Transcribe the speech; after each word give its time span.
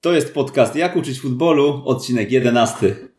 To 0.00 0.12
jest 0.12 0.34
podcast 0.34 0.76
Jak 0.76 0.96
uczyć 0.96 1.20
futbolu, 1.20 1.82
odcinek 1.84 2.32
11. 2.32 3.17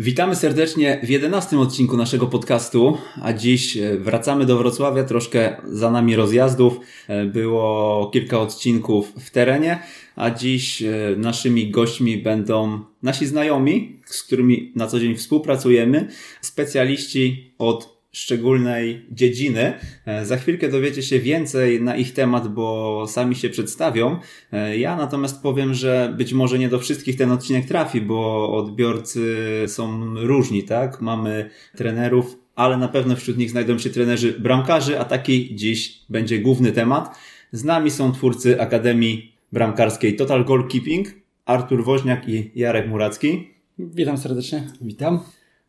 Witamy 0.00 0.36
serdecznie 0.36 1.00
w 1.02 1.08
jedenastym 1.08 1.58
odcinku 1.58 1.96
naszego 1.96 2.26
podcastu, 2.26 2.98
a 3.22 3.32
dziś 3.32 3.76
e, 3.76 3.98
wracamy 3.98 4.46
do 4.46 4.58
Wrocławia, 4.58 5.04
troszkę 5.04 5.56
za 5.64 5.90
nami 5.90 6.16
rozjazdów, 6.16 6.80
e, 7.08 7.24
było 7.24 8.10
kilka 8.12 8.40
odcinków 8.40 9.12
w 9.20 9.30
terenie, 9.30 9.82
a 10.16 10.30
dziś 10.30 10.82
e, 10.82 10.88
naszymi 11.16 11.70
gośćmi 11.70 12.18
będą 12.18 12.80
nasi 13.02 13.26
znajomi, 13.26 14.00
z 14.04 14.22
którymi 14.22 14.72
na 14.76 14.86
co 14.86 15.00
dzień 15.00 15.16
współpracujemy, 15.16 16.08
specjaliści 16.40 17.52
od 17.58 17.97
szczególnej 18.12 19.06
dziedziny. 19.10 19.72
E, 20.06 20.26
za 20.26 20.36
chwilkę 20.36 20.68
dowiecie 20.68 21.02
się 21.02 21.20
więcej 21.20 21.82
na 21.82 21.96
ich 21.96 22.12
temat, 22.12 22.48
bo 22.48 23.06
sami 23.08 23.36
się 23.36 23.48
przedstawią. 23.48 24.18
E, 24.52 24.78
ja 24.78 24.96
natomiast 24.96 25.42
powiem, 25.42 25.74
że 25.74 26.14
być 26.18 26.32
może 26.32 26.58
nie 26.58 26.68
do 26.68 26.78
wszystkich 26.78 27.16
ten 27.16 27.30
odcinek 27.30 27.66
trafi, 27.66 28.00
bo 28.00 28.52
odbiorcy 28.52 29.36
są 29.66 30.14
różni, 30.14 30.62
tak? 30.64 31.00
Mamy 31.00 31.50
trenerów, 31.76 32.38
ale 32.54 32.76
na 32.76 32.88
pewno 32.88 33.16
wśród 33.16 33.38
nich 33.38 33.50
znajdą 33.50 33.78
się 33.78 33.90
trenerzy 33.90 34.32
bramkarzy, 34.32 35.00
a 35.00 35.04
taki 35.04 35.56
dziś 35.56 36.00
będzie 36.08 36.38
główny 36.38 36.72
temat. 36.72 37.18
Z 37.52 37.64
nami 37.64 37.90
są 37.90 38.12
twórcy 38.12 38.60
Akademii 38.60 39.32
Bramkarskiej 39.52 40.16
Total 40.16 40.44
Goalkeeping, 40.44 41.08
Artur 41.44 41.84
Woźniak 41.84 42.28
i 42.28 42.50
Jarek 42.54 42.88
Muracki. 42.88 43.48
Witam 43.78 44.18
serdecznie. 44.18 44.66
Witam. 44.80 45.20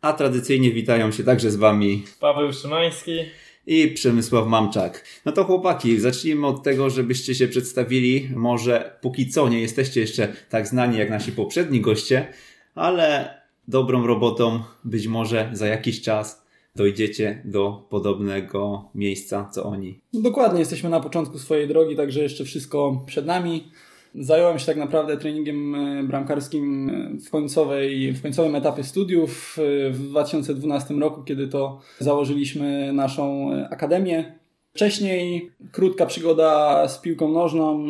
A 0.02 0.14
tradycyjnie 0.14 0.72
witają 0.72 1.12
się 1.12 1.24
także 1.24 1.52
z 1.52 1.56
Wami 1.56 2.04
Paweł 2.20 2.54
Szymański 2.54 3.20
i 3.68 3.88
Przemysław 3.88 4.48
Mamczak. 4.48 5.06
No 5.26 5.32
to 5.32 5.44
chłopaki, 5.44 6.00
zacznijmy 6.00 6.48
od 6.48 6.64
tego, 6.64 6.90
żebyście 6.90 7.36
się 7.36 7.48
przedstawili. 7.48 8.30
Może 8.36 8.98
póki 9.02 9.28
co 9.28 9.50
nie 9.50 9.62
jesteście 9.62 10.02
jeszcze 10.02 10.34
tak 10.50 10.68
znani 10.68 10.98
jak 10.98 11.10
nasi 11.10 11.32
poprzedni 11.32 11.82
goście, 11.82 12.34
ale 12.76 13.34
dobrą 13.68 14.08
robotą 14.08 14.64
być 14.84 15.08
może 15.08 15.50
za 15.54 15.68
jakiś 15.68 16.02
czas 16.02 16.46
dojdziecie 16.76 17.42
do 17.46 17.88
podobnego 17.90 18.90
miejsca 18.96 19.50
co 19.54 19.64
oni. 19.64 20.00
No 20.14 20.22
dokładnie, 20.22 20.60
jesteśmy 20.60 20.90
na 20.90 21.00
początku 21.00 21.40
swojej 21.40 21.68
drogi, 21.68 21.96
także 21.96 22.20
jeszcze 22.20 22.46
wszystko 22.46 23.04
przed 23.06 23.26
nami. 23.26 23.72
Zająłem 24.16 24.60
się 24.60 24.66
tak 24.66 24.78
naprawdę 24.78 25.18
treningiem 25.18 25.76
e, 25.76 26.04
bramkarskim 26.04 26.90
e, 26.90 27.20
w, 27.26 27.30
końcowej, 27.30 28.14
w 28.14 28.22
końcowym 28.22 28.56
etapie 28.56 28.84
studiów 28.84 29.58
e, 29.60 29.90
w 29.90 30.00
2012 30.10 30.94
roku, 30.94 31.24
kiedy 31.24 31.48
to 31.48 31.80
założyliśmy 32.00 32.94
naszą 32.94 33.52
akademię. 33.70 34.40
Wcześniej 34.74 35.52
krótka 35.72 36.06
przygoda 36.06 36.88
z 36.88 37.00
piłką 37.00 37.30
nożną, 37.32 37.88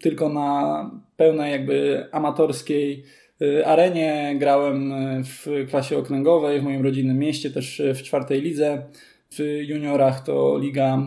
tylko 0.00 0.28
na 0.28 0.90
pełnej 1.16 1.52
jakby 1.52 2.06
amatorskiej 2.12 3.04
arenie. 3.64 4.36
Grałem 4.38 4.92
w 5.24 5.66
klasie 5.70 5.98
okręgowej 5.98 6.60
w 6.60 6.64
moim 6.64 6.82
rodzinnym 6.82 7.18
mieście, 7.18 7.50
też 7.50 7.82
w 7.94 8.02
czwartej 8.02 8.42
lidze. 8.42 8.82
W 9.30 9.38
juniorach 9.68 10.24
to 10.24 10.58
Liga 10.58 11.02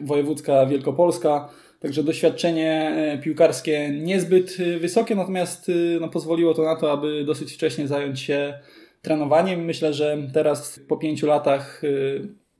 Wojewódzka 0.00 0.66
Wielkopolska. 0.66 1.48
Także 1.82 2.02
doświadczenie 2.02 2.94
e, 2.96 3.18
piłkarskie 3.18 3.90
niezbyt 3.90 4.56
e, 4.60 4.78
wysokie, 4.78 5.14
natomiast 5.14 5.68
e, 5.68 6.00
no, 6.00 6.08
pozwoliło 6.08 6.54
to 6.54 6.62
na 6.62 6.76
to, 6.76 6.92
aby 6.92 7.24
dosyć 7.24 7.52
wcześnie 7.52 7.88
zająć 7.88 8.20
się 8.20 8.58
trenowaniem. 9.02 9.64
Myślę, 9.64 9.94
że 9.94 10.18
teraz 10.32 10.80
po 10.88 10.96
pięciu 10.96 11.26
latach 11.26 11.82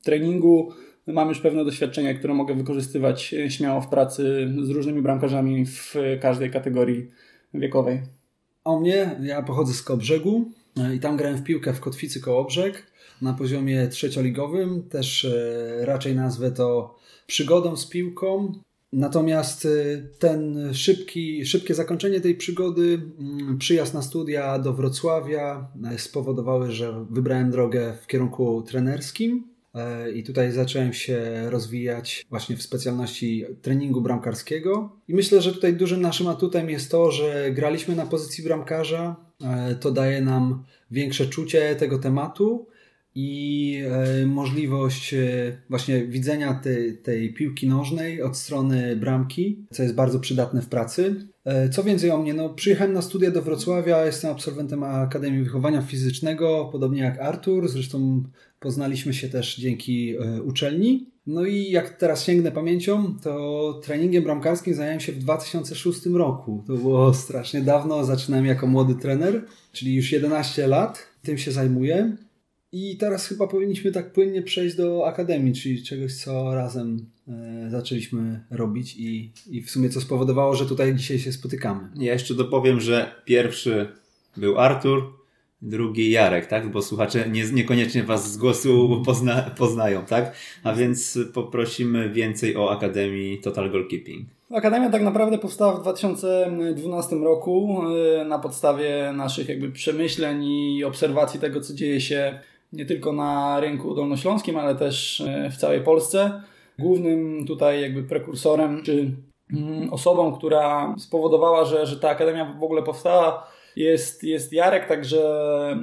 treningu 0.04 0.70
mam 1.06 1.28
już 1.28 1.41
pewne 1.41 1.64
doświadczenia, 1.64 2.14
które 2.14 2.34
mogę 2.34 2.54
wykorzystywać 2.54 3.34
śmiało 3.48 3.80
w 3.80 3.88
pracy 3.88 4.52
z 4.62 4.70
różnymi 4.70 5.02
bramkarzami 5.02 5.66
w 5.66 5.94
każdej 6.20 6.50
kategorii 6.50 7.10
wiekowej. 7.54 8.02
U 8.64 8.80
mnie, 8.80 9.16
ja 9.22 9.42
pochodzę 9.42 9.72
z 9.72 9.82
Kołobrzegu 9.82 10.50
i 10.97 11.00
tam 11.00 11.16
grałem 11.16 11.38
w 11.38 11.44
piłkę 11.44 11.72
w 11.72 11.80
Kotwicy 11.80 12.20
Kołobrzeg 12.20 12.86
na 13.22 13.32
poziomie 13.32 13.88
trzecioligowym. 13.88 14.82
Też 14.88 15.26
raczej 15.80 16.14
nazwę 16.14 16.50
to 16.50 16.98
przygodą 17.26 17.76
z 17.76 17.86
piłką. 17.86 18.52
Natomiast 18.92 19.64
y, 19.64 20.08
ten 20.19 20.58
szybki, 20.75 21.47
szybkie 21.47 21.75
zakończenie 21.75 22.20
tej 22.20 22.34
przygody, 22.34 23.03
mm, 23.19 23.58
przyjazd 23.58 23.94
na 23.94 24.03
studia 24.03 24.58
do 24.58 24.72
Wrocławia 24.72 25.69
e, 25.92 25.98
spowodowały, 25.98 26.72
że 26.72 27.06
wybrałem 27.10 27.50
drogę 27.50 27.94
w 28.03 28.06
kierunku 28.06 28.62
trenerskim 28.62 29.44
e, 29.75 30.10
i 30.12 30.25
tutaj 30.25 30.53
zacząłem 30.53 30.92
się 30.92 31.50
rozwijać 31.50 32.26
właśnie 32.30 32.56
w 32.56 32.62
specjalności 32.62 33.44
treningu 33.62 34.00
bramkarskiego. 34.00 34.97
I 35.09 35.14
myślę, 35.14 35.41
że 35.41 35.53
tutaj 35.53 35.74
dużym 35.74 36.00
naszym 36.00 36.28
atutem 36.28 36.70
jest 36.70 36.91
to, 36.91 37.10
że 37.10 37.50
graliśmy 37.50 37.97
na 37.97 38.06
pozycji 38.06 38.44
bramkarza. 38.44 39.16
E, 39.44 39.74
to 39.74 39.91
daje 39.91 40.20
nam 40.20 40.64
większe 40.91 41.26
czucie 41.26 41.76
tego 41.76 41.98
tematu 41.98 42.66
i 43.14 43.82
e, 44.22 44.26
możliwość 44.26 45.14
e, 45.14 45.22
właśnie 45.70 46.06
widzenia 46.06 46.54
tej, 46.54 46.98
tej 46.98 47.34
piłki 47.34 47.68
nożnej 47.68 48.22
od 48.22 48.36
strony 48.36 48.96
bramki, 48.96 49.66
co 49.70 49.82
jest 49.82 49.94
bardzo 49.94 50.20
przydatne 50.20 50.62
w 50.62 50.68
pracy. 50.68 51.28
E, 51.44 51.68
co 51.68 51.84
więcej 51.84 52.10
o 52.10 52.18
mnie, 52.18 52.34
no 52.34 52.48
przyjechałem 52.48 52.92
na 52.92 53.02
studia 53.02 53.30
do 53.30 53.42
Wrocławia, 53.42 54.06
jestem 54.06 54.30
absolwentem 54.30 54.82
Akademii 54.82 55.44
Wychowania 55.44 55.82
Fizycznego, 55.82 56.68
podobnie 56.72 57.02
jak 57.02 57.20
Artur, 57.20 57.68
zresztą 57.68 58.22
poznaliśmy 58.60 59.14
się 59.14 59.28
też 59.28 59.56
dzięki 59.56 60.16
uczelni. 60.44 61.12
No 61.26 61.44
i 61.44 61.70
jak 61.70 61.90
teraz 61.90 62.24
sięgnę 62.24 62.52
pamięcią, 62.52 63.14
to 63.22 63.80
treningiem 63.84 64.24
bramkarskim 64.24 64.74
zająłem 64.74 65.00
się 65.00 65.12
w 65.12 65.18
2006 65.18 66.06
roku. 66.06 66.64
To 66.66 66.76
było 66.76 67.14
strasznie 67.14 67.60
dawno, 67.60 68.04
zaczynałem 68.04 68.46
jako 68.46 68.66
młody 68.66 68.94
trener, 68.94 69.44
czyli 69.72 69.94
już 69.94 70.12
11 70.12 70.66
lat 70.66 71.06
tym 71.22 71.38
się 71.38 71.52
zajmuję. 71.52 72.16
I 72.72 72.97
teraz 72.97 73.27
chyba 73.27 73.47
powinniśmy 73.47 73.93
tak 73.93 74.12
płynnie 74.12 74.43
przejść 74.43 74.77
do 74.77 75.06
akademii, 75.06 75.55
czyli 75.55 75.83
czegoś, 75.83 76.15
co 76.15 76.55
razem 76.55 77.06
e, 77.28 77.71
zaczęliśmy 77.71 78.41
robić 78.50 78.97
i, 78.99 79.31
i 79.50 79.62
w 79.62 79.71
sumie 79.71 79.88
co 79.88 80.00
spowodowało, 80.00 80.55
że 80.55 80.66
tutaj 80.66 80.94
dzisiaj 80.94 81.19
się 81.19 81.33
spotykamy. 81.33 81.88
Ja 81.97 82.12
jeszcze 82.12 82.34
dopowiem, 82.34 82.81
że 82.81 83.15
pierwszy 83.25 83.88
był 84.37 84.59
Artur, 84.59 85.22
drugi 85.62 86.10
Jarek, 86.10 86.47
tak? 86.47 86.71
Bo 86.71 86.83
słuchacze 86.83 87.28
nie, 87.31 87.44
niekoniecznie 87.44 88.03
Was 88.03 88.33
z 88.33 88.37
głosu 88.37 89.03
pozna, 89.06 89.43
poznają, 89.43 90.04
tak? 90.04 90.37
A 90.62 90.75
więc 90.75 91.19
poprosimy 91.34 92.10
więcej 92.10 92.56
o 92.56 92.71
Akademii 92.71 93.39
Total 93.39 93.71
Goalkeeping. 93.71 94.28
Akademia 94.50 94.91
tak 94.91 95.03
naprawdę 95.03 95.39
powstała 95.39 95.77
w 95.77 95.81
2012 95.81 97.16
roku 97.16 97.83
e, 98.21 98.25
na 98.25 98.39
podstawie 98.39 99.12
naszych 99.16 99.49
jakby 99.49 99.71
przemyśleń 99.71 100.44
i 100.44 100.84
obserwacji 100.84 101.41
tego, 101.41 101.60
co 101.60 101.75
dzieje 101.75 102.00
się 102.00 102.39
nie 102.72 102.87
tylko 102.87 103.12
na 103.12 103.60
rynku 103.60 103.94
dolnośląskim, 103.94 104.56
ale 104.56 104.75
też 104.75 105.21
e, 105.21 105.50
w 105.50 105.56
całej 105.56 105.81
Polsce. 105.81 106.43
Głównym 106.78 107.47
tutaj 107.47 107.83
jakby 107.83 108.03
prekursorem, 108.03 108.83
czy 108.83 109.10
mm, 109.53 109.93
osobą, 109.93 110.33
która 110.33 110.94
spowodowała, 110.99 111.65
że, 111.65 111.87
że 111.87 111.97
ta 111.97 112.09
akademia 112.09 112.56
w 112.60 112.65
ogóle 112.65 112.83
powstała, 112.83 113.47
jest, 113.77 114.25
jest 114.25 114.53
Jarek, 114.53 114.88
także 114.88 115.21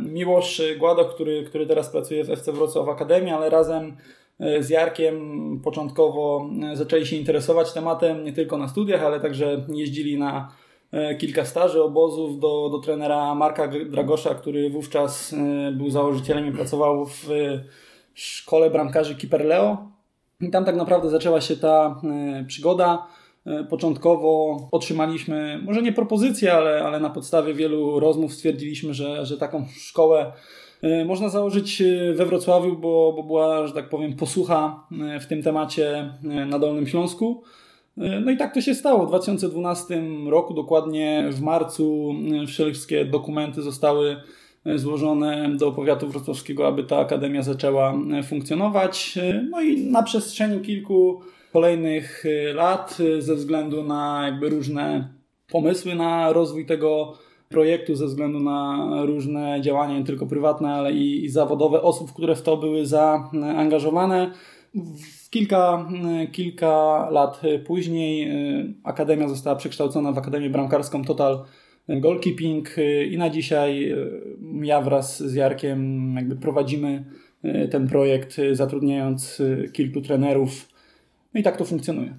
Miłosz 0.05 0.61
Głado, 0.79 1.05
który, 1.05 1.43
który 1.43 1.67
teraz 1.67 1.89
pracuje 1.89 2.23
w 2.23 2.29
FC 2.29 2.53
Wrocław 2.53 2.89
Akademii, 2.89 3.31
ale 3.31 3.49
razem 3.49 3.97
e, 4.39 4.63
z 4.63 4.69
Jarkiem 4.69 5.61
początkowo 5.63 6.49
e, 6.71 6.75
zaczęli 6.75 7.05
się 7.05 7.15
interesować 7.15 7.73
tematem 7.73 8.23
nie 8.23 8.33
tylko 8.33 8.57
na 8.57 8.67
studiach, 8.67 9.03
ale 9.03 9.19
także 9.19 9.65
jeździli 9.73 10.17
na 10.17 10.51
kilka 11.19 11.45
staży, 11.45 11.83
obozów 11.83 12.39
do, 12.39 12.69
do 12.69 12.79
trenera 12.79 13.35
Marka 13.35 13.67
Dragosza, 13.67 14.35
który 14.35 14.69
wówczas 14.69 15.33
e, 15.33 15.71
był 15.71 15.89
założycielem 15.89 16.47
i 16.47 16.51
pracował 16.51 17.05
w 17.05 17.27
szkole 18.13 18.69
bramkarzy 18.69 19.15
Kiper 19.15 19.45
Leo. 19.45 19.77
I 20.41 20.49
tam 20.49 20.65
tak 20.65 20.75
naprawdę 20.75 21.09
zaczęła 21.09 21.41
się 21.41 21.55
ta 21.55 22.01
e, 22.03 22.45
przygoda. 22.47 23.07
Początkowo 23.69 24.57
otrzymaliśmy, 24.71 25.61
może 25.65 25.81
nie 25.81 25.93
propozycję, 25.93 26.53
ale, 26.53 26.83
ale 26.83 26.99
na 26.99 27.09
podstawie 27.09 27.53
wielu 27.53 27.99
rozmów 27.99 28.33
stwierdziliśmy, 28.33 28.93
że, 28.93 29.25
że 29.25 29.37
taką 29.37 29.65
szkołę 29.77 30.31
można 31.05 31.29
założyć 31.29 31.83
we 32.15 32.25
Wrocławiu, 32.25 32.77
bo, 32.77 33.13
bo 33.15 33.23
była, 33.23 33.67
że 33.67 33.73
tak 33.73 33.89
powiem, 33.89 34.15
posłucha 34.15 34.87
w 35.21 35.25
tym 35.25 35.43
temacie 35.43 36.13
na 36.23 36.59
Dolnym 36.59 36.87
Śląsku. 36.87 37.43
No 38.25 38.31
i 38.31 38.37
tak 38.37 38.53
to 38.53 38.61
się 38.61 38.75
stało. 38.75 39.05
W 39.05 39.07
2012 39.07 40.01
roku, 40.27 40.53
dokładnie 40.53 41.29
w 41.31 41.41
marcu, 41.41 42.13
wszystkie 42.47 43.05
dokumenty 43.05 43.61
zostały 43.61 44.15
złożone 44.75 45.49
do 45.57 45.71
powiatu 45.71 46.07
wrocławskiego, 46.07 46.67
aby 46.67 46.83
ta 46.83 46.97
akademia 46.97 47.43
zaczęła 47.43 47.93
funkcjonować. 48.23 49.19
No 49.49 49.61
i 49.61 49.91
na 49.91 50.03
przestrzeni 50.03 50.61
kilku 50.61 51.21
kolejnych 51.53 52.23
lat, 52.53 52.97
ze 53.19 53.35
względu 53.35 53.83
na 53.83 54.21
jakby 54.25 54.49
różne 54.49 55.13
pomysły 55.51 55.95
na 55.95 56.33
rozwój 56.33 56.65
tego 56.65 57.13
projektu, 57.49 57.95
ze 57.95 58.05
względu 58.05 58.39
na 58.39 58.89
różne 59.05 59.61
działania, 59.61 59.99
nie 59.99 60.05
tylko 60.05 60.25
prywatne, 60.25 60.73
ale 60.73 60.93
i, 60.93 61.25
i 61.25 61.29
zawodowe 61.29 61.81
osób, 61.81 62.13
które 62.13 62.35
w 62.35 62.41
to 62.41 62.57
były 62.57 62.85
zaangażowane, 62.85 64.31
Kilka, 65.29 65.87
kilka 66.31 67.07
lat 67.11 67.41
później 67.65 68.31
y, 68.59 68.73
Akademia 68.83 69.27
została 69.27 69.55
przekształcona 69.55 70.11
w 70.11 70.17
Akademię 70.17 70.49
Bramkarską 70.49 71.05
Total 71.05 71.45
Goalkeeping 71.89 72.77
y, 72.77 73.05
i 73.05 73.17
na 73.17 73.29
dzisiaj 73.29 73.91
y, 73.91 74.21
ja 74.61 74.81
wraz 74.81 75.23
z 75.23 75.33
Jarkiem 75.33 76.13
jakby 76.15 76.35
prowadzimy 76.35 77.05
ten 77.71 77.87
projekt, 77.87 78.37
zatrudniając 78.51 79.41
kilku 79.73 80.01
trenerów. 80.01 80.69
No 81.33 81.39
i 81.39 81.43
tak 81.43 81.57
to 81.57 81.65
funkcjonuje 81.65 82.13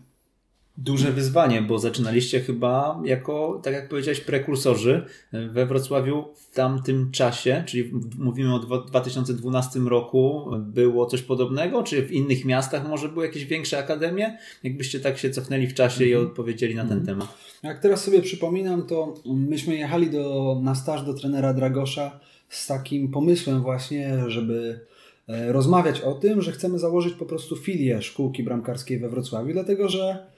duże 0.78 1.12
wyzwanie, 1.12 1.62
bo 1.62 1.78
zaczynaliście 1.78 2.40
chyba 2.40 3.02
jako, 3.04 3.60
tak 3.62 3.74
jak 3.74 3.88
powiedziałeś, 3.88 4.20
prekursorzy 4.20 5.06
we 5.32 5.66
Wrocławiu 5.66 6.24
w 6.34 6.54
tamtym 6.54 7.10
czasie, 7.10 7.64
czyli 7.66 7.90
mówimy 8.18 8.54
o 8.54 8.58
2012 8.58 9.80
roku, 9.80 10.50
było 10.58 11.06
coś 11.06 11.22
podobnego? 11.22 11.82
Czy 11.82 12.02
w 12.02 12.12
innych 12.12 12.44
miastach 12.44 12.88
może 12.88 13.08
były 13.08 13.26
jakieś 13.26 13.44
większe 13.44 13.78
akademie? 13.78 14.38
Jakbyście 14.62 15.00
tak 15.00 15.18
się 15.18 15.30
cofnęli 15.30 15.66
w 15.66 15.74
czasie 15.74 16.04
i 16.04 16.12
mhm. 16.12 16.30
odpowiedzieli 16.30 16.74
na 16.74 16.84
ten 16.84 16.98
mhm. 16.98 17.06
temat. 17.06 17.34
Jak 17.62 17.78
teraz 17.78 18.04
sobie 18.04 18.22
przypominam, 18.22 18.86
to 18.86 19.14
myśmy 19.26 19.76
jechali 19.76 20.10
do, 20.10 20.56
na 20.62 20.74
staż 20.74 21.02
do 21.02 21.14
trenera 21.14 21.54
Dragosza 21.54 22.20
z 22.48 22.66
takim 22.66 23.10
pomysłem 23.10 23.62
właśnie, 23.62 24.18
żeby 24.26 24.80
e, 25.28 25.52
rozmawiać 25.52 26.00
o 26.00 26.12
tym, 26.12 26.42
że 26.42 26.52
chcemy 26.52 26.78
założyć 26.78 27.14
po 27.14 27.26
prostu 27.26 27.56
filię 27.56 28.02
szkółki 28.02 28.42
bramkarskiej 28.42 28.98
we 28.98 29.08
Wrocławiu, 29.08 29.52
dlatego 29.52 29.88
że 29.88 30.29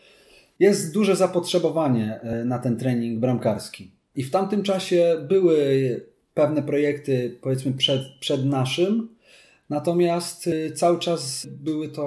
jest 0.63 0.95
duże 0.95 1.17
zapotrzebowanie 1.17 2.21
e, 2.21 2.45
na 2.45 2.59
ten 2.59 2.77
trening 2.77 3.21
bramkarski. 3.21 3.91
I 4.17 4.23
w 4.23 4.31
tamtym 4.31 4.63
czasie 4.63 5.17
były 5.29 5.57
pewne 6.35 6.63
projekty, 6.63 7.39
powiedzmy, 7.41 7.73
przed, 7.73 8.03
przed 8.21 8.45
naszym, 8.45 9.09
natomiast 9.71 10.49
e, 10.49 10.73
cały 10.73 10.99
czas 10.99 11.47
były 11.47 11.89
to 11.89 12.05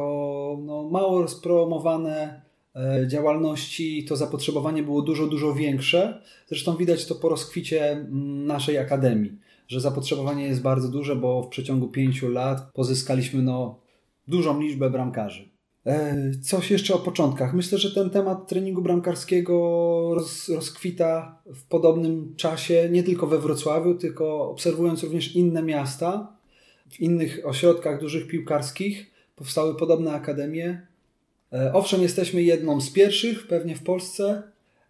no, 0.66 0.84
mało 0.84 1.22
rozpromowane 1.22 2.42
e, 2.76 3.08
działalności, 3.08 4.06
to 4.06 4.16
zapotrzebowanie 4.16 4.84
było 4.84 5.02
dużo, 5.02 5.28
dużo 5.28 5.54
większe. 5.54 6.22
Zresztą 6.48 6.78
widać 6.78 7.06
to 7.06 7.16
po 7.16 7.30
rozkwicie 7.30 8.08
naszej 8.46 8.78
akademii, 8.78 9.38
że 9.68 9.82
zapotrzebowanie 9.82 10.48
jest 10.48 10.62
bardzo 10.62 10.88
duże, 10.88 11.16
bo 11.16 11.44
w 11.44 11.48
przeciągu 11.48 11.88
pięciu 11.88 12.30
lat 12.30 12.72
pozyskaliśmy 12.74 13.42
no, 13.42 13.80
dużą 14.28 14.62
liczbę 14.62 14.90
bramkarzy. 14.90 15.55
E, 15.86 16.16
coś 16.42 16.72
jeszcze 16.72 16.94
o 16.94 17.00
początkach. 17.00 17.54
Myślę, 17.54 17.78
że 17.78 17.92
ten 17.92 18.10
temat 18.10 18.48
treningu 18.48 18.82
bramkarskiego 18.82 19.56
roz, 20.16 20.50
rozkwita 20.50 21.40
w 21.46 21.64
podobnym 21.64 22.36
czasie, 22.36 22.90
nie 22.92 23.04
tylko 23.04 23.28
we 23.28 23.40
Wrocławiu, 23.40 23.96
tylko 23.96 24.50
obserwując 24.50 25.04
również 25.04 25.36
inne 25.36 25.64
miasta, 25.64 26.36
w 26.90 27.00
innych 27.00 27.40
ośrodkach 27.44 28.00
dużych 28.00 28.28
piłkarskich 28.28 29.12
powstały 29.36 29.76
podobne 29.76 30.12
akademie. 30.12 30.88
E, 31.54 31.74
owszem, 31.74 32.02
jesteśmy 32.02 32.44
jedną 32.44 32.82
z 32.82 32.92
pierwszych 32.92 33.48
pewnie 33.48 33.76
w 33.76 33.84
Polsce, 33.84 34.44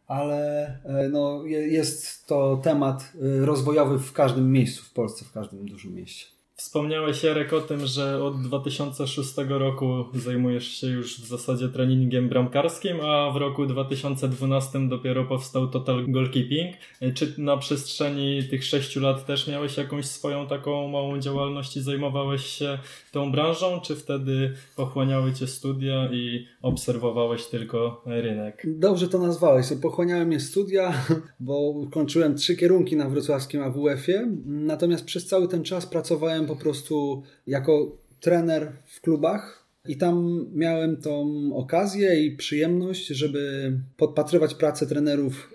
ale 0.08 0.66
e, 0.86 1.10
no, 1.10 1.46
jest 1.46 2.26
to 2.28 2.60
temat 2.64 3.12
rozwojowy 3.22 4.00
w 4.00 4.14
każdym 4.14 4.52
miejscu 4.52 4.84
w 4.84 4.94
Polsce, 4.94 5.26
w 5.26 5.32
każdym 5.32 5.66
dużym 5.66 5.96
mieście. 5.96 6.35
Wspomniałeś 6.58 7.24
Jarek 7.24 7.54
o 7.54 7.62
tym, 7.62 7.88
że 7.88 8.24
od 8.24 8.42
2006 8.42 9.34
roku 9.50 10.06
zajmujesz 10.14 10.68
się 10.68 10.88
już 10.88 11.22
w 11.22 11.28
zasadzie 11.28 11.70
treningiem 11.70 12.30
bramkarskim, 12.30 13.02
a 13.02 13.32
w 13.32 13.36
roku 13.38 13.66
2012 13.66 14.90
dopiero 14.90 15.26
powstał 15.26 15.68
Total 15.68 16.06
Goalkeeping. 16.08 16.76
Czy 17.14 17.34
na 17.38 17.58
przestrzeni 17.58 18.44
tych 18.50 18.64
sześciu 18.64 19.00
lat 19.00 19.26
też 19.26 19.48
miałeś 19.48 19.78
jakąś 19.78 20.06
swoją 20.06 20.48
taką 20.48 20.88
małą 20.88 21.20
działalność 21.20 21.78
i 21.78 21.82
zajmowałeś 21.82 22.46
się 22.46 22.78
tą 23.12 23.32
branżą, 23.32 23.82
czy 23.82 23.96
wtedy 23.96 24.54
pochłaniały 24.76 25.34
cię 25.34 25.48
studia 25.48 26.10
i 26.12 26.48
obserwowałeś 26.62 27.46
tylko 27.46 28.02
rynek? 28.06 28.64
Dobrze 28.68 29.08
to 29.08 29.20
nazwałeś. 29.20 29.68
Pochłaniałem 29.82 30.28
mnie 30.28 30.40
studia, 30.40 30.94
bo 31.40 31.74
kończyłem 31.92 32.36
trzy 32.36 32.56
kierunki 32.56 32.96
na 32.96 33.10
wrocławskim 33.10 33.64
AWF-ie, 33.64 34.28
natomiast 34.46 35.06
przez 35.06 35.28
cały 35.28 35.48
ten 35.48 35.64
czas 35.64 35.86
pracowałem 35.86 36.45
po 36.46 36.56
prostu 36.56 37.24
jako 37.48 37.98
trener 38.20 38.72
w 38.86 39.02
klubach 39.02 39.66
i 39.88 39.98
tam 39.98 40.46
miałem 40.54 40.98
tą 40.98 41.50
okazję 41.56 42.26
i 42.26 42.36
przyjemność, 42.36 43.08
żeby 43.08 43.74
podpatrywać 43.98 44.54
pracę 44.54 44.88
trenerów 44.88 45.55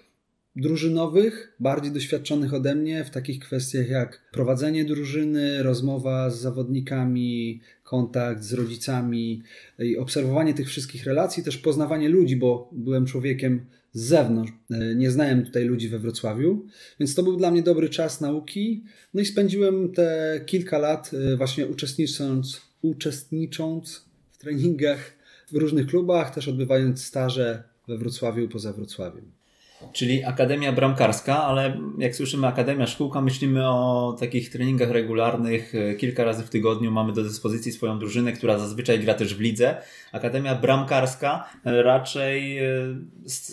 drużynowych, 0.57 1.57
bardziej 1.61 1.93
doświadczonych 1.93 2.55
ode 2.55 2.75
mnie 2.75 3.05
w 3.05 3.11
takich 3.11 3.39
kwestiach 3.39 3.89
jak 3.89 4.31
prowadzenie 4.33 4.85
drużyny, 4.85 5.63
rozmowa 5.63 6.31
z 6.31 6.41
zawodnikami, 6.41 7.61
kontakt 7.83 8.43
z 8.43 8.53
rodzicami 8.53 9.43
i 9.79 9.97
obserwowanie 9.97 10.55
tych 10.55 10.69
wszystkich 10.69 11.05
relacji, 11.05 11.43
też 11.43 11.59
poznawanie 11.59 12.09
ludzi, 12.09 12.37
bo 12.37 12.71
byłem 12.73 13.07
człowiekiem 13.07 13.67
z 13.93 14.03
zewnątrz. 14.03 14.53
E, 14.71 14.95
nie 14.95 15.11
znałem 15.11 15.45
tutaj 15.45 15.65
ludzi 15.65 15.89
we 15.89 15.99
Wrocławiu, 15.99 16.67
więc 17.01 17.15
to 17.15 17.23
był 17.23 17.37
dla 17.37 17.51
mnie 17.51 17.63
dobry 17.63 17.89
czas 17.89 18.21
nauki. 18.21 18.85
No 19.15 19.21
i 19.21 19.27
spędziłem 19.27 19.93
te 19.93 20.41
kilka 20.47 20.79
lat 20.79 21.11
e, 21.15 21.37
właśnie 21.37 21.67
uczestnicząc, 21.67 22.61
uczestnicząc 22.83 24.05
w 24.33 24.39
treningach 24.39 25.13
w 25.53 25.57
różnych 25.57 25.87
klubach, 25.87 26.35
też 26.35 26.49
odbywając 26.49 27.05
staże 27.05 27.63
we 27.89 27.99
Wrocławiu 27.99 28.49
poza 28.49 28.73
Wrocławiem. 28.73 29.40
Czyli 29.93 30.25
Akademia 30.25 30.73
Bramkarska, 30.73 31.43
ale 31.43 31.81
jak 31.99 32.17
słyszymy 32.17 32.47
Akademia 32.47 32.87
Szkółka, 32.87 33.21
myślimy 33.21 33.69
o 33.69 34.17
takich 34.21 34.51
treningach 34.51 34.91
regularnych. 34.91 35.73
Kilka 35.99 36.25
razy 36.25 36.45
w 36.45 36.51
tygodniu 36.51 36.91
mamy 36.91 37.13
do 37.13 37.23
dyspozycji 37.23 37.73
swoją 37.73 37.99
drużynę, 37.99 38.33
która 38.33 38.59
zazwyczaj 38.59 39.01
gra 39.01 39.15
też 39.15 39.35
w 39.35 39.41
lidze. 39.41 39.77
Akademia 40.13 40.55
Bramkarska 40.55 41.51
raczej, 41.65 42.59
e, 42.59 42.65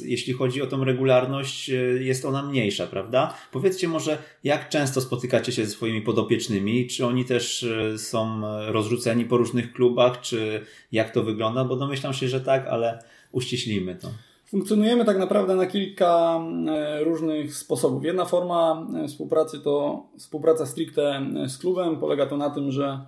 jeśli 0.02 0.34
chodzi 0.34 0.62
o 0.62 0.68
tą 0.68 0.84
regularność, 0.84 1.70
e, 1.70 1.74
jest 2.04 2.26
ona 2.26 2.44
mniejsza, 2.44 2.88
prawda? 2.88 3.34
Powiedzcie 3.52 3.88
może, 3.88 4.18
jak 4.44 4.70
często 4.70 5.02
spotykacie 5.02 5.52
się 5.52 5.66
ze 5.66 5.72
swoimi 5.72 6.02
podopiecznymi? 6.02 6.88
Czy 6.88 7.06
oni 7.06 7.26
też 7.26 7.64
e, 7.64 7.98
są 7.98 8.42
rozrzuceni 8.72 9.26
po 9.26 9.38
różnych 9.38 9.74
klubach? 9.74 10.22
Czy 10.22 10.66
jak 10.92 11.12
to 11.12 11.24
wygląda? 11.24 11.66
Bo 11.66 11.76
domyślam 11.76 12.14
się, 12.14 12.28
że 12.28 12.42
tak, 12.42 12.68
ale 12.68 13.00
uściślimy 13.32 13.96
to. 13.96 14.27
Funkcjonujemy 14.48 15.06
tak 15.06 15.18
naprawdę 15.18 15.56
na 15.56 15.66
kilka 15.66 16.42
e, 16.68 17.04
różnych 17.04 17.56
sposobów. 17.56 18.04
Jedna 18.04 18.26
forma 18.26 18.88
e, 19.04 19.08
współpracy 19.08 19.60
to 19.60 20.04
współpraca 20.18 20.66
stricte 20.66 21.22
e, 21.44 21.50
z 21.50 21.58
klubem. 21.58 22.00
Polega 22.00 22.26
to 22.26 22.38
na 22.38 22.50
tym, 22.50 22.72
że 22.72 23.00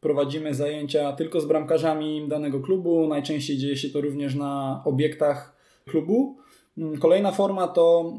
prowadzimy 0.00 0.54
zajęcia 0.54 1.12
tylko 1.12 1.40
z 1.40 1.46
bramkarzami 1.46 2.28
danego 2.28 2.60
klubu. 2.60 3.06
Najczęściej 3.08 3.58
dzieje 3.58 3.76
się 3.76 3.90
to 3.90 4.00
również 4.00 4.34
na 4.34 4.82
obiektach 4.84 5.56
klubu. 5.84 6.36
Mm, 6.78 6.98
kolejna 6.98 7.32
forma 7.32 7.68
to 7.68 8.12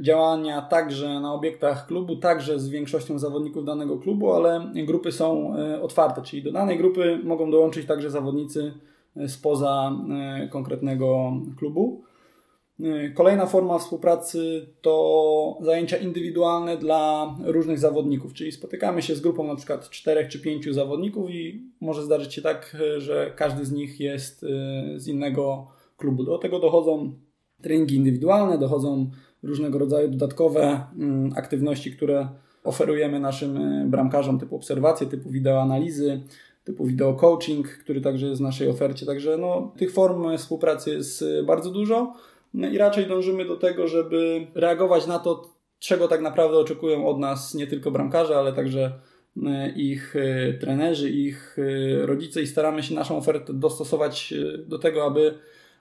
działania 0.00 0.62
także 0.62 1.20
na 1.20 1.32
obiektach 1.32 1.86
klubu, 1.86 2.16
także 2.16 2.58
z 2.58 2.68
większością 2.68 3.18
zawodników 3.18 3.64
danego 3.64 3.98
klubu, 3.98 4.32
ale 4.32 4.70
grupy 4.74 5.12
są 5.12 5.54
otwarte, 5.82 6.22
czyli 6.22 6.42
do 6.42 6.52
danej 6.52 6.78
grupy 6.78 7.20
mogą 7.24 7.50
dołączyć 7.50 7.86
także 7.86 8.10
zawodnicy 8.10 8.72
spoza 9.26 9.92
konkretnego 10.50 11.32
klubu. 11.58 12.06
Y, 12.80 13.12
kolejna 13.14 13.46
forma 13.46 13.78
współpracy 13.78 14.66
to 14.80 15.58
zajęcia 15.60 15.96
indywidualne 15.96 16.76
dla 16.76 17.34
różnych 17.44 17.78
zawodników, 17.78 18.32
czyli 18.32 18.52
spotykamy 18.52 19.02
się 19.02 19.14
z 19.14 19.20
grupą 19.20 19.46
na 19.46 19.56
przykład 19.56 19.90
czterech 19.90 20.28
czy 20.28 20.40
pięciu 20.40 20.72
zawodników 20.72 21.30
i 21.30 21.70
może 21.80 22.02
zdarzyć 22.02 22.34
się 22.34 22.42
tak, 22.42 22.76
że 22.98 23.32
każdy 23.36 23.64
z 23.64 23.72
nich 23.72 24.00
jest 24.00 24.42
y, 24.42 24.46
z 24.96 25.08
innego 25.08 25.66
klubu. 25.96 26.24
Do 26.24 26.38
tego 26.38 26.58
dochodzą 26.58 27.12
treningi 27.62 27.96
indywidualne, 27.96 28.58
dochodzą 28.58 29.10
różnego 29.42 29.78
rodzaju 29.78 30.08
dodatkowe 30.08 30.86
mm, 30.98 31.32
aktywności, 31.36 31.92
które 31.92 32.28
oferujemy 32.64 33.20
naszym 33.20 33.56
y, 33.56 33.86
bramkarzom 33.86 34.38
typu 34.38 34.56
obserwacje, 34.56 35.06
typu 35.06 35.30
wideoanalizy, 35.30 36.20
typu 36.64 36.86
wideo 36.86 37.14
coaching, 37.14 37.68
który 37.68 38.00
także 38.00 38.26
jest 38.26 38.40
w 38.40 38.44
naszej 38.44 38.68
ofercie. 38.68 39.06
Także 39.06 39.36
no, 39.36 39.72
tych 39.76 39.92
form 39.92 40.36
współpracy 40.36 40.90
jest 40.90 41.24
bardzo 41.46 41.70
dużo. 41.70 42.12
No 42.56 42.68
i 42.68 42.78
raczej 42.78 43.06
dążymy 43.06 43.44
do 43.44 43.56
tego, 43.56 43.88
żeby 43.88 44.46
reagować 44.54 45.06
na 45.06 45.18
to, 45.18 45.54
czego 45.78 46.08
tak 46.08 46.20
naprawdę 46.20 46.58
oczekują 46.58 47.06
od 47.06 47.18
nas 47.18 47.54
nie 47.54 47.66
tylko 47.66 47.90
bramkarze, 47.90 48.36
ale 48.36 48.52
także 48.52 48.92
e, 49.46 49.70
ich 49.70 50.16
e, 50.16 50.52
trenerzy, 50.52 51.10
ich 51.10 51.56
e, 51.58 52.06
rodzice 52.06 52.42
i 52.42 52.46
staramy 52.46 52.82
się 52.82 52.94
naszą 52.94 53.16
ofertę 53.16 53.54
dostosować 53.54 54.34
do 54.66 54.78
tego, 54.78 55.06
aby, 55.06 55.34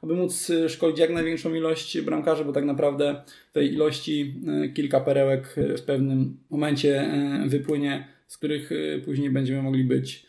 aby 0.03 0.13
móc 0.15 0.51
szkolić 0.67 1.00
jak 1.00 1.10
największą 1.10 1.53
ilość 1.53 2.01
bramkarzy, 2.01 2.46
bo 2.46 2.51
tak 2.51 2.65
naprawdę 2.65 3.22
tej 3.53 3.74
ilości 3.74 4.41
kilka 4.74 5.00
perełek 5.00 5.55
w 5.77 5.82
pewnym 5.82 6.38
momencie 6.50 7.12
wypłynie, 7.48 8.08
z 8.27 8.38
których 8.38 8.70
później 9.05 9.29
będziemy 9.29 9.62
mogli 9.62 9.84
być 9.84 10.25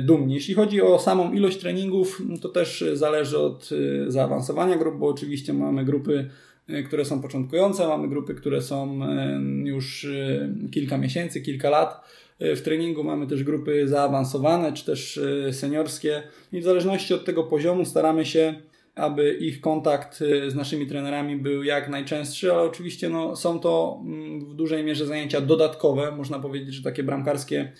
dumni. 0.00 0.34
Jeśli 0.34 0.54
chodzi 0.54 0.82
o 0.82 0.98
samą 0.98 1.32
ilość 1.32 1.58
treningów, 1.58 2.22
to 2.40 2.48
też 2.48 2.84
zależy 2.92 3.38
od 3.38 3.70
zaawansowania 4.08 4.76
grup, 4.76 4.98
bo 4.98 5.08
oczywiście 5.08 5.52
mamy 5.52 5.84
grupy 5.84 6.28
E, 6.68 6.82
które 6.82 7.04
są 7.04 7.22
początkujące, 7.22 7.88
mamy 7.88 8.08
grupy, 8.08 8.34
które 8.34 8.62
są 8.62 9.04
e, 9.04 9.40
już 9.64 10.04
e, 10.04 10.48
kilka 10.70 10.98
miesięcy, 10.98 11.40
kilka 11.40 11.70
lat. 11.70 12.18
W 12.40 12.60
treningu, 12.60 13.04
mamy 13.04 13.26
też 13.26 13.44
grupy 13.44 13.88
zaawansowane 13.88 14.72
czy 14.72 14.84
też 14.84 15.20
seniorskie. 15.52 16.22
I 16.52 16.60
w 16.60 16.64
zależności 16.64 17.14
od 17.14 17.24
tego 17.24 17.44
poziomu 17.44 17.84
staramy 17.84 18.26
się 18.26 18.54
aby 18.94 19.32
ich 19.32 19.60
kontakt 19.60 20.16
z 20.48 20.54
naszymi 20.54 20.86
trenerami 20.86 21.36
był 21.36 21.62
jak 21.62 21.88
najczęstszy, 21.88 22.52
ale 22.52 22.62
oczywiście 22.62 23.08
no, 23.08 23.36
są 23.36 23.60
to 23.60 24.00
mm, 24.04 24.40
w 24.40 24.54
dużej 24.54 24.84
mierze 24.84 25.06
zajęcia 25.06 25.40
dodatkowe, 25.40 26.12
można 26.12 26.38
powiedzieć, 26.38 26.74
że 26.74 26.82
takie 26.82 27.02
bramkarskie 27.02 27.72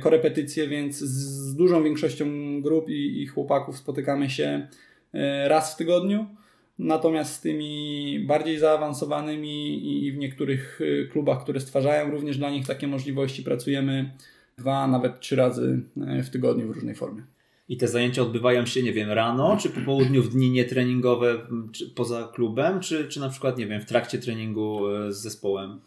korepetycje, 0.00 0.68
więc 0.68 0.98
z 0.98 1.56
dużą 1.56 1.84
większością 1.84 2.26
grup 2.62 2.88
i, 2.88 3.22
i 3.22 3.26
chłopaków 3.26 3.76
spotykamy 3.76 4.30
się 4.30 4.68
raz 5.48 5.74
w 5.74 5.76
tygodniu. 5.76 6.26
Natomiast 6.78 7.32
z 7.32 7.40
tymi 7.40 8.24
bardziej 8.28 8.58
zaawansowanymi 8.58 10.06
i 10.06 10.12
w 10.12 10.18
niektórych 10.18 10.80
y, 10.80 11.08
klubach, 11.12 11.42
które 11.42 11.60
stwarzają 11.60 12.10
również 12.10 12.38
dla 12.38 12.50
nich 12.50 12.66
takie 12.66 12.86
możliwości, 12.86 13.42
pracujemy 13.42 14.10
dwa, 14.58 14.86
nawet 14.86 15.20
trzy 15.20 15.36
razy 15.36 15.80
w 15.96 16.30
tygodniu 16.30 16.68
w 16.68 16.70
różnej 16.70 16.94
formie. 16.94 17.22
I 17.68 17.76
te 17.76 17.88
zajęcia 17.88 18.22
odbywają 18.22 18.66
się, 18.66 18.82
nie 18.82 18.92
wiem, 18.92 19.10
rano, 19.10 19.56
czy 19.56 19.70
po 19.70 19.80
południu 19.80 20.22
w 20.22 20.28
dni 20.28 20.50
nietreningowe 20.50 21.38
poza 21.94 22.30
klubem, 22.34 22.80
czy, 22.80 23.08
czy 23.08 23.20
na 23.20 23.28
przykład, 23.28 23.58
nie 23.58 23.66
wiem, 23.66 23.80
w 23.80 23.86
trakcie 23.86 24.18
treningu 24.18 24.80
z 25.08 25.16
zespołem? 25.16 25.80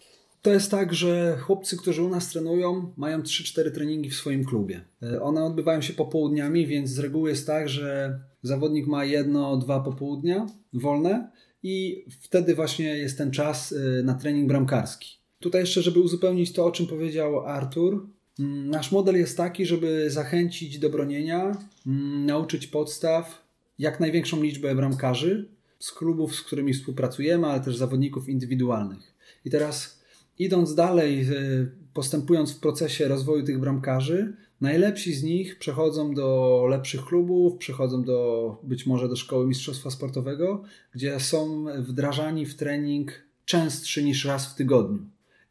To 0.44 0.54
jest 0.54 0.72
tak, 0.72 0.94
że 0.94 1.38
chłopcy, 1.38 1.78
którzy 1.78 2.04
u 2.04 2.10
nas 2.10 2.30
trenują, 2.30 2.94
mają 2.98 3.22
3-4 3.22 3.72
treningi 3.72 4.10
w 4.10 4.16
swoim 4.16 4.46
klubie. 4.46 4.82
One 5.22 5.44
odbywają 5.44 5.82
się 5.82 5.94
popołudniami, 5.94 6.68
więc 6.68 6.90
z 6.90 7.00
reguły 7.00 7.30
jest 7.30 7.48
tak, 7.48 7.70
że 7.70 8.20
zawodnik 8.42 8.88
ma 8.88 9.06
jedno, 9.06 9.58
dwa 9.58 9.80
popołudnia 9.80 10.48
wolne 10.74 11.32
i 11.64 12.06
wtedy 12.22 12.56
właśnie 12.56 12.86
jest 12.86 13.18
ten 13.18 13.32
czas 13.32 13.72
y, 13.72 14.02
na 14.04 14.14
trening 14.14 14.48
bramkarski. 14.48 15.18
Tutaj 15.40 15.62
jeszcze, 15.62 15.82
żeby 15.82 16.00
uzupełnić 16.00 16.54
to, 16.54 16.66
o 16.66 16.72
czym 16.72 16.88
powiedział 16.88 17.46
Artur, 17.46 18.08
mm, 18.40 18.70
nasz 18.70 18.92
model 18.92 19.16
jest 19.16 19.38
taki, 19.38 19.66
żeby 19.66 20.10
zachęcić 20.10 20.80
do 20.80 20.90
bronienia, 20.90 21.58
mm, 21.88 22.26
nauczyć 22.26 22.68
podstaw, 22.68 23.44
jak 23.80 24.00
największą 24.00 24.44
liczbę 24.44 24.76
bramkarzy 24.76 25.50
z 25.80 25.92
klubów, 25.92 26.36
z 26.36 26.42
którymi 26.42 26.74
współpracujemy, 26.74 27.48
ale 27.48 27.60
też 27.60 27.78
zawodników 27.78 28.30
indywidualnych. 28.30 29.14
I 29.46 29.50
teraz 29.50 30.03
idąc 30.40 30.75
dalej, 30.75 31.28
y, 31.32 31.72
postępując 31.94 32.54
w 32.54 32.60
procesie 32.60 33.08
rozwoju 33.08 33.44
tych 33.44 33.60
bramkarzy, 33.60 34.34
Najlepsi 34.63 35.13
z 35.13 35.24
nich 35.24 35.60
przechodzą 35.60 36.13
do 36.13 36.66
lepszych 36.70 37.06
klubów, 37.06 37.58
przechodzą 37.58 38.04
do 38.04 38.58
być 38.63 38.86
może 38.86 39.10
do 39.10 39.16
szkoły 39.16 39.48
mistrzostwa 39.48 39.92
sportowego, 39.92 40.63
gdzie 40.92 41.20
są 41.20 41.66
wdrażani 41.80 42.46
w 42.46 42.56
trening 42.56 43.12
częstszy 43.46 44.04
niż 44.04 44.25
raz 44.25 44.54
w 44.54 44.56
tygodniu, 44.56 45.00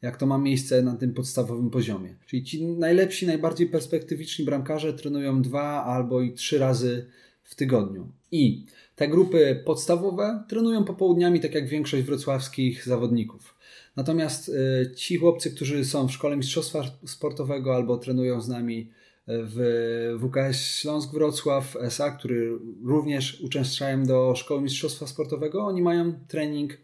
jak 0.03 0.17
to 0.17 0.27
ma 0.27 0.39
miejsce 0.39 0.83
na 0.83 0.97
tym 0.97 1.15
podstawowym 1.15 1.71
poziomie. 1.71 2.15
Czyli 2.27 2.45
ci 2.45 2.67
najlepsi, 2.67 3.27
najbardziej 3.27 3.67
perspektywiczni 3.67 4.45
bramkarze 4.45 4.93
trenują 4.93 5.43
dwa 5.43 5.85
albo 5.85 6.21
i 6.21 6.33
trzy 6.33 6.59
razy 6.59 7.07
w 7.43 7.55
tygodniu. 7.55 8.09
I 8.31 8.67
te 8.97 9.09
grupy 9.09 9.63
podstawowe 9.65 10.45
trenują 10.49 10.85
popołudniami, 10.85 11.41
tak 11.41 11.55
jak 11.55 11.69
większość 11.69 12.05
wrocławskich 12.05 12.87
zawodników. 12.87 13.52
Natomiast 13.97 14.49
y, 14.49 14.93
ci 14.97 15.17
chłopcy, 15.17 15.51
którzy 15.51 15.85
są 15.85 16.09
w 16.09 16.13
szkole 16.13 16.37
mistrzostwa 16.37 16.83
sportowego 17.07 17.75
albo 17.75 17.99
trenują 17.99 18.41
z 18.41 18.49
nami 18.49 18.91
w 19.27 20.19
WKS 20.21 20.61
Śląsk 20.61 21.13
Wrocław 21.13 21.77
SA, 21.77 22.11
który 22.11 22.59
również 22.85 23.41
uczęszczają 23.41 24.05
do 24.05 24.35
Szkoły 24.35 24.63
Mistrzostwa 24.63 25.07
Sportowego. 25.07 25.67
Oni 25.67 25.83
mają 25.83 26.15
trening 26.29 26.79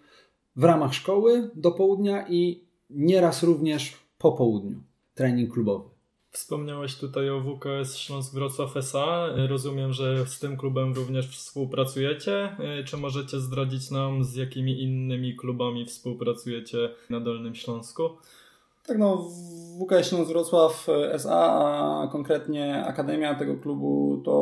w 0.57 0.65
ramach 0.65 0.95
szkoły 0.95 1.51
do 1.55 1.71
południa 1.71 2.29
i 2.29 2.65
nieraz 2.91 3.43
również 3.43 3.97
po 4.19 4.33
południu. 4.33 4.83
Trening 5.15 5.53
klubowy. 5.53 5.98
Wspomniałeś 6.31 6.97
tutaj 6.97 7.31
o 7.31 7.41
WKS 7.41 7.97
Śląsk 7.97 8.35
Wrocław 8.35 8.77
SA. 8.77 9.29
Rozumiem, 9.49 9.93
że 9.93 10.27
z 10.27 10.39
tym 10.39 10.57
klubem 10.57 10.93
również 10.93 11.29
współpracujecie. 11.29 12.57
Czy 12.87 12.97
możecie 12.97 13.41
zdradzić 13.41 13.91
nam, 13.91 14.25
z 14.25 14.35
jakimi 14.35 14.83
innymi 14.83 15.37
klubami 15.37 15.87
współpracujecie 15.87 16.91
na 17.11 17.21
Dolnym 17.21 17.55
Śląsku? 17.55 18.11
Tak, 18.89 18.99
no, 18.99 19.31
WKS 19.81 20.09
Śląsk 20.09 20.31
Wrocław 20.31 20.89
e, 20.89 21.15
SA, 21.15 21.37
a 22.03 22.09
konkretnie 22.13 22.85
Akademia 22.85 23.35
tego 23.35 23.57
klubu 23.57 24.23
to 24.25 24.33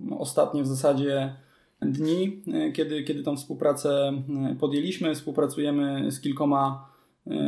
no, 0.00 0.18
ostatnie 0.18 0.62
w 0.62 0.66
zasadzie 0.66 1.36
dni, 1.80 2.42
e, 2.54 2.72
kiedy, 2.72 3.02
kiedy 3.02 3.22
tą 3.22 3.36
współpracę 3.36 4.12
e, 4.52 4.56
podjęliśmy. 4.60 5.14
Współpracujemy 5.14 6.10
z 6.10 6.20
kilkoma 6.20 6.91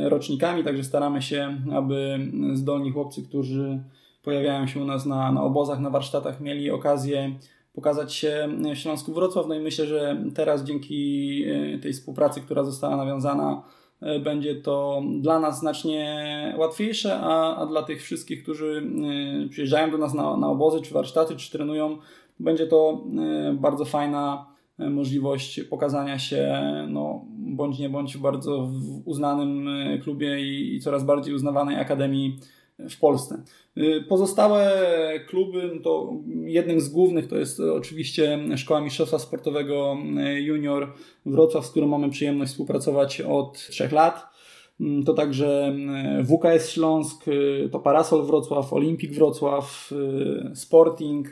rocznikami, 0.04 0.64
także 0.64 0.84
staramy 0.84 1.22
się, 1.22 1.56
aby 1.72 2.18
zdolni 2.54 2.92
chłopcy, 2.92 3.22
którzy 3.22 3.82
pojawiają 4.22 4.66
się 4.66 4.82
u 4.82 4.84
nas 4.84 5.06
na, 5.06 5.32
na 5.32 5.42
obozach, 5.42 5.80
na 5.80 5.90
warsztatach, 5.90 6.40
mieli 6.40 6.70
okazję 6.70 7.38
pokazać 7.72 8.14
się 8.14 8.48
w 8.74 8.78
Śląsku 8.78 9.14
Wrocław. 9.14 9.46
No 9.48 9.54
i 9.54 9.60
myślę, 9.60 9.86
że 9.86 10.16
teraz 10.34 10.64
dzięki 10.64 11.44
tej 11.82 11.92
współpracy, 11.92 12.40
która 12.40 12.64
została 12.64 12.96
nawiązana, 12.96 13.62
E, 14.04 14.20
będzie 14.20 14.54
to 14.54 15.02
dla 15.20 15.40
nas 15.40 15.60
znacznie 15.60 16.54
łatwiejsze, 16.58 17.20
a, 17.20 17.56
a 17.56 17.66
dla 17.66 17.82
tych 17.82 18.02
wszystkich, 18.02 18.42
którzy 18.42 18.90
e, 19.44 19.48
przyjeżdżają 19.48 19.90
do 19.90 19.98
nas 19.98 20.14
na, 20.14 20.36
na 20.36 20.48
obozy, 20.48 20.82
czy 20.82 20.94
warsztaty, 20.94 21.36
czy 21.36 21.52
trenują, 21.52 21.98
będzie 22.40 22.66
to 22.66 23.04
e, 23.18 23.52
bardzo 23.52 23.84
fajna 23.84 24.53
możliwość 24.78 25.60
pokazania 25.60 26.18
się, 26.18 26.62
no, 26.88 27.24
bądź 27.36 27.78
nie 27.78 27.88
bądź 27.88 28.16
w 28.16 28.20
bardzo 28.20 28.70
uznanym 29.04 29.68
klubie 30.02 30.40
i, 30.40 30.74
i 30.74 30.80
coraz 30.80 31.04
bardziej 31.04 31.34
uznawanej 31.34 31.76
akademii 31.76 32.38
w 32.78 32.98
Polsce. 32.98 33.42
Y, 33.78 34.04
pozostałe 34.08 34.70
kluby, 35.28 35.70
no 35.74 35.82
to 35.82 36.12
jednym 36.44 36.80
z 36.80 36.88
głównych 36.88 37.28
to 37.28 37.36
jest 37.36 37.60
oczywiście 37.60 38.38
Szkoła 38.56 38.80
Mistrzostwa 38.80 39.18
Sportowego 39.18 39.96
Junior 40.36 40.92
Wrocław, 41.26 41.66
z 41.66 41.70
którą 41.70 41.86
mamy 41.86 42.10
przyjemność 42.10 42.50
współpracować 42.50 43.20
od 43.20 43.58
trzech 43.58 43.92
lat. 43.92 44.26
Mm, 44.80 45.04
to 45.04 45.14
także 45.14 45.76
WKS 46.22 46.70
Śląsk, 46.70 47.24
to 47.72 47.80
Parasol 47.80 48.26
Wrocław, 48.26 48.72
Olimpik 48.72 49.12
Wrocław, 49.12 49.90
Sporting, 50.54 51.28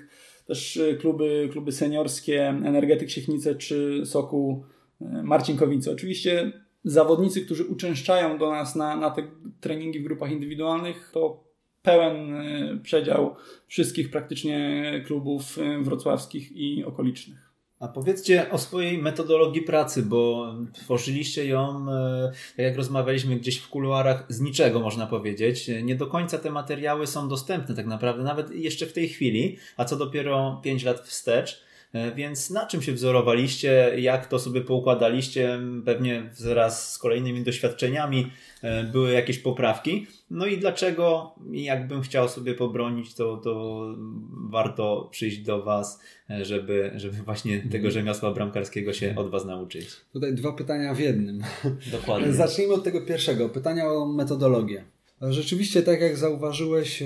też 0.53 0.81
kluby, 1.01 1.49
kluby 1.53 1.73
seniorskie, 1.73 2.49
Energetyk 2.49 3.11
Siechnice 3.11 3.55
czy 3.55 4.03
Soku 4.07 4.65
Marcinkowice. 5.01 5.93
Oczywiście 5.93 6.53
zawodnicy, 6.85 7.41
którzy 7.41 7.65
uczęszczają 7.65 8.39
do 8.39 8.51
nas 8.51 8.77
na, 8.77 8.97
na 8.97 9.11
te 9.11 9.23
treningi 9.61 10.01
w 10.01 10.05
grupach 10.05 10.31
indywidualnych, 10.31 11.11
to 11.13 11.45
pełen 11.83 12.35
y, 12.35 12.81
przedział 12.83 13.37
wszystkich 13.67 14.11
praktycznie 14.11 14.85
klubów 15.07 15.59
y, 15.59 15.83
wrocławskich 15.83 16.53
i 16.53 16.85
okolicznych. 16.85 17.52
A 17.83 17.89
powiedzcie 17.89 18.51
o 18.51 18.59
swojej 18.59 18.99
metodologii 18.99 19.63
pracy, 19.63 20.03
bo 20.03 20.55
tworzyliście 20.73 21.47
ją, 21.47 21.87
y, 21.89 22.31
tak 22.57 22.65
jak 22.65 22.77
rozmawialiśmy 22.77 23.37
gdzieś 23.37 23.59
w 23.59 23.69
kuluarach, 23.69 24.25
z 24.29 24.41
niczego 24.41 24.81
można 24.81 25.07
powiedzieć. 25.07 25.71
Nie 25.83 25.95
do 25.95 26.07
końca 26.07 26.39
te 26.39 26.51
materiały 26.51 27.07
są 27.07 27.29
dostępne 27.29 27.75
tak 27.75 27.87
naprawdę, 27.87 28.23
nawet 28.23 28.51
jeszcze 28.51 28.87
w 28.87 28.93
tej 28.93 29.09
chwili, 29.09 29.59
a 29.77 29.85
co 29.85 29.97
dopiero 29.97 30.61
5 30.65 30.85
lat 30.85 31.01
wstecz. 31.01 31.63
E, 31.93 32.15
więc 32.15 32.51
na 32.51 32.67
czym 32.67 32.83
się 32.83 32.93
wzorowaliście, 32.93 33.95
jak 33.99 34.27
to 34.27 34.39
sobie 34.39 34.61
poukładaliście? 34.61 35.61
Pewnie 35.85 36.31
wraz 36.41 36.93
z 36.93 36.99
kolejnymi 36.99 37.43
doświadczeniami 37.43 38.31
e, 38.63 38.85
były 38.85 39.13
jakieś 39.13 39.39
poprawki. 39.39 40.07
No 40.31 40.47
i 40.47 40.59
dlaczego, 40.59 41.35
jakbym 41.51 42.03
chciał 42.03 42.29
sobie 42.29 42.55
pobronić, 42.55 43.15
to, 43.15 43.37
to 43.37 43.85
warto 44.51 45.09
przyjść 45.11 45.39
do 45.39 45.63
Was, 45.63 46.01
e, 46.31 46.45
żeby, 46.45 46.93
żeby 46.97 47.17
właśnie 47.17 47.59
tego 47.59 47.77
mhm. 47.77 47.91
rzemiosła 47.91 48.33
bramkarskiego 48.33 48.93
się 48.93 49.15
od 49.17 49.31
Was 49.31 49.45
nauczyć. 49.45 49.87
Tutaj 50.13 50.35
dwa 50.35 50.53
pytania 50.53 50.95
w 50.95 51.01
jednym. 51.01 51.43
Dokładnie. 51.93 52.33
Zacznijmy 52.43 52.75
od 52.75 52.85
tego 52.85 53.07
pierwszego, 53.07 53.49
pytania 53.49 53.93
o 53.93 54.07
metodologię. 54.07 54.85
Rzeczywiście, 55.31 55.83
tak 55.83 56.01
jak 56.01 56.17
zauważyłeś, 56.17 57.03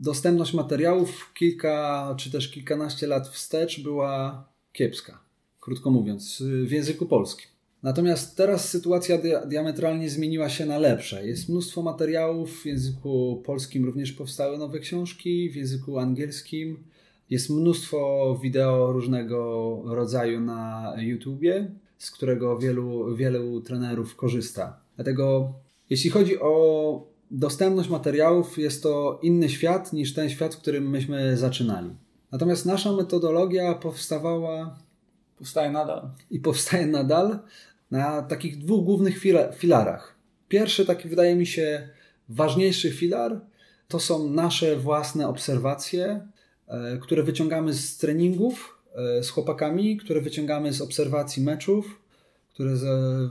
dostępność 0.00 0.54
materiałów 0.54 1.32
kilka 1.34 2.14
czy 2.18 2.30
też 2.30 2.50
kilkanaście 2.50 3.06
lat 3.06 3.28
wstecz 3.28 3.82
była 3.82 4.44
kiepska, 4.72 5.18
krótko 5.60 5.90
mówiąc, 5.90 6.42
w 6.64 6.70
języku 6.70 7.06
polskim. 7.06 7.50
Natomiast 7.82 8.36
teraz 8.36 8.68
sytuacja 8.68 9.18
diametralnie 9.46 10.10
zmieniła 10.10 10.48
się 10.48 10.66
na 10.66 10.78
lepsze. 10.78 11.26
Jest 11.26 11.48
mnóstwo 11.48 11.82
materiałów, 11.82 12.62
w 12.62 12.66
języku 12.66 13.42
polskim 13.46 13.84
również 13.84 14.12
powstały 14.12 14.58
nowe 14.58 14.78
książki, 14.78 15.50
w 15.50 15.56
języku 15.56 15.98
angielskim 15.98 16.84
Jest 17.30 17.50
mnóstwo 17.50 18.38
wideo 18.42 18.92
różnego 18.92 19.82
rodzaju 19.84 20.40
na 20.40 20.92
YouTubie, 20.98 21.70
z 21.98 22.10
którego 22.10 22.58
wielu, 22.58 23.16
wielu 23.16 23.60
trenerów 23.60 24.16
korzysta. 24.16 24.80
Dlatego 24.96 25.52
jeśli 25.90 26.10
chodzi 26.10 26.40
o 26.40 27.09
dostępność 27.30 27.88
materiałów, 27.88 28.58
jest 28.58 28.82
to 28.82 29.18
inny 29.22 29.48
świat 29.48 29.92
niż 29.92 30.14
ten 30.14 30.30
świat, 30.30 30.54
w 30.54 30.58
którym 30.58 30.90
myśmy 30.90 31.36
zaczynali. 31.36 31.90
Natomiast 32.32 32.66
nasza 32.66 32.92
metodologia 32.92 33.74
powstawała. 33.74 34.78
Powstaje 35.38 35.70
nadal. 35.70 36.10
I 36.30 36.40
powstaje 36.40 36.86
nadal 36.86 37.38
na 37.90 38.22
takich 38.22 38.58
dwóch 38.58 38.84
głównych 38.84 39.18
filarach. 39.54 40.14
Pierwszy, 40.48 40.86
taki 40.86 41.08
wydaje 41.08 41.36
mi 41.36 41.46
się 41.46 41.88
ważniejszy 42.28 42.90
filar, 42.90 43.40
to 43.88 44.00
są 44.00 44.28
nasze 44.28 44.76
własne 44.76 45.28
obserwacje, 45.28 46.26
e, 46.68 46.98
które 46.98 47.22
wyciągamy 47.22 47.74
z 47.74 47.96
treningów 47.96 48.78
e, 48.94 49.22
z 49.22 49.30
chłopakami, 49.30 49.96
które 49.96 50.20
wyciągamy 50.20 50.72
z 50.72 50.80
obserwacji 50.80 51.42
meczów, 51.42 51.99
które 52.54 52.76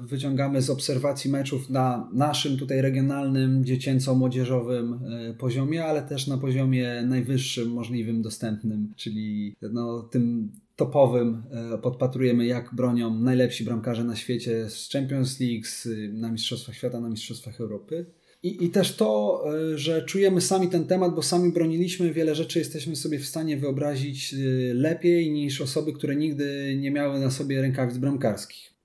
wyciągamy 0.05 0.61
z 0.61 0.69
obserwacji 0.69 1.31
meczów 1.31 1.69
na 1.69 2.09
naszym 2.13 2.57
tutaj 2.57 2.81
regionalnym, 2.81 3.65
dziecięco-młodzieżowym 3.65 4.93
e, 4.93 5.33
poziomie, 5.33 5.85
ale 5.85 6.01
też 6.01 6.27
na 6.27 6.37
poziomie 6.37 7.03
najwyższym 7.05 7.71
możliwym, 7.71 8.21
dostępnym, 8.21 8.93
czyli 8.95 9.55
no, 9.61 10.01
tym 10.01 10.51
topowym 10.75 11.43
podpatrujemy, 11.81 12.45
jak 12.45 12.75
bronią 12.75 13.19
najlepsi 13.19 13.63
bramkarze 13.63 14.03
na 14.03 14.15
świecie 14.15 14.69
z 14.69 14.89
Champions 14.89 15.39
League, 15.39 15.65
na 16.13 16.31
Mistrzostwach 16.31 16.75
Świata, 16.75 16.99
na 16.99 17.09
Mistrzostwach 17.09 17.61
Europy. 17.61 18.05
I, 18.43 18.65
I 18.65 18.69
też 18.69 18.95
to, 18.95 19.43
e, 19.73 19.77
że 19.77 20.01
czujemy 20.01 20.41
sami 20.41 20.67
ten 20.67 20.85
temat, 20.85 21.15
bo 21.15 21.21
sami 21.21 21.51
broniliśmy, 21.51 22.13
wiele 22.13 22.35
rzeczy 22.35 22.59
jesteśmy 22.59 22.95
sobie 22.95 23.19
w 23.19 23.25
stanie 23.25 23.57
wyobrazić 23.57 24.33
e, 24.33 24.37
lepiej 24.73 25.31
niż 25.31 25.61
osoby, 25.61 25.93
które 25.93 26.15
nigdy 26.15 26.77
nie 26.79 26.91
miały 26.91 27.19
na 27.19 27.31
sobie 27.31 27.61
rękawic 27.61 27.97
bramkarskich. 27.97 28.78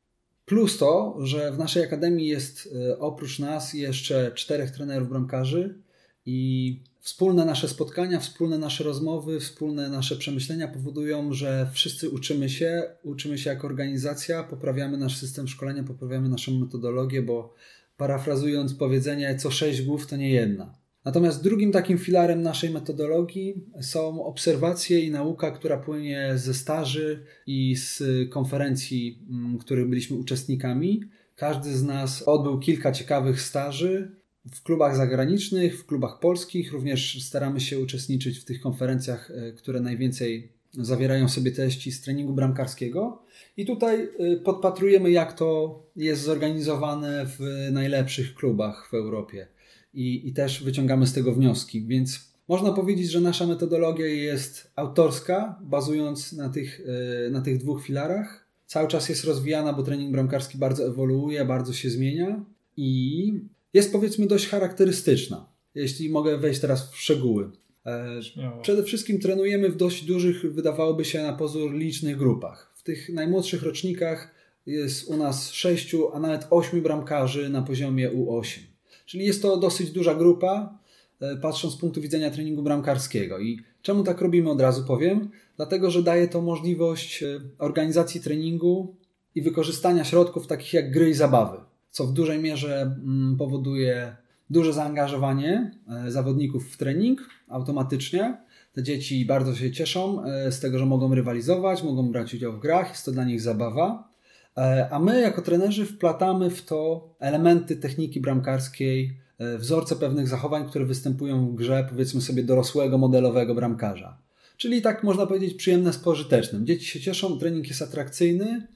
Plus 0.44 0.78
to, 0.78 1.16
że 1.20 1.52
w 1.52 1.58
naszej 1.58 1.84
akademii 1.84 2.28
jest 2.28 2.68
e, 2.90 2.98
oprócz 2.98 3.38
nas 3.38 3.74
jeszcze 3.74 4.32
czterech 4.34 4.70
trenerów 4.70 5.08
bramkarzy 5.08 5.78
i 6.26 6.82
wspólne 7.00 7.44
nasze 7.44 7.68
spotkania, 7.68 8.20
wspólne 8.20 8.58
nasze 8.58 8.84
rozmowy, 8.84 9.40
wspólne 9.40 9.88
nasze 9.88 10.16
przemyślenia 10.16 10.68
powodują, 10.68 11.32
że 11.32 11.70
wszyscy 11.72 12.10
uczymy 12.10 12.48
się, 12.48 12.82
uczymy 13.02 13.38
się 13.38 13.50
jako 13.50 13.66
organizacja, 13.66 14.42
poprawiamy 14.42 14.96
nasz 14.96 15.16
system 15.16 15.48
szkolenia, 15.48 15.82
poprawiamy 15.82 16.28
naszą 16.28 16.58
metodologię, 16.58 17.22
bo 17.22 17.54
parafrazując 17.96 18.74
powiedzenie, 18.74 19.36
co 19.36 19.50
sześć 19.50 19.82
głów 19.82 20.06
to 20.06 20.16
nie 20.16 20.30
jedna. 20.30 20.83
Natomiast 21.04 21.42
drugim 21.42 21.72
takim 21.72 21.98
filarem 21.98 22.42
naszej 22.42 22.70
metodologii 22.70 23.54
są 23.80 24.24
obserwacje 24.24 25.00
i 25.00 25.10
nauka, 25.10 25.50
która 25.50 25.78
płynie 25.78 26.32
ze 26.36 26.54
staży 26.54 27.24
i 27.46 27.76
z 27.76 28.02
konferencji, 28.30 29.18
mm, 29.30 29.58
których 29.58 29.88
byliśmy 29.88 30.16
uczestnikami. 30.16 31.00
Każdy 31.36 31.72
z 31.72 31.82
nas 31.82 32.22
odbył 32.22 32.58
kilka 32.58 32.92
ciekawych 32.92 33.40
staży 33.40 34.10
w 34.54 34.62
klubach 34.62 34.96
zagranicznych, 34.96 35.80
w 35.80 35.86
klubach 35.86 36.18
polskich. 36.20 36.72
Również 36.72 37.24
staramy 37.24 37.60
się 37.60 37.78
uczestniczyć 37.78 38.38
w 38.38 38.44
tych 38.44 38.60
konferencjach, 38.60 39.30
e, 39.30 39.52
które 39.52 39.80
najwięcej 39.80 40.52
zawierają 40.78 41.28
sobie 41.28 41.52
treści 41.52 41.92
z 41.92 42.00
treningu 42.00 42.32
bramkarskiego. 42.32 43.22
I 43.56 43.66
tutaj 43.66 44.08
y, 44.20 44.40
podpatrujemy, 44.44 45.10
jak 45.10 45.32
to 45.32 45.82
jest 45.96 46.22
zorganizowane 46.22 47.26
w 47.26 47.68
najlepszych 47.72 48.34
klubach 48.34 48.88
w 48.90 48.94
Europie. 48.94 49.46
I, 49.94 50.28
I 50.28 50.32
też 50.32 50.64
wyciągamy 50.64 51.06
z 51.06 51.12
tego 51.12 51.34
wnioski. 51.34 51.86
Więc 51.86 52.34
można 52.48 52.72
powiedzieć, 52.72 53.10
że 53.10 53.20
nasza 53.20 53.46
metodologia 53.46 54.06
jest 54.06 54.72
autorska, 54.76 55.58
bazując 55.62 56.32
na 56.32 56.48
tych, 56.48 56.80
y, 57.26 57.30
na 57.30 57.40
tych 57.40 57.58
dwóch 57.58 57.82
filarach. 57.82 58.48
Cały 58.66 58.88
czas 58.88 59.08
jest 59.08 59.24
rozwijana, 59.24 59.72
bo 59.72 59.82
trening 59.82 60.12
bramkarski 60.12 60.58
bardzo 60.58 60.86
ewoluuje, 60.86 61.44
bardzo 61.44 61.72
się 61.72 61.90
zmienia 61.90 62.44
i 62.76 63.32
jest 63.74 63.92
powiedzmy 63.92 64.26
dość 64.26 64.48
charakterystyczna. 64.48 65.46
Jeśli 65.74 66.10
mogę 66.10 66.38
wejść 66.38 66.60
teraz 66.60 66.90
w 66.90 66.96
szczegóły. 66.96 67.50
E, 67.86 68.22
Śmiało. 68.22 68.62
Przede 68.62 68.82
wszystkim 68.82 69.20
trenujemy 69.20 69.68
w 69.68 69.76
dość 69.76 70.04
dużych, 70.04 70.52
wydawałoby 70.54 71.04
się 71.04 71.22
na 71.22 71.32
pozór 71.32 71.74
licznych 71.74 72.16
grupach. 72.16 72.72
W 72.76 72.82
tych 72.82 73.08
najmłodszych 73.08 73.62
rocznikach 73.62 74.34
jest 74.66 75.08
u 75.08 75.16
nas 75.16 75.50
sześciu, 75.50 76.14
a 76.14 76.20
nawet 76.20 76.46
ośmiu 76.50 76.82
bramkarzy 76.82 77.48
na 77.48 77.62
poziomie 77.62 78.10
U8. 78.10 78.73
Czyli 79.04 79.26
jest 79.26 79.42
to 79.42 79.56
dosyć 79.56 79.90
duża 79.90 80.14
grupa, 80.14 80.78
e, 81.20 81.36
patrząc 81.36 81.74
z 81.74 81.76
punktu 81.76 82.00
widzenia 82.00 82.30
treningu 82.30 82.62
bramkarskiego. 82.62 83.38
I 83.38 83.60
czemu 83.82 84.04
tak 84.04 84.20
robimy, 84.20 84.50
od 84.50 84.60
razu 84.60 84.84
powiem. 84.84 85.30
Dlatego, 85.56 85.90
że 85.90 86.02
daje 86.02 86.28
to 86.28 86.42
możliwość 86.42 87.22
e, 87.22 87.40
organizacji 87.58 88.20
treningu 88.20 88.96
i 89.34 89.42
wykorzystania 89.42 90.04
środków 90.04 90.46
takich 90.46 90.72
jak 90.72 90.90
gry 90.90 91.10
i 91.10 91.14
zabawy, 91.14 91.58
co 91.90 92.06
w 92.06 92.12
dużej 92.12 92.38
mierze 92.38 92.82
mm, 92.82 93.36
powoduje 93.36 94.16
duże 94.50 94.72
zaangażowanie 94.72 95.78
e, 95.88 96.10
zawodników 96.10 96.72
w 96.72 96.76
trening 96.76 97.28
automatycznie. 97.48 98.36
Te 98.72 98.82
dzieci 98.82 99.26
bardzo 99.26 99.54
się 99.54 99.72
cieszą 99.72 100.22
z 100.50 100.60
tego, 100.60 100.78
że 100.78 100.86
mogą 100.86 101.14
rywalizować, 101.14 101.82
mogą 101.82 102.12
brać 102.12 102.34
udział 102.34 102.52
w 102.52 102.60
grach, 102.60 102.88
jest 102.88 103.04
to 103.04 103.12
dla 103.12 103.24
nich 103.24 103.40
zabawa. 103.40 104.13
E, 104.56 104.88
a 104.90 104.98
my, 104.98 105.20
jako 105.20 105.42
trenerzy, 105.42 105.86
wplatamy 105.86 106.50
w 106.50 106.62
to 106.62 107.08
elementy 107.18 107.76
techniki 107.76 108.20
bramkarskiej, 108.20 109.24
wzorce 109.58 109.96
pewnych 109.96 110.28
zachowań, 110.28 110.68
które 110.68 110.84
występują 110.84 111.50
w 111.50 111.54
grze, 111.54 111.86
powiedzmy 111.90 112.20
sobie, 112.20 112.42
dorosłego, 112.42 112.98
modelowego 112.98 113.54
bramkarza. 113.54 114.18
Czyli 114.56 114.82
tak 114.82 115.02
można 115.02 115.26
powiedzieć, 115.26 115.54
przyjemne 115.54 115.92
z 115.92 115.98
pożytecznym. 115.98 116.66
Dzieci 116.66 116.86
się 116.86 117.00
cieszą, 117.00 117.38
trening 117.38 117.68
jest 117.68 117.82
atrakcyjny, 117.82 118.66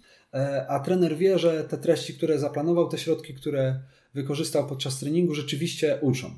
a 0.69 0.81
trener 0.81 1.17
wie, 1.17 1.39
że 1.39 1.65
te 1.65 1.79
treści, 1.79 2.15
które 2.15 2.39
zaplanował, 2.39 2.89
te 2.89 2.99
środki, 2.99 3.35
które 3.35 3.81
wykorzystał 4.15 4.67
podczas 4.67 5.01
treningu, 5.01 5.35
rzeczywiście 5.35 5.99
uczą. 6.01 6.31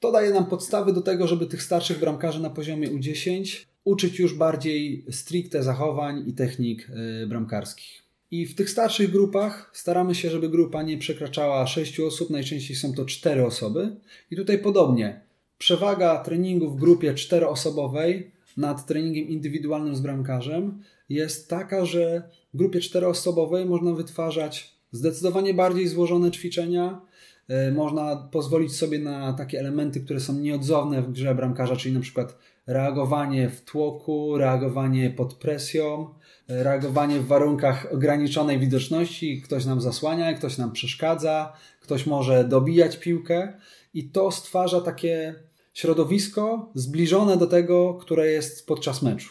To 0.00 0.12
daje 0.12 0.30
nam 0.30 0.46
podstawy 0.46 0.92
do 0.92 1.00
tego, 1.00 1.26
żeby 1.26 1.46
tych 1.46 1.62
starszych 1.62 2.00
bramkarzy 2.00 2.42
na 2.42 2.50
poziomie 2.50 2.90
U10 2.90 3.66
uczyć 3.84 4.18
już 4.18 4.34
bardziej 4.34 5.06
stricte 5.10 5.62
zachowań 5.62 6.24
i 6.26 6.32
technik 6.32 6.88
bramkarskich. 7.28 8.02
I 8.30 8.46
w 8.46 8.54
tych 8.54 8.70
starszych 8.70 9.10
grupach 9.10 9.70
staramy 9.74 10.14
się, 10.14 10.30
żeby 10.30 10.48
grupa 10.48 10.82
nie 10.82 10.98
przekraczała 10.98 11.66
6 11.66 12.00
osób, 12.00 12.30
najczęściej 12.30 12.76
są 12.76 12.94
to 12.94 13.04
4 13.04 13.46
osoby. 13.46 13.96
I 14.30 14.36
tutaj 14.36 14.58
podobnie, 14.58 15.20
przewaga 15.58 16.16
treningu 16.16 16.70
w 16.70 16.80
grupie 16.80 17.14
4-osobowej 17.14 18.22
nad 18.56 18.86
treningiem 18.86 19.28
indywidualnym 19.28 19.96
z 19.96 20.00
bramkarzem 20.00 20.82
jest 21.08 21.48
taka, 21.50 21.84
że 21.84 22.22
w 22.54 22.56
grupie 22.56 22.78
4-osobowej 22.78 23.66
można 23.66 23.92
wytwarzać 23.92 24.74
zdecydowanie 24.92 25.54
bardziej 25.54 25.88
złożone 25.88 26.30
ćwiczenia, 26.30 27.00
E, 27.48 27.72
można 27.72 28.16
pozwolić 28.16 28.76
sobie 28.76 28.98
na 28.98 29.32
takie 29.32 29.60
elementy, 29.60 30.00
które 30.00 30.20
są 30.20 30.38
nieodzowne 30.38 31.02
w 31.02 31.12
grze 31.12 31.34
bramkarza, 31.34 31.76
czyli 31.76 31.94
na 31.94 32.00
przykład 32.00 32.38
reagowanie 32.66 33.50
w 33.50 33.60
tłoku, 33.60 34.38
reagowanie 34.38 35.10
pod 35.10 35.34
presją, 35.34 36.14
reagowanie 36.48 37.20
w 37.20 37.26
warunkach 37.26 37.92
ograniczonej 37.92 38.58
widoczności. 38.58 39.42
Ktoś 39.42 39.64
nam 39.64 39.80
zasłania, 39.80 40.34
ktoś 40.34 40.58
nam 40.58 40.72
przeszkadza, 40.72 41.52
ktoś 41.80 42.06
może 42.06 42.44
dobijać 42.44 42.96
piłkę 42.96 43.52
i 43.94 44.10
to 44.10 44.30
stwarza 44.30 44.80
takie 44.80 45.34
środowisko 45.74 46.72
zbliżone 46.74 47.36
do 47.36 47.46
tego, 47.46 47.94
które 47.94 48.26
jest 48.26 48.66
podczas 48.66 49.02
meczu. 49.02 49.30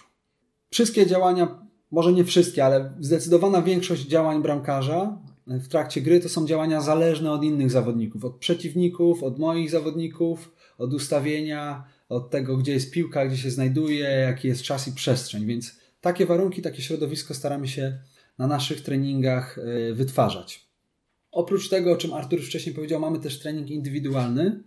Wszystkie 0.69 1.05
działania, 1.05 1.67
może 1.91 2.13
nie 2.13 2.23
wszystkie, 2.23 2.65
ale 2.65 2.93
zdecydowana 2.99 3.61
większość 3.61 4.01
działań 4.01 4.41
bramkarza 4.41 5.17
w 5.47 5.67
trakcie 5.67 6.01
gry 6.01 6.19
to 6.19 6.29
są 6.29 6.47
działania 6.47 6.81
zależne 6.81 7.31
od 7.31 7.43
innych 7.43 7.71
zawodników, 7.71 8.25
od 8.25 8.37
przeciwników, 8.37 9.23
od 9.23 9.39
moich 9.39 9.71
zawodników, 9.71 10.51
od 10.77 10.93
ustawienia, 10.93 11.83
od 12.09 12.29
tego, 12.29 12.57
gdzie 12.57 12.73
jest 12.73 12.91
piłka, 12.91 13.25
gdzie 13.25 13.37
się 13.37 13.51
znajduje, 13.51 14.03
jaki 14.03 14.47
jest 14.47 14.61
czas 14.61 14.87
i 14.87 14.91
przestrzeń. 14.91 15.45
Więc 15.45 15.79
takie 16.07 16.25
warunki, 16.25 16.61
takie 16.61 16.81
środowisko 16.81 17.33
staramy 17.33 17.67
się 17.67 17.97
na 18.37 18.47
naszych 18.47 18.81
treningach 18.81 19.57
e, 19.57 19.93
wytwarzać. 19.93 20.67
Oprócz 21.31 21.69
tego, 21.69 21.91
o 21.91 21.95
czym 21.95 22.13
Artur 22.13 22.41
wcześniej 22.41 22.75
powiedział, 22.75 22.99
mamy 22.99 23.19
też 23.19 23.39
trening 23.39 23.69
indywidualny, 23.69 24.63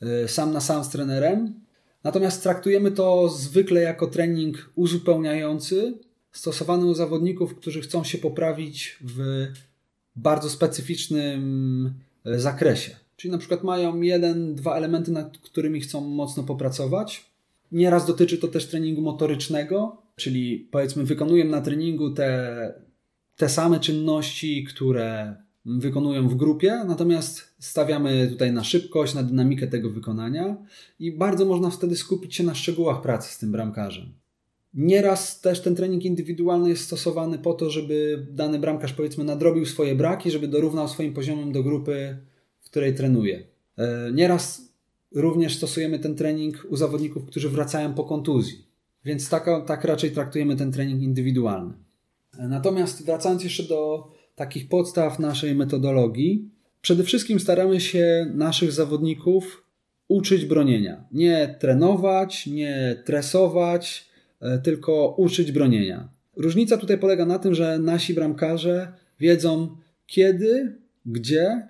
e, 0.00 0.28
sam 0.28 0.52
na 0.52 0.60
sam 0.60 0.84
z 0.84 0.88
trenerem. 0.88 1.60
Natomiast 2.04 2.42
traktujemy 2.42 2.90
to 2.90 3.28
zwykle 3.28 3.80
jako 3.80 4.06
trening 4.06 4.70
uzupełniający, 4.74 5.98
stosowany 6.32 6.86
u 6.86 6.94
zawodników, 6.94 7.54
którzy 7.54 7.80
chcą 7.80 8.04
się 8.04 8.18
poprawić 8.18 8.98
w 9.00 9.46
bardzo 10.16 10.50
specyficznym 10.50 11.94
e, 12.24 12.38
zakresie. 12.38 12.96
Czyli 13.16 13.32
na 13.32 13.38
przykład 13.38 13.64
mają 13.64 14.00
jeden, 14.00 14.54
dwa 14.54 14.76
elementy, 14.76 15.12
nad 15.12 15.38
którymi 15.38 15.80
chcą 15.80 16.00
mocno 16.00 16.42
popracować. 16.42 17.30
Nieraz 17.72 18.06
dotyczy 18.06 18.38
to 18.38 18.48
też 18.48 18.66
treningu 18.66 19.02
motorycznego, 19.02 20.02
czyli 20.20 20.68
powiedzmy 20.70 21.04
wykonuję 21.04 21.44
na 21.44 21.60
treningu 21.60 22.10
te, 22.10 22.74
te 23.36 23.48
same 23.48 23.80
czynności, 23.80 24.64
które 24.64 25.36
wykonują 25.64 26.28
w 26.28 26.34
grupie, 26.34 26.84
natomiast 26.88 27.54
stawiamy 27.58 28.28
tutaj 28.28 28.52
na 28.52 28.64
szybkość, 28.64 29.14
na 29.14 29.22
dynamikę 29.22 29.66
tego 29.66 29.90
wykonania 29.90 30.56
i 30.98 31.12
bardzo 31.12 31.44
można 31.44 31.70
wtedy 31.70 31.96
skupić 31.96 32.34
się 32.34 32.44
na 32.44 32.54
szczegółach 32.54 33.02
pracy 33.02 33.34
z 33.34 33.38
tym 33.38 33.52
bramkarzem. 33.52 34.12
Nieraz 34.74 35.40
też 35.40 35.60
ten 35.60 35.74
trening 35.74 36.04
indywidualny 36.04 36.68
jest 36.68 36.84
stosowany 36.84 37.38
po 37.38 37.54
to, 37.54 37.70
żeby 37.70 38.26
dany 38.30 38.58
bramkarz 38.58 38.92
powiedzmy 38.92 39.24
nadrobił 39.24 39.66
swoje 39.66 39.94
braki, 39.94 40.30
żeby 40.30 40.48
dorównał 40.48 40.88
swoim 40.88 41.14
poziomem 41.14 41.52
do 41.52 41.62
grupy, 41.62 42.18
w 42.60 42.70
której 42.70 42.94
trenuje. 42.94 43.46
E, 43.76 44.12
nieraz 44.12 44.72
również 45.14 45.56
stosujemy 45.56 45.98
ten 45.98 46.14
trening 46.14 46.66
u 46.68 46.76
zawodników, 46.76 47.26
którzy 47.26 47.48
wracają 47.48 47.94
po 47.94 48.04
kontuzji. 48.04 48.69
Więc 49.04 49.28
tak, 49.28 49.46
tak 49.66 49.84
raczej 49.84 50.10
traktujemy 50.10 50.56
ten 50.56 50.72
trening 50.72 51.02
indywidualny. 51.02 51.74
Natomiast 52.38 53.06
wracając 53.06 53.44
jeszcze 53.44 53.62
do 53.62 54.10
takich 54.34 54.68
podstaw 54.68 55.18
naszej 55.18 55.54
metodologii, 55.54 56.50
przede 56.80 57.04
wszystkim 57.04 57.40
staramy 57.40 57.80
się 57.80 58.32
naszych 58.34 58.72
zawodników 58.72 59.64
uczyć 60.08 60.44
bronienia. 60.44 61.04
Nie 61.12 61.56
trenować, 61.58 62.46
nie 62.46 63.02
tresować, 63.04 64.10
e, 64.40 64.58
tylko 64.58 65.14
uczyć 65.18 65.52
bronienia. 65.52 66.08
Różnica 66.36 66.76
tutaj 66.76 66.98
polega 66.98 67.26
na 67.26 67.38
tym, 67.38 67.54
że 67.54 67.78
nasi 67.78 68.14
bramkarze 68.14 68.92
wiedzą 69.20 69.76
kiedy, 70.06 70.76
gdzie, 71.06 71.68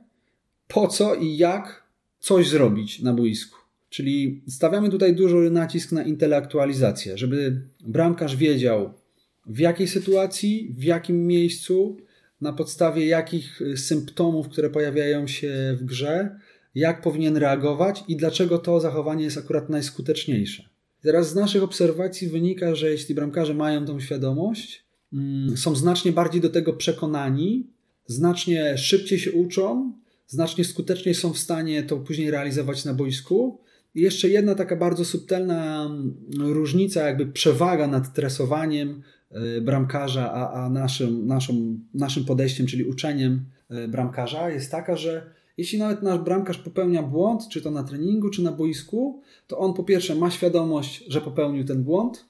po 0.68 0.88
co 0.88 1.14
i 1.14 1.36
jak 1.36 1.84
coś 2.18 2.48
zrobić 2.48 3.02
na 3.02 3.12
boisku. 3.12 3.60
Czyli 3.90 4.42
stawiamy 4.48 4.90
tutaj 4.90 5.14
duży 5.14 5.50
nacisk 5.50 5.92
na 5.92 6.03
intelektualizację, 6.03 7.18
żeby 7.18 7.62
bramkarz 7.87 8.37
wiedział 8.37 8.94
w 9.46 9.59
jakiej 9.59 9.88
sytuacji, 9.88 10.74
w 10.79 10.85
jakim 10.85 11.26
miejscu, 11.26 11.96
na 12.40 12.53
podstawie 12.53 13.07
jakich 13.07 13.61
symptomów, 13.76 14.48
które 14.48 14.70
pojawiają 14.70 15.26
się 15.26 15.76
w 15.81 15.85
grze, 15.85 16.38
jak 16.74 17.03
powinien 17.03 17.37
reagować 17.37 18.05
i 18.09 18.16
dlaczego 18.16 18.59
to 18.59 18.81
zachowanie 18.81 19.24
jest 19.24 19.38
akurat 19.38 19.68
najskuteczniejsze. 19.68 20.68
Teraz 21.03 21.31
z 21.31 21.35
naszych 21.35 21.62
obserwacji 21.62 22.29
wynika, 22.29 22.74
że 22.74 22.90
jeśli 22.90 23.14
bramkarze 23.14 23.55
mają 23.55 23.85
tą 23.85 24.00
świadomość, 24.00 24.85
mm, 25.12 25.57
są 25.57 25.76
znacznie 25.76 26.12
bardziej 26.12 26.40
do 26.40 26.50
tego 26.50 26.72
przekonani, 26.72 27.66
znacznie 28.07 28.79
szybciej 28.79 29.18
się 29.18 29.33
uczą, 29.33 29.92
znacznie 30.26 30.64
skuteczniej 30.64 31.14
są 31.14 31.33
w 31.33 31.38
stanie 31.38 31.83
to 31.83 31.96
później 31.96 32.31
realizować 32.31 32.85
na 32.85 32.94
boisku. 32.94 33.61
Jeszcze 33.94 34.29
jedna 34.29 34.55
taka 34.55 34.76
bardzo 34.76 35.05
subtelna 35.05 35.85
mm, 35.85 36.16
różnica, 36.53 37.07
jakby 37.07 37.26
przewaga 37.26 37.87
nad 37.87 38.12
tresowaniem 38.12 39.03
y, 39.57 39.61
bramkarza, 39.61 40.33
a, 40.33 40.64
a 40.64 40.70
naszym, 40.70 41.26
naszym, 41.94 42.24
podejściem, 42.26 42.66
czyli 42.66 42.85
uczeniem 42.85 43.44
y, 43.70 43.88
bramkarza, 43.88 44.50
jest 44.50 44.70
taka, 44.70 44.96
że 44.96 45.31
jeśli 45.57 45.79
nawet 45.79 46.03
nasz 46.03 46.18
bramkarz 46.18 46.59
popełnia 46.59 47.03
błąd, 47.03 47.48
czy 47.48 47.62
to 47.62 47.70
na 47.70 47.85
treningu, 47.85 48.31
czy 48.31 48.42
na 48.42 48.53
boisku, 48.53 49.22
to 49.46 49.59
on 49.59 49.74
po 49.74 49.85
pierwsze 49.85 50.14
ma 50.14 50.31
świadomość, 50.31 51.05
że 51.09 51.20
popełnił 51.20 51.64
ten 51.64 51.85
błąd, 51.85 52.24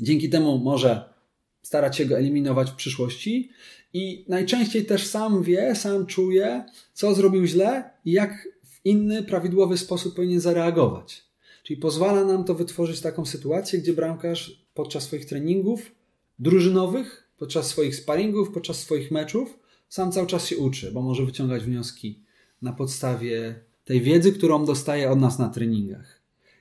dzięki 0.00 0.30
temu 0.30 0.58
może 0.58 1.16
starać 1.62 1.96
się 1.96 2.04
go 2.04 2.18
eliminować 2.18 2.70
w 2.70 2.74
przyszłości. 2.74 3.50
I 3.92 4.24
najczęściej 4.28 4.84
też 4.84 5.06
sam 5.06 5.42
wie, 5.42 5.74
sam 5.74 6.06
czuje, 6.06 6.64
co 6.92 7.14
zrobił 7.14 7.46
źle 7.46 7.90
i 8.04 8.12
jak 8.12 8.48
inny, 8.86 9.22
prawidłowy 9.22 9.78
sposób 9.78 10.14
powinien 10.14 10.40
zareagować. 10.40 11.24
Czyli 11.62 11.80
pozwala 11.80 12.24
nam 12.24 12.44
to 12.44 12.54
wytworzyć 12.54 13.00
taką 13.00 13.24
sytuację, 13.24 13.78
gdzie 13.78 13.92
bramkarz 13.92 14.66
podczas 14.74 15.02
swoich 15.02 15.26
treningów 15.26 15.92
drużynowych, 16.38 17.30
podczas 17.38 17.66
swoich 17.66 17.96
sparingów, 17.96 18.50
podczas 18.50 18.78
swoich 18.78 19.10
meczów 19.10 19.58
sam 19.88 20.12
cały 20.12 20.26
czas 20.26 20.46
się 20.46 20.56
uczy, 20.56 20.92
bo 20.92 21.02
może 21.02 21.24
wyciągać 21.24 21.62
wnioski 21.62 22.22
na 22.62 22.72
podstawie 22.72 23.60
tej 23.84 24.00
wiedzy, 24.00 24.32
którą 24.32 24.64
dostaje 24.64 25.10
od 25.10 25.20
nas 25.20 25.38
na 25.38 25.48
treningach. 25.48 26.20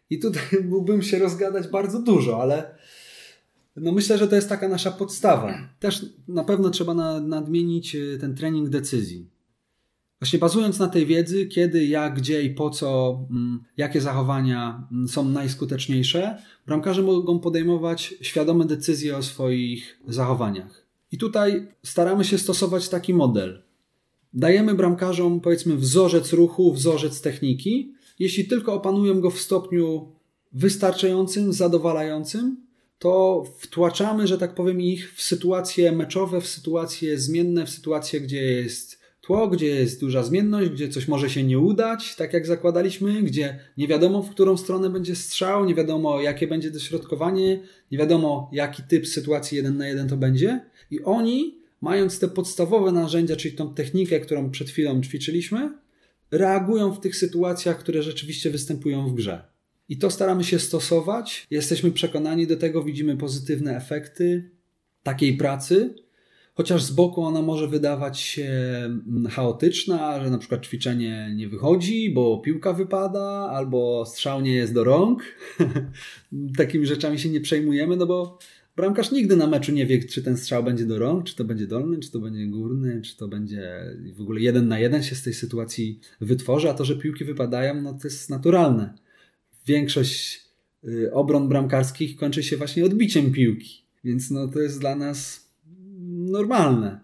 I 0.09 0.19
tutaj 0.19 0.43
mógłbym 0.69 1.01
się 1.01 1.19
rozgadać 1.19 1.67
bardzo 1.67 2.01
dużo, 2.01 2.41
ale 2.41 2.75
no 3.75 3.91
myślę, 3.91 4.17
że 4.17 4.27
to 4.27 4.35
jest 4.35 4.49
taka 4.49 4.67
nasza 4.67 4.91
podstawa. 4.91 5.69
Też 5.79 6.05
na 6.27 6.43
pewno 6.43 6.69
trzeba 6.69 6.93
nadmienić 7.21 7.95
y, 7.95 8.17
ten 8.21 8.35
trening 8.35 8.69
decyzji. 8.69 9.29
Właśnie 10.19 10.39
bazując 10.39 10.79
na 10.79 10.87
tej 10.87 11.05
wiedzy, 11.05 11.45
kiedy, 11.45 11.85
jak, 11.85 12.15
gdzie 12.15 12.43
i 12.43 12.49
po 12.49 12.69
co, 12.69 13.19
mm, 13.31 13.63
jakie 13.77 14.01
zachowania 14.01 14.87
mm, 14.91 15.07
są 15.07 15.29
najskuteczniejsze, 15.29 16.37
bramkarze 16.67 17.01
mogą 17.01 17.39
podejmować 17.39 18.13
świadome 18.21 18.65
decyzje 18.65 19.17
o 19.17 19.23
swoich 19.23 19.99
zachowaniach. 20.07 20.85
I 21.11 21.17
tutaj 21.17 21.67
staramy 21.83 22.23
się 22.23 22.37
stosować 22.37 22.89
taki 22.89 23.13
model. 23.13 23.63
Dajemy 24.33 24.75
bramkarzom, 24.75 25.41
powiedzmy, 25.41 25.75
wzorzec 25.75 26.33
ruchu, 26.33 26.73
wzorzec 26.73 27.21
techniki. 27.21 27.93
Jeśli 28.19 28.45
tylko 28.45 28.73
opanują 28.73 29.21
go 29.21 29.29
w 29.31 29.39
stopniu 29.39 30.11
wystarczającym, 30.53 31.53
zadowalającym, 31.53 32.57
to 32.99 33.43
wtłaczamy, 33.59 34.27
że 34.27 34.37
tak 34.37 34.55
powiem, 34.55 34.81
ich 34.81 35.13
w 35.13 35.21
sytuacje 35.21 35.91
meczowe, 35.91 36.41
w 36.41 36.47
sytuacje 36.47 37.19
zmienne, 37.19 37.65
w 37.65 37.69
sytuacje, 37.69 38.21
gdzie 38.21 38.43
jest 38.43 39.04
tło, 39.25 39.47
gdzie 39.47 39.67
jest 39.67 39.99
duża 39.99 40.23
zmienność, 40.23 40.69
gdzie 40.69 40.89
coś 40.89 41.07
może 41.07 41.29
się 41.29 41.43
nie 41.43 41.59
udać, 41.59 42.15
tak 42.15 42.33
jak 42.33 42.47
zakładaliśmy, 42.47 43.23
gdzie 43.23 43.59
nie 43.77 43.87
wiadomo, 43.87 44.23
w 44.23 44.29
którą 44.29 44.57
stronę 44.57 44.89
będzie 44.89 45.15
strzał, 45.15 45.65
nie 45.65 45.75
wiadomo, 45.75 46.21
jakie 46.21 46.47
będzie 46.47 46.71
dośrodkowanie, 46.71 47.59
nie 47.91 47.97
wiadomo, 47.97 48.49
jaki 48.53 48.83
typ 48.83 49.07
sytuacji 49.07 49.57
jeden 49.57 49.77
na 49.77 49.87
jeden 49.87 50.07
to 50.07 50.17
będzie. 50.17 50.65
I 50.91 51.03
oni, 51.03 51.57
mając 51.81 52.19
te 52.19 52.27
podstawowe 52.27 52.91
narzędzia, 52.91 53.35
czyli 53.35 53.55
tą 53.55 53.73
technikę, 53.73 54.19
którą 54.19 54.51
przed 54.51 54.69
chwilą 54.69 55.01
ćwiczyliśmy, 55.01 55.71
reagują 56.31 56.91
w 56.91 56.99
tych 56.99 57.15
sytuacjach, 57.15 57.79
które 57.79 58.03
rzeczywiście 58.03 58.49
występują 58.49 59.07
w 59.07 59.13
grze. 59.13 59.43
I 59.89 59.97
to 59.97 60.11
staramy 60.11 60.43
się 60.43 60.59
stosować. 60.59 61.47
Jesteśmy 61.51 61.91
przekonani 61.91 62.47
do 62.47 62.57
tego, 62.57 62.83
widzimy 62.83 63.17
pozytywne 63.17 63.77
efekty 63.77 64.49
takiej 65.03 65.37
pracy, 65.37 66.04
chociaż 66.55 66.83
z 66.83 66.91
boku 66.91 67.21
ona 67.21 67.41
może 67.41 67.67
wydawać 67.67 68.19
się 68.19 68.45
mm, 68.47 69.27
chaotyczna, 69.31 70.23
że 70.23 70.29
na 70.29 70.37
przykład 70.37 70.65
ćwiczenie 70.65 71.33
nie 71.35 71.49
wychodzi, 71.49 72.09
bo 72.09 72.39
piłka 72.39 72.73
wypada, 72.73 73.49
albo 73.51 74.05
strzał 74.05 74.41
nie 74.41 74.53
jest 74.53 74.73
do 74.73 74.83
rąk. 74.83 75.23
Takimi 76.57 76.85
rzeczami 76.85 77.19
się 77.19 77.29
nie 77.29 77.41
przejmujemy, 77.41 77.95
no 77.95 78.05
bo 78.05 78.39
bramkarz 78.75 79.11
nigdy 79.11 79.35
na 79.35 79.47
meczu 79.47 79.71
nie 79.71 79.85
wie, 79.85 80.03
czy 80.03 80.23
ten 80.23 80.37
strzał 80.37 80.63
będzie 80.63 80.85
do 80.85 80.99
rąk, 80.99 81.25
czy 81.25 81.35
to 81.35 81.43
będzie 81.43 81.67
dolny, 81.67 81.99
czy 81.99 82.11
to 82.11 82.19
będzie 82.19 82.47
górny, 82.47 83.01
czy 83.01 83.17
to 83.17 83.27
będzie 83.27 83.95
w 84.15 84.21
ogóle 84.21 84.41
jeden 84.41 84.67
na 84.67 84.79
jeden 84.79 85.03
się 85.03 85.15
z 85.15 85.23
tej 85.23 85.33
sytuacji 85.33 85.99
wytworzy, 86.21 86.69
a 86.69 86.73
to, 86.73 86.85
że 86.85 86.95
piłki 86.95 87.25
wypadają, 87.25 87.81
no 87.81 87.93
to 87.93 88.07
jest 88.07 88.29
naturalne 88.29 88.93
większość 89.67 90.45
y, 90.83 91.13
obron 91.13 91.49
bramkarskich 91.49 92.15
kończy 92.15 92.43
się 92.43 92.57
właśnie 92.57 92.85
odbiciem 92.85 93.31
piłki. 93.31 93.85
Więc 94.03 94.31
no, 94.31 94.47
to 94.47 94.59
jest 94.59 94.79
dla 94.79 94.95
nas 94.95 95.44
normalne. 96.31 96.99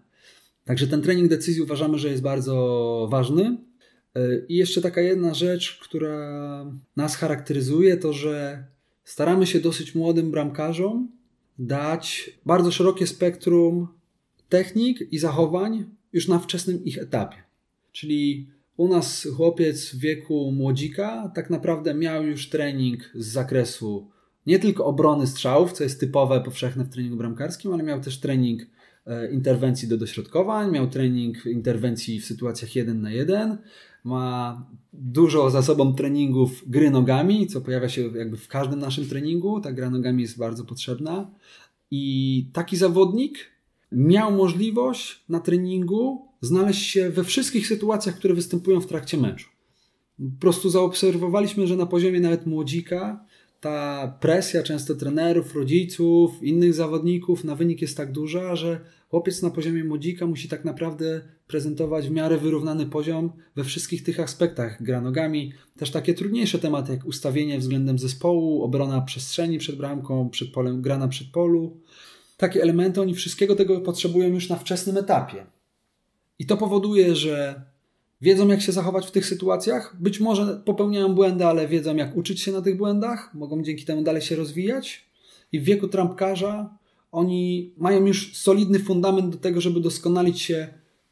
Także 0.64 0.86
ten 0.86 1.02
trening 1.02 1.30
decyzji 1.30 1.62
uważamy, 1.62 1.98
że 1.98 2.08
jest 2.08 2.22
bardzo 2.22 3.08
ważny. 3.10 3.56
Y, 4.18 4.46
I 4.48 4.56
jeszcze 4.56 4.80
taka 4.80 5.00
jedna 5.00 5.34
rzecz, 5.34 5.78
która 5.82 6.66
nas 6.96 7.16
charakteryzuje, 7.16 7.96
to 7.96 8.12
że 8.12 8.64
staramy 9.04 9.46
się 9.46 9.60
dosyć 9.60 9.94
młodym 9.94 10.30
bramkarzom 10.30 11.08
dać 11.58 12.30
bardzo 12.46 12.70
szerokie 12.70 13.06
spektrum 13.06 13.88
technik 14.48 15.12
i 15.12 15.18
zachowań 15.18 15.84
już 16.12 16.28
na 16.28 16.38
wczesnym 16.38 16.84
ich 16.84 16.98
etapie. 16.98 17.36
Czyli 17.92 18.48
u 18.76 18.88
nas 18.88 19.28
chłopiec 19.36 19.90
w 19.90 19.98
wieku 19.98 20.52
młodzika 20.52 21.32
tak 21.34 21.50
naprawdę 21.50 21.94
miał 21.94 22.26
już 22.26 22.48
trening 22.48 23.10
z 23.14 23.26
zakresu 23.26 24.10
nie 24.46 24.58
tylko 24.58 24.86
obrony 24.86 25.26
strzałów, 25.26 25.72
co 25.72 25.84
jest 25.84 26.00
typowe, 26.00 26.40
powszechne 26.40 26.84
w 26.84 26.88
treningu 26.88 27.16
bramkarskim, 27.16 27.72
ale 27.72 27.82
miał 27.82 28.00
też 28.00 28.20
trening 28.20 28.62
e, 28.62 28.66
interwencji 29.32 29.88
do 29.88 29.98
dośrodkowań, 29.98 30.70
miał 30.70 30.88
trening 30.88 31.46
interwencji 31.46 32.20
w 32.20 32.26
sytuacjach 32.26 32.76
1 32.76 33.00
na 33.02 33.10
1, 33.10 33.58
ma 34.04 34.66
dużo 34.92 35.50
za 35.50 35.62
sobą 35.62 35.94
treningów 35.94 36.64
gry 36.66 36.90
nogami, 36.90 37.46
co 37.46 37.60
pojawia 37.60 37.88
się 37.88 38.02
jakby 38.02 38.36
w 38.36 38.48
każdym 38.48 38.78
naszym 38.78 39.08
treningu. 39.08 39.60
Ta 39.60 39.72
gra 39.72 39.90
nogami 39.90 40.22
jest 40.22 40.38
bardzo 40.38 40.64
potrzebna. 40.64 41.30
I 41.90 42.46
taki 42.52 42.76
zawodnik 42.76 43.38
miał 43.92 44.32
możliwość 44.32 45.24
na 45.28 45.40
treningu 45.40 46.28
znaleźć 46.40 46.90
się 46.90 47.10
we 47.10 47.24
wszystkich 47.24 47.66
sytuacjach, 47.66 48.16
które 48.16 48.34
występują 48.34 48.80
w 48.80 48.86
trakcie 48.86 49.16
meczu. 49.16 49.48
Po 50.18 50.40
prostu 50.40 50.70
zaobserwowaliśmy, 50.70 51.66
że 51.66 51.76
na 51.76 51.86
poziomie 51.86 52.20
nawet 52.20 52.46
młodzika 52.46 53.24
ta 53.62 54.08
presja 54.20 54.62
często 54.62 54.94
trenerów, 54.94 55.54
rodziców, 55.54 56.42
innych 56.42 56.74
zawodników 56.74 57.44
na 57.44 57.54
wynik 57.54 57.82
jest 57.82 57.96
tak 57.96 58.12
duża, 58.12 58.56
że 58.56 58.80
chłopiec 59.08 59.42
na 59.42 59.50
poziomie 59.50 59.84
młodzika 59.84 60.26
musi 60.26 60.48
tak 60.48 60.64
naprawdę 60.64 61.20
prezentować 61.46 62.08
w 62.08 62.10
miarę 62.10 62.38
wyrównany 62.38 62.86
poziom 62.86 63.32
we 63.56 63.64
wszystkich 63.64 64.02
tych 64.02 64.20
aspektach. 64.20 64.82
Gra 64.82 65.00
nogami, 65.00 65.52
też 65.78 65.90
takie 65.90 66.14
trudniejsze 66.14 66.58
tematy 66.58 66.92
jak 66.92 67.06
ustawienie 67.06 67.58
względem 67.58 67.98
zespołu, 67.98 68.62
obrona 68.62 69.00
przestrzeni 69.00 69.58
przed 69.58 69.76
bramką, 69.76 70.30
przed 70.30 70.52
polem, 70.52 70.82
gra 70.82 70.98
na 70.98 71.08
przedpolu. 71.08 71.80
Takie 72.36 72.62
elementy, 72.62 73.00
oni 73.00 73.14
wszystkiego 73.14 73.56
tego 73.56 73.80
potrzebują 73.80 74.28
już 74.28 74.48
na 74.48 74.56
wczesnym 74.56 74.96
etapie. 74.96 75.46
I 76.38 76.46
to 76.46 76.56
powoduje, 76.56 77.16
że 77.16 77.62
wiedzą, 78.22 78.48
jak 78.48 78.60
się 78.60 78.72
zachować 78.72 79.06
w 79.06 79.10
tych 79.10 79.26
sytuacjach. 79.26 79.96
Być 80.00 80.20
może 80.20 80.62
popełniają 80.64 81.14
błędy, 81.14 81.46
ale 81.46 81.68
wiedzą, 81.68 81.96
jak 81.96 82.16
uczyć 82.16 82.40
się 82.40 82.52
na 82.52 82.62
tych 82.62 82.76
błędach, 82.76 83.34
mogą 83.34 83.62
dzięki 83.62 83.84
temu 83.84 84.02
dalej 84.02 84.22
się 84.22 84.36
rozwijać. 84.36 85.12
i 85.52 85.60
w 85.60 85.64
wieku 85.64 85.88
trampkarza 85.88 86.78
oni 87.12 87.72
mają 87.76 88.06
już 88.06 88.36
solidny 88.36 88.78
fundament 88.78 89.30
do 89.30 89.38
tego, 89.38 89.60
żeby 89.60 89.80
doskonalić 89.80 90.40
się 90.40 90.68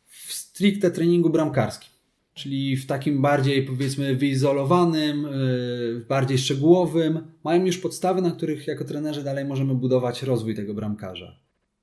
w 0.07 0.33
stricte 0.33 0.91
treningu 0.91 1.31
bramkarskim. 1.31 1.91
Czyli 2.35 2.77
w 2.77 2.87
takim 2.87 3.23
bardziej 3.23 3.63
powiedzmy 3.63 4.17
wyizolowanym, 4.17 5.23
yy, 5.23 6.05
bardziej 6.09 6.39
szczegółowym. 6.39 7.21
Mają 7.45 7.65
już 7.65 7.79
podstawy, 7.79 8.23
na 8.23 8.31
których 8.31 8.67
jako 8.67 8.85
trenerzy 8.85 9.23
dalej 9.23 9.45
możemy 9.45 9.75
budować 9.75 10.23
rozwój 10.23 10.55
tego 10.55 10.75
bramkarza. 10.75 11.37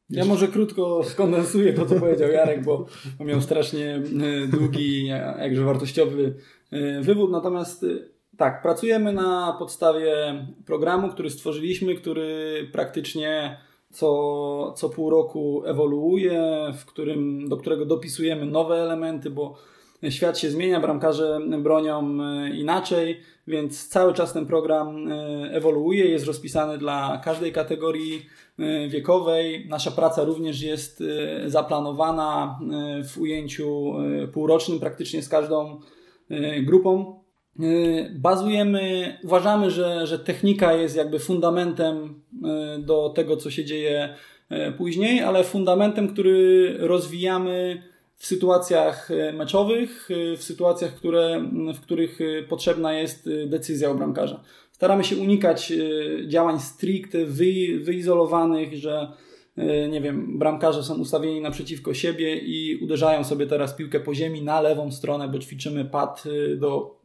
Ja 0.10 0.26
może 0.26 0.48
krótko 0.48 1.04
skondensuję 1.04 1.74
to, 1.74 1.86
co 1.86 2.00
powiedział 2.00 2.32
Jarek, 2.32 2.64
bo 2.64 2.86
miał 3.20 3.42
strasznie 3.42 3.96
y, 4.44 4.48
długi, 4.48 5.06
jakże 5.40 5.64
wartościowy 5.64 6.36
y, 6.74 7.02
wywód. 7.02 7.32
Natomiast 7.32 7.84
y, 7.84 8.10
tak, 8.38 8.62
pracujemy 8.62 9.14
na 9.14 9.56
podstawie 9.60 10.16
programu, 10.66 11.10
który 11.10 11.30
stworzyliśmy, 11.30 11.96
który 11.96 12.70
praktycznie 12.72 13.58
co, 13.90 14.74
co 14.78 14.90
pół 14.90 15.10
roku 15.10 15.64
ewoluuje, 15.66 16.72
w 16.78 16.86
którym, 16.86 17.50
do 17.50 17.58
którego 17.58 17.86
dopisujemy 17.86 18.46
nowe 18.46 18.76
elementy, 18.76 19.30
bo 19.30 19.58
świat 20.10 20.40
się 20.40 20.50
zmienia, 20.50 20.80
bramkarze 20.80 21.40
bronią 21.60 22.18
inaczej, 22.54 23.22
więc 23.48 23.88
cały 23.88 24.14
czas 24.14 24.34
ten 24.34 24.46
program 24.46 25.12
ewoluuje, 25.52 26.06
jest 26.06 26.26
rozpisany 26.26 26.78
dla 26.78 27.22
każdej 27.24 27.52
kategorii 27.52 28.26
E, 28.60 28.88
wiekowej. 28.88 29.66
Nasza 29.70 29.92
praca 29.92 30.24
również 30.24 30.62
jest 30.62 31.02
e, 31.02 31.50
zaplanowana 31.50 32.60
w 33.10 33.18
ujęciu 33.18 33.94
półrocznym 34.34 34.80
praktycznie 34.80 35.22
z 35.22 35.30
każdą 35.30 35.80
grupą. 36.62 37.20
Bazujemy, 38.16 39.18
uważamy, 39.24 39.72
że, 39.72 40.08
że 40.08 40.20
technika 40.20 40.74
jest 40.74 40.96
jakby 40.96 41.20
fundamentem 41.20 42.22
do 42.80 43.10
tego, 43.10 43.38
co 43.38 43.52
się 43.52 43.66
dzieje 43.66 44.16
później, 44.78 45.22
ale 45.22 45.44
fundamentem, 45.44 46.08
który 46.08 46.76
rozwijamy 46.80 47.84
w 48.18 48.26
sytuacjach 48.26 49.10
meczowych, 49.34 50.10
w 50.38 50.44
sytuacjach, 50.44 50.96
które, 50.96 51.42
w 51.76 51.80
których 51.80 52.20
potrzebna 52.50 52.94
jest 52.94 53.30
decyzja 53.48 53.94
bramkarza. 53.94 54.44
Staramy 54.78 55.04
się 55.04 55.18
unikać 55.18 55.72
e, 55.72 56.28
działań 56.28 56.60
stricte 56.60 57.26
wy, 57.26 57.80
wyizolowanych, 57.80 58.74
że 58.76 59.12
e, 59.58 59.90
nie 59.90 60.02
wiem, 60.02 60.40
bramkarze 60.40 60.84
są 60.84 61.00
ustawieni 61.00 61.42
naprzeciwko 61.42 61.94
siebie 61.94 62.38
i 62.38 62.80
uderzają 62.84 63.24
sobie 63.24 63.48
teraz 63.48 63.74
piłkę 63.74 64.00
po 64.00 64.16
ziemi 64.16 64.42
na 64.42 64.62
lewą 64.62 64.92
stronę, 64.92 65.28
bo 65.28 65.40
ćwiczymy 65.40 65.86
pad 65.86 66.24
e, 66.54 66.56
do 66.56 66.98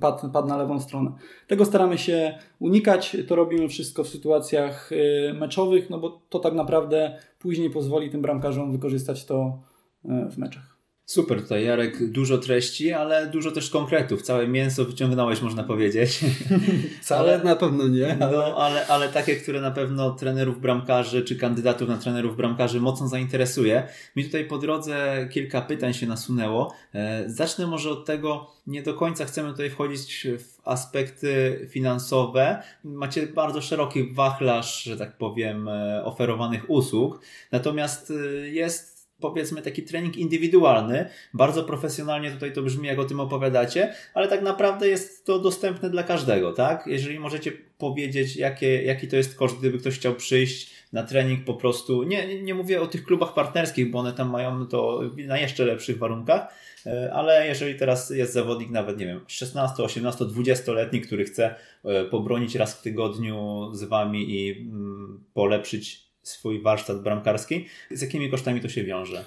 pad, 0.00 0.22
pad 0.32 0.48
na 0.48 0.56
lewą 0.56 0.80
stronę. 0.80 1.12
Tego 1.46 1.64
staramy 1.64 1.98
się 1.98 2.38
unikać. 2.58 3.16
To 3.28 3.36
robimy 3.36 3.68
wszystko 3.68 4.04
w 4.04 4.08
sytuacjach 4.08 4.90
meczowych, 5.34 5.90
no 5.90 5.98
bo 5.98 6.20
to 6.28 6.38
tak 6.38 6.54
naprawdę 6.54 7.18
później 7.38 7.70
pozwoli 7.70 8.10
tym 8.10 8.22
bramkarzom 8.22 8.72
wykorzystać 8.72 9.24
to 9.24 9.58
w 10.04 10.38
meczach. 10.38 10.80
Super 11.10 11.42
tutaj, 11.42 11.64
Jarek. 11.64 12.10
Dużo 12.10 12.38
treści, 12.38 12.92
ale 12.92 13.26
dużo 13.26 13.50
też 13.50 13.70
konkretów. 13.70 14.22
Całe 14.22 14.48
mięso 14.48 14.84
wyciągnąłeś, 14.84 15.42
można 15.42 15.64
powiedzieć. 15.64 16.20
Całe 17.02 17.34
ale, 17.34 17.44
na 17.44 17.56
pewno 17.56 17.88
nie. 17.88 18.16
Ale... 18.20 18.36
No, 18.36 18.56
ale, 18.56 18.86
ale 18.86 19.08
takie, 19.08 19.36
które 19.36 19.60
na 19.60 19.70
pewno 19.70 20.10
trenerów 20.10 20.60
bramkarzy, 20.60 21.24
czy 21.24 21.36
kandydatów 21.36 21.88
na 21.88 21.98
trenerów 21.98 22.36
bramkarzy 22.36 22.80
mocno 22.80 23.08
zainteresuje. 23.08 23.88
Mi 24.16 24.24
tutaj 24.24 24.44
po 24.44 24.58
drodze 24.58 25.28
kilka 25.32 25.62
pytań 25.62 25.94
się 25.94 26.06
nasunęło. 26.06 26.74
E, 26.94 27.24
zacznę 27.26 27.66
może 27.66 27.90
od 27.90 28.06
tego, 28.06 28.50
nie 28.66 28.82
do 28.82 28.94
końca 28.94 29.24
chcemy 29.24 29.50
tutaj 29.50 29.70
wchodzić 29.70 30.26
w 30.38 30.68
aspekty 30.68 31.60
finansowe. 31.70 32.62
Macie 32.84 33.26
bardzo 33.26 33.60
szeroki 33.60 34.12
wachlarz, 34.12 34.82
że 34.82 34.96
tak 34.96 35.18
powiem, 35.18 35.68
e, 35.68 36.04
oferowanych 36.04 36.70
usług. 36.70 37.20
Natomiast 37.52 38.10
e, 38.10 38.48
jest 38.48 38.89
powiedzmy 39.20 39.62
taki 39.62 39.82
trening 39.82 40.16
indywidualny. 40.16 41.08
Bardzo 41.34 41.64
profesjonalnie 41.64 42.30
tutaj 42.30 42.52
to 42.52 42.62
brzmi, 42.62 42.88
jak 42.88 42.98
o 42.98 43.04
tym 43.04 43.20
opowiadacie, 43.20 43.94
ale 44.14 44.28
tak 44.28 44.42
naprawdę 44.42 44.88
jest 44.88 45.26
to 45.26 45.38
dostępne 45.38 45.90
dla 45.90 46.02
każdego, 46.02 46.52
tak? 46.52 46.86
Jeżeli 46.86 47.18
możecie 47.18 47.52
powiedzieć, 47.78 48.36
jakie, 48.36 48.82
jaki 48.82 49.08
to 49.08 49.16
jest 49.16 49.36
koszt, 49.36 49.58
gdyby 49.58 49.78
ktoś 49.78 49.94
chciał 49.94 50.14
przyjść 50.14 50.70
na 50.92 51.02
trening 51.02 51.44
po 51.44 51.54
prostu, 51.54 52.02
nie, 52.02 52.42
nie 52.42 52.54
mówię 52.54 52.80
o 52.80 52.86
tych 52.86 53.04
klubach 53.04 53.34
partnerskich, 53.34 53.90
bo 53.90 53.98
one 53.98 54.12
tam 54.12 54.30
mają 54.30 54.66
to 54.66 55.00
na 55.26 55.38
jeszcze 55.38 55.64
lepszych 55.64 55.98
warunkach, 55.98 56.54
e, 56.86 57.12
ale 57.14 57.46
jeżeli 57.46 57.74
teraz 57.74 58.10
jest 58.10 58.32
zawodnik 58.32 58.70
nawet, 58.70 58.98
nie 58.98 59.06
wiem, 59.06 59.20
16, 59.26 59.82
18, 59.82 60.24
20-letni, 60.24 61.00
który 61.00 61.24
chce 61.24 61.54
e, 61.84 62.04
pobronić 62.04 62.54
raz 62.54 62.74
w 62.74 62.82
tygodniu 62.82 63.68
z 63.72 63.84
Wami 63.84 64.30
i 64.30 64.60
mm, 64.60 65.24
polepszyć 65.34 66.09
swój 66.30 66.62
warsztat 66.62 67.02
bramkarski. 67.02 67.66
Z 67.90 68.02
jakimi 68.02 68.30
kosztami 68.30 68.60
to 68.60 68.68
się 68.68 68.84
wiąże? 68.84 69.24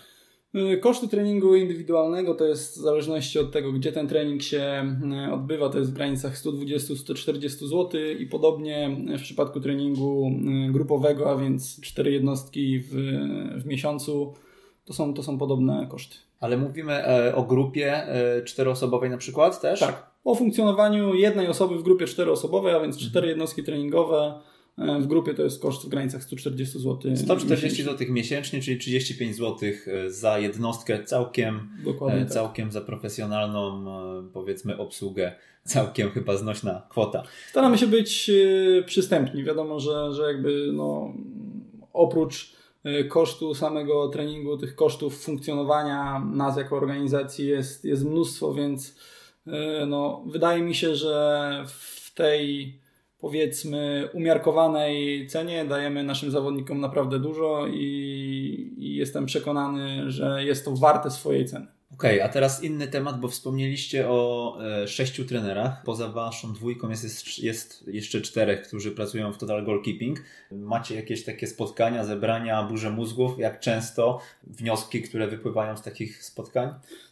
Y, 0.56 0.78
koszty 0.78 1.08
treningu 1.08 1.56
indywidualnego 1.56 2.36
to 2.36 2.46
jest 2.46 2.78
w 2.78 2.82
zależności 2.82 3.40
od 3.40 3.52
tego, 3.52 3.72
gdzie 3.72 3.92
ten 3.92 4.08
trening 4.08 4.44
się 4.44 4.96
y, 5.28 5.34
odbywa, 5.34 5.70
to 5.70 5.80
jest 5.80 5.92
w 5.92 5.94
granicach 5.94 6.38
120-140 6.38 7.50
zł 7.50 7.90
i 8.20 8.26
podobnie 8.26 8.98
w 9.20 9.22
przypadku 9.22 9.60
treningu 9.60 10.32
y, 10.70 10.72
grupowego, 10.72 11.32
a 11.32 11.38
więc 11.38 11.82
4 11.82 12.12
jednostki 12.12 12.80
w, 12.80 12.92
w 13.62 13.66
miesiącu, 13.66 14.34
to 14.86 14.94
są, 14.94 15.14
to 15.14 15.24
są 15.24 15.38
podobne 15.38 15.88
koszty. 15.92 16.16
Ale 16.40 16.58
mówimy 16.58 16.94
e, 16.94 17.36
o 17.36 17.44
grupie 17.44 17.94
e, 17.94 18.44
czteroosobowej 18.44 19.10
na 19.10 19.18
przykład 19.18 19.62
też? 19.62 19.80
Tak. 19.80 20.12
O 20.24 20.36
funkcjonowaniu 20.36 21.14
jednej 21.14 21.48
osoby 21.48 21.78
w 21.78 21.84
grupie 21.84 22.06
czteroosobowej, 22.06 22.76
a 22.76 22.80
więc 22.80 22.98
cztery 22.98 23.28
mhm. 23.28 23.30
jednostki 23.30 23.64
treningowe 23.64 24.40
w 24.78 25.08
grupie 25.08 25.34
to 25.34 25.44
jest 25.44 25.62
koszt 25.62 25.86
w 25.86 25.90
granicach 25.90 26.24
140 26.24 26.80
zł. 26.80 27.16
140 27.16 27.84
zł 27.84 28.08
miesięcznie, 28.10 28.62
czyli 28.62 28.78
35 28.78 29.36
zł 29.36 29.70
e, 29.88 30.10
za 30.10 30.40
jednostkę, 30.40 31.04
całkiem, 31.04 31.70
Dokładnie 31.84 32.22
e, 32.22 32.24
tak. 32.24 32.34
całkiem 32.34 32.66
tak. 32.66 32.74
za 32.74 32.82
profesjonalną, 32.82 33.86
powiedzmy, 34.34 34.78
obsługę. 34.78 35.36
Całkiem 35.64 36.12
chyba 36.12 36.38
znośna 36.38 36.82
kwota. 36.90 37.24
Staramy 37.50 37.78
się 37.78 37.88
być 37.88 38.32
przystępni. 38.86 39.44
Wiadomo, 39.44 39.80
że, 39.80 40.14
że 40.14 40.24
jakby 40.24 40.70
no, 40.74 41.14
oprócz 41.94 42.56
kosztu 43.10 43.56
samego 43.56 44.10
treningu, 44.10 44.58
tych 44.58 44.76
kosztów 44.76 45.24
funkcjonowania 45.24 46.20
nas 46.34 46.58
jako 46.58 46.78
organizacji 46.78 47.48
jest, 47.48 47.86
jest 47.86 48.06
mnóstwo, 48.06 48.54
więc 48.54 48.96
no, 49.88 50.24
wydaje 50.28 50.62
mi 50.62 50.76
się, 50.76 50.96
że 50.96 51.64
w 51.68 52.14
tej 52.14 52.74
powiedzmy 53.24 54.10
umiarkowanej 54.14 55.28
cenie 55.28 55.66
dajemy 55.66 56.04
naszym 56.04 56.32
zawodnikom 56.32 56.80
naprawdę 56.80 57.20
dużo 57.20 57.68
i, 57.68 58.76
i 58.78 58.96
jestem 58.96 59.26
przekonany, 59.26 60.12
że 60.12 60.44
jest 60.44 60.66
to 60.66 60.72
warte 60.72 61.12
swojej 61.12 61.46
ceny. 61.46 61.68
Okej, 62.04 62.16
okay, 62.16 62.30
a 62.30 62.34
teraz 62.34 62.64
inny 62.64 62.88
temat, 62.88 63.20
bo 63.20 63.28
wspomnieliście 63.28 64.10
o 64.10 64.58
e, 64.84 64.88
sześciu 64.88 65.26
trenerach. 65.26 65.84
Poza 65.84 66.08
waszą 66.08 66.54
dwójką 66.54 66.90
jest, 66.90 67.04
jest, 67.04 67.40
jest, 67.40 67.88
jeszcze 67.88 68.22
czterech, 68.22 68.68
którzy 68.68 68.92
pracują 68.92 69.34
w 69.34 69.38
Total 69.38 69.66
Goalkeeping. 69.66 70.20
Macie 70.52 70.96
jakieś 70.96 71.24
takie 71.24 71.48
spotkania, 71.48 72.04
zebrania, 72.04 72.64
burze 72.64 72.90
mózgów? 72.90 73.40
Jak 73.40 73.60
często? 73.60 74.20
Wnioski, 74.44 75.02
które 75.02 75.28
wypływają 75.28 75.78
z 75.78 75.82
takich 75.82 76.24
spotkań? 76.24 76.70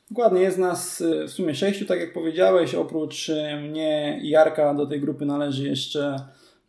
Dokładnie, 0.10 0.42
jest 0.42 0.58
nas 0.58 1.02
y, 1.02 1.26
w 1.28 1.32
sumie 1.32 1.56
sześciu, 1.56 1.86
tak 1.86 2.00
jak 2.00 2.14
powiedziałeś. 2.14 2.76
Oprócz 2.76 3.30
y, 3.30 3.56
mnie 3.62 4.20
i 4.22 4.30
Jarka 4.30 4.74
do 4.74 4.86
tej 4.86 5.02
grupy 5.02 5.26
należy 5.26 5.68
jeszcze 5.68 6.16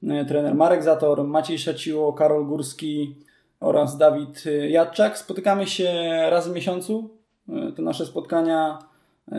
y, 0.03 0.25
trener 0.29 0.55
Marek 0.55 0.83
Zator, 0.83 1.25
Maciej 1.25 1.59
Szaciło, 1.59 2.13
Karol 2.13 2.47
Górski 2.47 3.17
oraz 3.61 3.99
Dawid 3.99 4.45
Jadczak. 4.69 5.19
Spotykamy 5.19 5.67
się 5.67 5.93
raz 6.31 6.49
w 6.49 6.55
miesiącu. 6.55 7.22
Te 7.77 7.83
nasze 7.83 8.07
spotkania, 8.07 8.79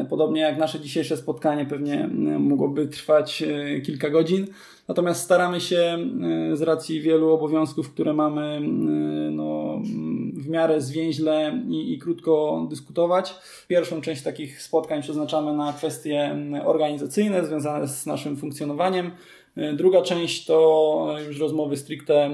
podobnie 0.09 0.41
jak 0.41 0.57
nasze 0.57 0.79
dzisiejsze 0.79 1.17
spotkanie, 1.17 1.65
pewnie 1.65 2.09
mogłoby 2.39 2.87
trwać 2.87 3.43
kilka 3.85 4.09
godzin. 4.09 4.47
Natomiast 4.87 5.23
staramy 5.23 5.61
się 5.61 5.97
z 6.53 6.61
racji 6.61 7.01
wielu 7.01 7.33
obowiązków, 7.33 7.93
które 7.93 8.13
mamy, 8.13 8.59
no, 9.31 9.79
w 10.33 10.49
miarę 10.49 10.81
zwięźle 10.81 11.63
i, 11.69 11.93
i 11.93 11.99
krótko 11.99 12.65
dyskutować. 12.69 13.35
Pierwszą 13.67 14.01
część 14.01 14.21
takich 14.21 14.61
spotkań 14.61 15.01
przeznaczamy 15.01 15.53
na 15.53 15.73
kwestie 15.73 16.35
organizacyjne 16.65 17.45
związane 17.45 17.87
z 17.87 18.05
naszym 18.05 18.37
funkcjonowaniem. 18.37 19.11
Druga 19.73 20.01
część 20.01 20.45
to 20.45 21.15
już 21.27 21.39
rozmowy 21.39 21.77
stricte 21.77 22.29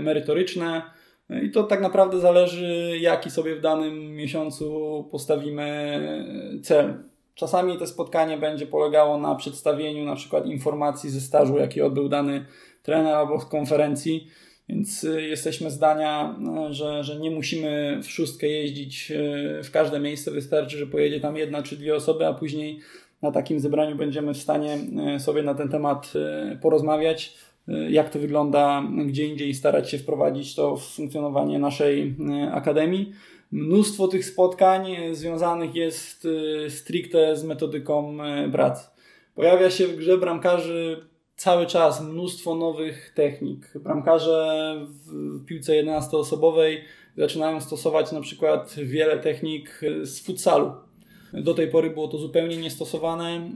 merytoryczne. 0.00 0.82
I 1.30 1.50
to 1.50 1.62
tak 1.62 1.80
naprawdę 1.80 2.20
zależy, 2.20 2.98
jaki 3.00 3.30
sobie 3.30 3.56
w 3.56 3.60
danym 3.60 4.16
miesiącu 4.16 5.08
postawimy 5.10 6.00
cel. 6.62 7.04
Czasami 7.34 7.78
to 7.78 7.86
spotkanie 7.86 8.38
będzie 8.38 8.66
polegało 8.66 9.18
na 9.18 9.34
przedstawieniu 9.34 10.04
na 10.04 10.16
przykład 10.16 10.46
informacji 10.46 11.10
ze 11.10 11.20
stażu, 11.20 11.58
jaki 11.58 11.82
odbył 11.82 12.08
dany 12.08 12.46
trener 12.82 13.14
albo 13.14 13.40
z 13.40 13.46
konferencji. 13.46 14.28
Więc 14.68 15.04
y, 15.04 15.22
jesteśmy 15.22 15.70
zdania, 15.70 16.36
y, 16.70 16.72
że, 16.74 17.04
że 17.04 17.16
nie 17.16 17.30
musimy 17.30 18.00
w 18.02 18.10
szóstkę 18.10 18.48
jeździć 18.48 19.10
y, 19.10 19.60
w 19.64 19.70
każde 19.70 20.00
miejsce. 20.00 20.30
Wystarczy, 20.30 20.78
że 20.78 20.86
pojedzie 20.86 21.20
tam 21.20 21.36
jedna 21.36 21.62
czy 21.62 21.76
dwie 21.76 21.94
osoby, 21.94 22.26
a 22.26 22.34
później 22.34 22.80
na 23.22 23.32
takim 23.32 23.60
zebraniu 23.60 23.96
będziemy 23.96 24.34
w 24.34 24.38
stanie 24.38 24.78
sobie 25.18 25.42
na 25.42 25.54
ten 25.54 25.68
temat 25.68 26.12
porozmawiać. 26.62 27.36
Jak 27.90 28.10
to 28.10 28.18
wygląda 28.18 28.82
gdzie 29.06 29.26
indziej 29.26 29.54
starać 29.54 29.90
się 29.90 29.98
wprowadzić 29.98 30.54
to 30.54 30.76
w 30.76 30.94
funkcjonowanie 30.94 31.58
naszej 31.58 32.16
akademii. 32.52 33.12
Mnóstwo 33.52 34.08
tych 34.08 34.24
spotkań 34.24 34.96
związanych 35.12 35.74
jest 35.74 36.28
stricte 36.68 37.36
z 37.36 37.44
metodyką 37.44 38.16
pracy. 38.52 38.86
Pojawia 39.34 39.70
się 39.70 39.86
w 39.86 39.96
grze 39.96 40.18
bramkarzy 40.18 41.08
cały 41.36 41.66
czas 41.66 42.02
mnóstwo 42.02 42.54
nowych 42.54 43.12
technik. 43.14 43.72
Bramkarze 43.78 44.76
w 44.86 45.44
piłce 45.44 45.72
11-osobowej 45.72 46.76
zaczynają 47.16 47.60
stosować 47.60 48.12
na 48.12 48.20
przykład 48.20 48.74
wiele 48.74 49.18
technik 49.18 49.80
z 50.02 50.20
futsalu. 50.20 50.72
Do 51.42 51.54
tej 51.54 51.68
pory 51.68 51.90
było 51.90 52.08
to 52.08 52.18
zupełnie 52.18 52.56
niestosowane, 52.56 53.30
e, 53.30 53.50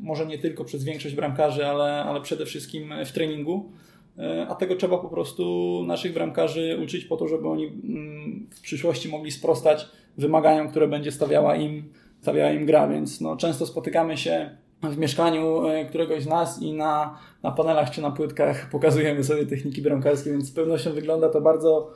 może 0.00 0.26
nie 0.26 0.38
tylko 0.38 0.64
przez 0.64 0.84
większość 0.84 1.14
bramkarzy, 1.14 1.66
ale, 1.66 2.04
ale 2.04 2.20
przede 2.20 2.46
wszystkim 2.46 2.94
w 3.04 3.12
treningu. 3.12 3.72
E, 4.18 4.46
a 4.48 4.54
tego 4.54 4.76
trzeba 4.76 4.98
po 4.98 5.08
prostu 5.08 5.82
naszych 5.86 6.14
bramkarzy 6.14 6.78
uczyć 6.84 7.04
po 7.04 7.16
to, 7.16 7.28
żeby 7.28 7.48
oni 7.48 7.66
mm, 7.66 8.46
w 8.50 8.60
przyszłości 8.60 9.08
mogli 9.08 9.30
sprostać 9.30 9.88
wymaganiom, 10.18 10.68
które 10.68 10.88
będzie 10.88 11.12
stawiała 11.12 11.56
im, 11.56 11.92
stawiała 12.20 12.50
im 12.50 12.66
gra. 12.66 12.88
Więc 12.88 13.20
no, 13.20 13.36
często 13.36 13.66
spotykamy 13.66 14.16
się 14.16 14.50
w 14.82 14.98
mieszkaniu 14.98 15.66
e, 15.66 15.84
któregoś 15.84 16.22
z 16.22 16.26
nas 16.26 16.62
i 16.62 16.72
na, 16.72 17.18
na 17.42 17.50
panelach 17.50 17.90
czy 17.90 18.02
na 18.02 18.10
płytkach 18.10 18.68
pokazujemy 18.72 19.24
sobie 19.24 19.46
techniki 19.46 19.82
bramkarskie, 19.82 20.30
więc 20.30 20.48
z 20.48 20.52
pewnością 20.52 20.92
wygląda 20.92 21.28
to 21.28 21.40
bardzo 21.40 21.90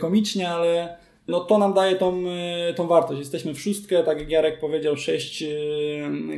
komicznie, 0.00 0.50
ale 0.50 0.96
no 1.28 1.40
to 1.40 1.58
nam 1.58 1.74
daje 1.74 1.96
tą, 1.96 2.24
e, 2.28 2.74
tą 2.74 2.86
wartość. 2.86 3.18
Jesteśmy 3.18 3.54
w 3.54 3.60
szóstkę, 3.60 4.02
tak 4.02 4.18
jak 4.18 4.30
Jarek 4.30 4.60
powiedział, 4.60 4.96
sześć 4.96 5.44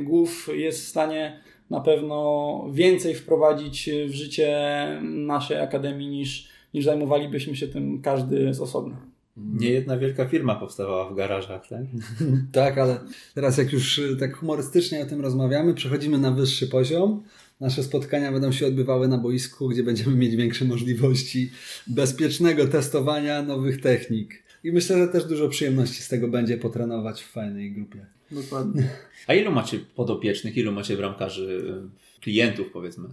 głów 0.05 0.49
jest 0.55 0.85
w 0.85 0.89
stanie 0.89 1.41
na 1.71 1.81
pewno 1.81 2.69
więcej 2.73 3.15
wprowadzić 3.15 3.91
w 4.09 4.15
życie 4.15 4.59
naszej 5.03 5.61
akademii 5.61 6.09
niż, 6.09 6.49
niż 6.75 6.85
zajmowalibyśmy 6.85 7.57
się 7.57 7.69
tym 7.69 8.03
każdy 8.03 8.55
z 8.55 8.61
osobna. 8.61 8.97
Nie 9.37 9.71
jedna 9.71 9.99
wielka 9.99 10.25
firma 10.25 10.55
powstawała 10.55 11.11
w 11.11 11.15
garażach, 11.15 11.69
tak? 11.69 11.81
tak, 12.53 12.79
ale 12.79 12.99
teraz 13.35 13.59
jak 13.59 13.73
już 13.73 13.99
y, 13.99 14.17
tak 14.17 14.37
humorystycznie 14.37 15.03
o 15.03 15.07
tym 15.07 15.21
rozmawiamy, 15.21 15.75
przechodzimy 15.75 16.19
na 16.19 16.31
wyższy 16.31 16.67
poziom. 16.67 17.23
Nasze 17.61 17.83
spotkania 17.83 18.33
będą 18.33 18.53
się 18.53 18.67
odbywały 18.67 19.09
na 19.09 19.19
boisku, 19.19 19.69
gdzie 19.69 19.83
będziemy 19.83 20.17
mieć 20.17 20.37
większe 20.37 20.65
możliwości 20.65 21.51
bezpiecznego 21.87 22.67
testowania 22.67 23.43
nowych 23.43 23.81
technik. 23.81 24.48
I 24.65 24.73
myślę, 24.73 24.99
że 24.99 25.09
też 25.09 25.25
dużo 25.25 25.49
przyjemności 25.49 26.03
z 26.03 26.09
tego 26.09 26.29
będzie 26.29 26.59
potrenować 26.59 27.23
w 27.23 27.31
fajnej 27.31 27.73
grupie. 27.73 28.07
Dokładnie. 28.31 28.89
A 29.27 29.35
ilu 29.35 29.53
macie 29.53 29.79
podopiecznych, 29.95 30.57
ilu 30.57 30.73
macie 30.73 30.97
bramkarzy 30.97 31.75
klientów, 32.21 32.71
powiedzmy. 32.73 33.09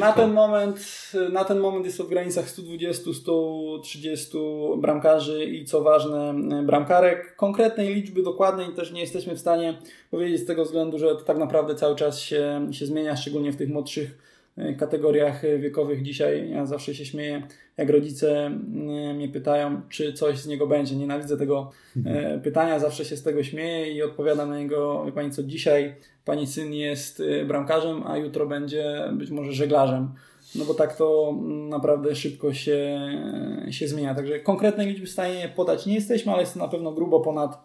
Na 0.00 0.12
ten, 0.12 0.32
moment, 0.32 1.12
na 1.32 1.44
ten 1.44 1.60
moment 1.60 1.86
jest 1.86 1.98
to 1.98 2.04
w 2.04 2.08
granicach 2.08 2.46
120-130 2.46 4.80
bramkarzy 4.80 5.44
i 5.44 5.64
co 5.64 5.82
ważne, 5.82 6.34
bramkarek. 6.66 7.36
Konkretnej 7.36 7.94
liczby 7.94 8.22
dokładnej 8.22 8.74
też 8.74 8.92
nie 8.92 9.00
jesteśmy 9.00 9.36
w 9.36 9.40
stanie 9.40 9.78
powiedzieć 10.10 10.40
z 10.40 10.46
tego 10.46 10.64
względu, 10.64 10.98
że 10.98 11.06
to 11.06 11.20
tak 11.20 11.38
naprawdę 11.38 11.74
cały 11.74 11.96
czas 11.96 12.20
się, 12.20 12.68
się 12.72 12.86
zmienia, 12.86 13.16
szczególnie 13.16 13.52
w 13.52 13.56
tych 13.56 13.68
młodszych 13.68 14.27
kategoriach 14.78 15.42
wiekowych 15.58 16.02
dzisiaj. 16.02 16.50
Ja 16.50 16.66
zawsze 16.66 16.94
się 16.94 17.04
śmieję, 17.04 17.42
jak 17.76 17.90
rodzice 17.90 18.46
e, 18.46 19.14
mnie 19.14 19.28
pytają, 19.28 19.80
czy 19.88 20.12
coś 20.12 20.38
z 20.38 20.46
niego 20.46 20.66
będzie. 20.66 20.96
Nienawidzę 20.96 21.36
tego 21.36 21.70
e, 21.96 21.98
mhm. 21.98 22.40
pytania, 22.40 22.78
zawsze 22.78 23.04
się 23.04 23.16
z 23.16 23.22
tego 23.22 23.42
śmieję 23.42 23.92
i 23.92 24.02
odpowiadam 24.02 24.50
na 24.50 24.58
niego, 24.58 25.04
wie 25.06 25.12
Pani 25.12 25.30
co, 25.30 25.42
dzisiaj 25.42 25.94
Pani 26.24 26.46
syn 26.46 26.72
jest 26.72 27.22
bramkarzem, 27.46 28.06
a 28.06 28.16
jutro 28.16 28.46
będzie 28.46 29.10
być 29.12 29.30
może 29.30 29.52
żeglarzem. 29.52 30.08
No 30.54 30.64
bo 30.64 30.74
tak 30.74 30.96
to 30.96 31.34
mm, 31.38 31.68
naprawdę 31.68 32.14
szybko 32.14 32.52
się, 32.52 33.00
się 33.70 33.88
zmienia. 33.88 34.14
Także 34.14 34.40
konkretnej 34.40 34.86
liczby 34.86 35.06
w 35.06 35.10
stanie 35.10 35.52
podać 35.56 35.86
nie 35.86 35.94
jesteśmy, 35.94 36.32
ale 36.32 36.40
jest 36.40 36.54
to 36.54 36.58
na 36.58 36.68
pewno 36.68 36.92
grubo 36.92 37.20
ponad 37.20 37.64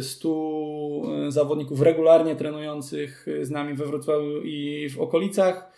100 0.00 1.02
zawodników 1.28 1.80
regularnie 1.80 2.36
trenujących 2.36 3.26
z 3.42 3.50
nami 3.50 3.74
we 3.74 3.86
Wrocławiu 3.86 4.42
i 4.42 4.88
w 4.90 5.00
okolicach. 5.00 5.72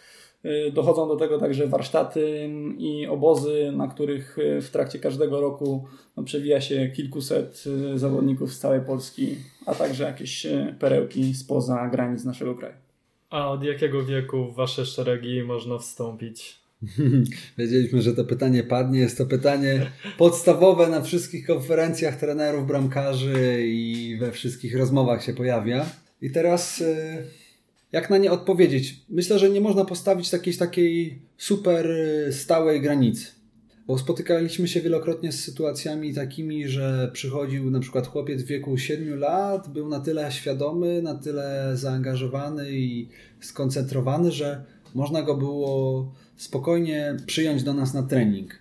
Y, 0.47 0.73
dochodzą 0.73 1.09
do 1.09 1.17
tego 1.17 1.39
także 1.39 1.67
warsztaty 1.67 2.51
i 2.79 3.07
obozy, 3.07 3.73
na 3.77 3.89
których 3.89 4.39
y, 4.39 4.63
w 4.63 4.71
trakcie 4.71 4.99
każdego 4.99 5.41
roku 5.41 5.85
no, 6.17 6.23
przewija 6.23 6.61
się 6.61 6.91
kilkuset 6.97 7.65
y, 7.95 7.99
zawodników 7.99 8.53
z 8.53 8.59
całej 8.59 8.81
Polski, 8.81 9.37
a 9.67 9.75
także 9.75 10.05
jakieś 10.05 10.47
perełki 10.79 11.35
spoza 11.35 11.89
granic 11.89 12.25
naszego 12.25 12.55
kraju. 12.55 12.75
A 13.31 13.51
od 13.51 13.65
jakiego 13.65 14.05
wieku 14.05 14.45
w 14.53 14.55
Wasze 14.55 14.87
szeregi 14.87 15.43
można 15.43 15.79
wstąpić? 15.79 16.61
Wiedzieliśmy, 17.59 18.03
że 18.03 18.15
to 18.15 18.25
pytanie 18.25 18.63
padnie. 18.63 19.01
Jest 19.01 19.19
to 19.19 19.27
pytanie 19.27 19.91
podstawowe 20.19 20.89
na 20.89 21.03
wszystkich 21.03 21.47
konferencjach 21.47 22.17
trenerów, 22.17 22.67
bramkarzy 22.67 23.63
i 23.67 24.17
we 24.21 24.33
wszystkich 24.33 24.77
rozmowach 24.77 25.25
się 25.25 25.33
pojawia. 25.33 25.87
I 26.23 26.31
teraz 26.31 26.83
jak 27.97 28.11
na 28.11 28.19
nie 28.19 28.33
odpowiedzieć? 28.33 29.05
Myślę, 29.09 29.39
że 29.39 29.51
nie 29.51 29.61
można 29.61 29.85
postawić 29.85 30.33
jakiejś 30.33 30.59
takiej 30.59 31.23
super 31.37 31.91
y, 31.91 32.33
stałej 32.33 32.81
granicy. 32.81 33.27
Bo 33.87 33.99
spotykaliśmy 33.99 34.69
się 34.69 34.81
wielokrotnie 34.81 35.33
z 35.33 35.45
sytuacjami 35.45 36.15
takimi, 36.15 36.69
że 36.69 37.11
przychodził 37.13 37.71
na 37.71 37.81
przykład 37.81 38.07
chłopiec 38.07 38.43
w 38.43 38.47
wieku 38.47 38.79
7 38.79 39.19
lat, 39.19 39.69
był 39.69 39.89
na 39.89 40.01
tyle 40.01 40.33
świadomy, 40.33 41.03
na 41.03 41.15
tyle 41.15 41.71
zaangażowany 41.75 42.71
i 42.71 43.09
skoncentrowany, 43.41 44.33
że 44.33 44.65
można 44.95 45.23
go 45.23 45.37
było 45.37 46.13
spokojnie 46.37 47.17
przyjąć 47.27 47.63
do 47.63 47.75
nas 47.75 47.95
na 47.95 48.03
trening. 48.03 48.59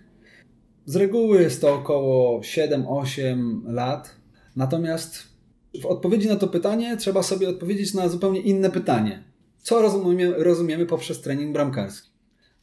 Z 0.86 0.96
reguły 0.96 1.42
jest 1.42 1.60
to 1.60 1.74
około 1.74 2.40
7-8 2.40 3.60
lat. 3.64 4.16
Natomiast 4.56 5.35
w 5.82 5.86
odpowiedzi 5.86 6.28
na 6.28 6.36
to 6.36 6.48
pytanie 6.48 6.96
trzeba 6.96 7.22
sobie 7.22 7.48
odpowiedzieć 7.48 7.94
na 7.94 8.08
zupełnie 8.08 8.40
inne 8.40 8.70
pytanie. 8.70 9.24
Co 9.62 9.82
rozumiemy, 9.82 10.44
rozumiemy 10.44 10.86
poprzez 10.86 11.20
trening 11.20 11.52
bramkarski? 11.52 12.10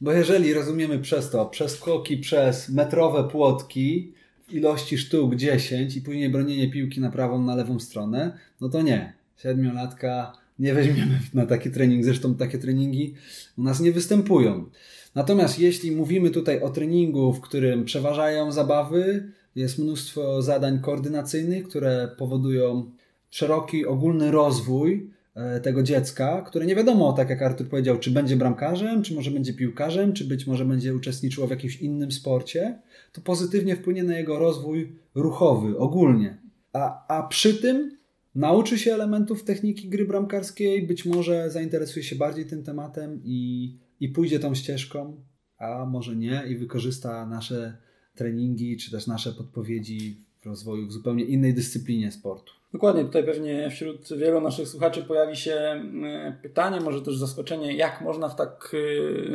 Bo 0.00 0.12
jeżeli 0.12 0.54
rozumiemy 0.54 0.98
przez 0.98 1.30
to 1.30 1.46
przeskoki 1.46 2.16
przez 2.16 2.68
metrowe 2.68 3.28
płotki 3.28 4.12
w 4.48 4.52
ilości 4.52 4.98
sztuk 4.98 5.34
10 5.34 5.96
i 5.96 6.02
później 6.02 6.30
bronienie 6.30 6.70
piłki 6.70 7.00
na 7.00 7.10
prawą, 7.10 7.42
na 7.42 7.54
lewą 7.54 7.80
stronę, 7.80 8.38
no 8.60 8.68
to 8.68 8.82
nie. 8.82 9.12
Siedmiolatka 9.36 10.32
nie 10.58 10.74
weźmiemy 10.74 11.20
na 11.34 11.46
taki 11.46 11.70
trening. 11.70 12.04
Zresztą 12.04 12.34
takie 12.34 12.58
treningi 12.58 13.14
u 13.58 13.62
nas 13.62 13.80
nie 13.80 13.92
występują. 13.92 14.70
Natomiast 15.14 15.58
jeśli 15.58 15.92
mówimy 15.92 16.30
tutaj 16.30 16.60
o 16.60 16.70
treningu, 16.70 17.32
w 17.32 17.40
którym 17.40 17.84
przeważają 17.84 18.52
zabawy, 18.52 19.32
jest 19.56 19.78
mnóstwo 19.78 20.42
zadań 20.42 20.80
koordynacyjnych, 20.80 21.68
które 21.68 22.08
powodują 22.18 22.90
szeroki, 23.34 23.86
ogólny 23.86 24.30
rozwój 24.30 25.10
e, 25.34 25.60
tego 25.60 25.82
dziecka, 25.82 26.42
które 26.42 26.66
nie 26.66 26.74
wiadomo, 26.74 27.12
tak 27.12 27.30
jak 27.30 27.42
Artur 27.42 27.68
powiedział, 27.68 27.98
czy 27.98 28.10
będzie 28.10 28.36
bramkarzem, 28.36 29.02
czy 29.02 29.14
może 29.14 29.30
będzie 29.30 29.54
piłkarzem, 29.54 30.12
czy 30.12 30.24
być 30.24 30.46
może 30.46 30.64
będzie 30.64 30.94
uczestniczyło 30.94 31.46
w 31.46 31.50
jakimś 31.50 31.76
innym 31.76 32.12
sporcie, 32.12 32.78
to 33.12 33.20
pozytywnie 33.20 33.76
wpłynie 33.76 34.04
na 34.04 34.18
jego 34.18 34.38
rozwój 34.38 34.96
ruchowy, 35.14 35.78
ogólnie. 35.78 36.38
A, 36.72 37.06
a 37.16 37.22
przy 37.22 37.54
tym 37.54 37.98
nauczy 38.34 38.78
się 38.78 38.94
elementów 38.94 39.44
techniki 39.44 39.88
gry 39.88 40.04
bramkarskiej, 40.04 40.86
być 40.86 41.04
może 41.04 41.50
zainteresuje 41.50 42.04
się 42.04 42.16
bardziej 42.16 42.46
tym 42.46 42.62
tematem 42.62 43.20
i, 43.24 43.70
i 44.00 44.08
pójdzie 44.08 44.38
tą 44.38 44.54
ścieżką, 44.54 45.16
a 45.58 45.84
może 45.86 46.16
nie 46.16 46.42
i 46.48 46.56
wykorzysta 46.56 47.26
nasze 47.26 47.76
treningi, 48.14 48.76
czy 48.76 48.90
też 48.90 49.06
nasze 49.06 49.32
podpowiedzi 49.32 50.24
w 50.42 50.46
rozwoju 50.46 50.86
w 50.86 50.92
zupełnie 50.92 51.24
innej 51.24 51.54
dyscyplinie 51.54 52.12
sportu. 52.12 52.63
Dokładnie, 52.74 53.04
tutaj 53.04 53.24
pewnie 53.24 53.70
wśród 53.70 54.08
wielu 54.16 54.40
naszych 54.40 54.68
słuchaczy 54.68 55.02
pojawi 55.02 55.36
się 55.36 55.52
e, 55.52 56.38
pytanie, 56.42 56.80
może 56.80 57.02
też 57.02 57.16
zaskoczenie, 57.16 57.76
jak 57.76 58.00
można 58.00 58.28
w 58.28 58.36
tak 58.36 58.76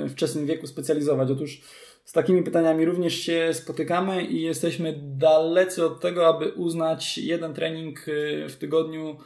e, 0.06 0.10
wczesnym 0.10 0.46
wieku 0.46 0.68
specjalizować. 0.68 1.32
Otóż 1.32 1.62
z 2.06 2.14
takimi 2.14 2.44
pytaniami 2.44 2.86
również 2.86 3.14
się 3.14 3.50
spotykamy 3.54 4.24
i 4.24 4.42
jesteśmy 4.42 5.00
dalecy 5.02 5.86
od 5.86 6.00
tego, 6.00 6.28
aby 6.28 6.52
uznać 6.52 7.18
jeden 7.18 7.54
trening 7.54 8.00
e, 8.00 8.50
w 8.50 8.56
tygodniu 8.58 9.18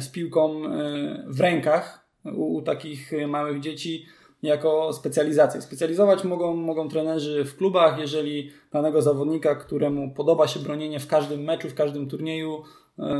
z 0.00 0.08
piłką 0.08 0.62
w 1.26 1.40
rękach 1.40 2.06
u, 2.24 2.56
u 2.56 2.62
takich 2.62 3.12
małych 3.28 3.60
dzieci 3.60 4.06
jako 4.42 4.92
specjalizację. 4.92 5.62
Specjalizować 5.62 6.24
mogą, 6.24 6.56
mogą 6.56 6.88
trenerzy 6.88 7.44
w 7.44 7.56
klubach, 7.56 7.98
jeżeli 7.98 8.50
danego 8.72 9.02
zawodnika, 9.02 9.54
któremu 9.54 10.14
podoba 10.14 10.48
się 10.48 10.60
bronienie 10.60 11.00
w 11.00 11.06
każdym 11.06 11.40
meczu, 11.40 11.68
w 11.68 11.74
każdym 11.74 12.08
turnieju, 12.08 12.62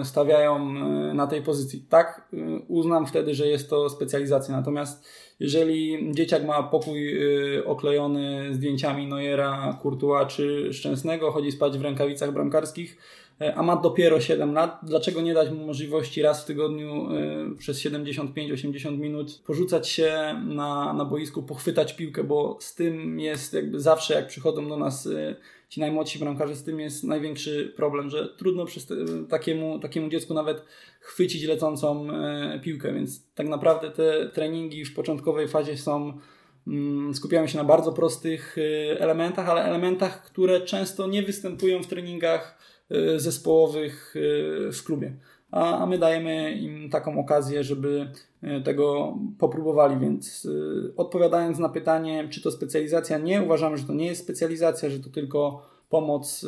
stawiają 0.05 0.57
e, 0.57 1.14
na 1.14 1.27
tej 1.27 1.43
pozycji. 1.43 1.87
Tak, 1.89 2.29
e, 2.33 2.37
uznam 2.68 3.07
wtedy, 3.07 3.35
że 3.35 3.47
jest 3.47 3.70
to 3.70 3.91
specjalizacja. 3.91 4.57
Natomiast 4.57 5.09
jeżeli 5.41 6.11
dzieciak 6.14 6.45
ma 6.45 6.62
pokój 6.62 7.20
oklejony 7.64 8.55
zdjęciami 8.55 9.07
Neuera, 9.07 9.79
Courtois 9.83 10.29
czy 10.29 10.72
Szczęsnego, 10.72 11.33
chodzi 11.33 11.53
spać 11.53 11.79
w 11.79 11.83
rękawicach 11.83 12.33
bramkarskich, 12.33 12.97
e, 12.97 13.01
a 13.55 13.62
ma 13.62 13.76
dopiero 13.76 14.20
7 14.20 14.53
lat, 14.53 14.78
dlaczego 14.82 15.20
nie 15.20 15.34
dać 15.34 15.51
mu 15.51 15.66
możliwości 15.66 16.22
raz 16.22 16.43
w 16.43 16.47
tygodniu 16.47 17.09
e, 17.11 17.57
przez 17.59 17.84
75-80 17.84 18.99
minut 18.99 19.43
porzucać 19.47 19.89
się 19.89 20.41
na, 20.47 20.93
na 20.93 21.05
boisku, 21.05 21.43
pochwytać 21.43 21.97
piłkę, 21.97 22.24
bo 22.24 22.59
z 22.61 22.74
tym 22.74 23.20
jest 23.20 23.53
jakby 23.53 23.80
zawsze 23.80 24.14
jak 24.14 24.26
przychodzą 24.26 24.68
do 24.68 24.76
nas 24.76 25.09
ci 25.68 25.80
najmłodsi 25.80 26.18
bramkarze, 26.18 26.57
z 26.57 26.64
tym 26.64 26.80
jest 26.80 27.05
największy 27.05 27.72
problem, 27.76 28.11
że 28.11 28.28
trudno 28.28 28.66
takiemu, 29.28 29.78
takiemu 29.78 30.09
dziecku 30.09 30.34
nawet 30.34 30.64
chwycić 31.01 31.45
lecącą 31.45 32.07
piłkę, 32.62 32.93
więc 32.93 33.26
tak 33.34 33.49
naprawdę 33.49 33.91
te 33.91 34.30
treningi 34.34 34.84
w 34.84 34.95
początkowej 34.95 35.49
fazie 35.49 35.76
są 35.76 36.18
Mm, 36.66 37.14
skupiamy 37.14 37.49
się 37.49 37.59
na 37.59 37.64
bardzo 37.64 37.93
prostych 37.93 38.57
elementach, 38.99 39.49
ale 39.49 39.64
elementach, 39.64 40.22
które 40.22 40.61
często 40.61 41.07
nie 41.07 41.22
występują 41.22 41.82
w 41.82 41.87
treningach 41.87 42.59
zespołowych 43.16 44.16
y, 44.16 44.72
w 44.72 44.84
klubie. 44.84 45.16
A, 45.51 45.87
my 45.87 45.99
dajemy 45.99 46.53
im 46.53 46.91
taką 46.91 47.20
okazję, 47.20 47.64
żeby 47.64 48.11
tego 48.64 49.18
popróbowali. 49.39 50.01
Więc 50.01 50.49
odpowiadając 50.97 51.59
na 51.59 51.68
pytanie, 51.68 52.28
czy 52.30 52.43
to 52.43 52.51
specjalizacja, 52.51 53.18
nie 53.18 53.43
uważamy, 53.43 53.76
że 53.76 53.84
to 53.84 53.95
nie 53.95 54.07
jest 54.07 54.24
specjalizacja, 54.24 54.91
że 54.91 55.01
to 55.01 55.11
tylko 55.11 55.62
pomoc 55.89 56.47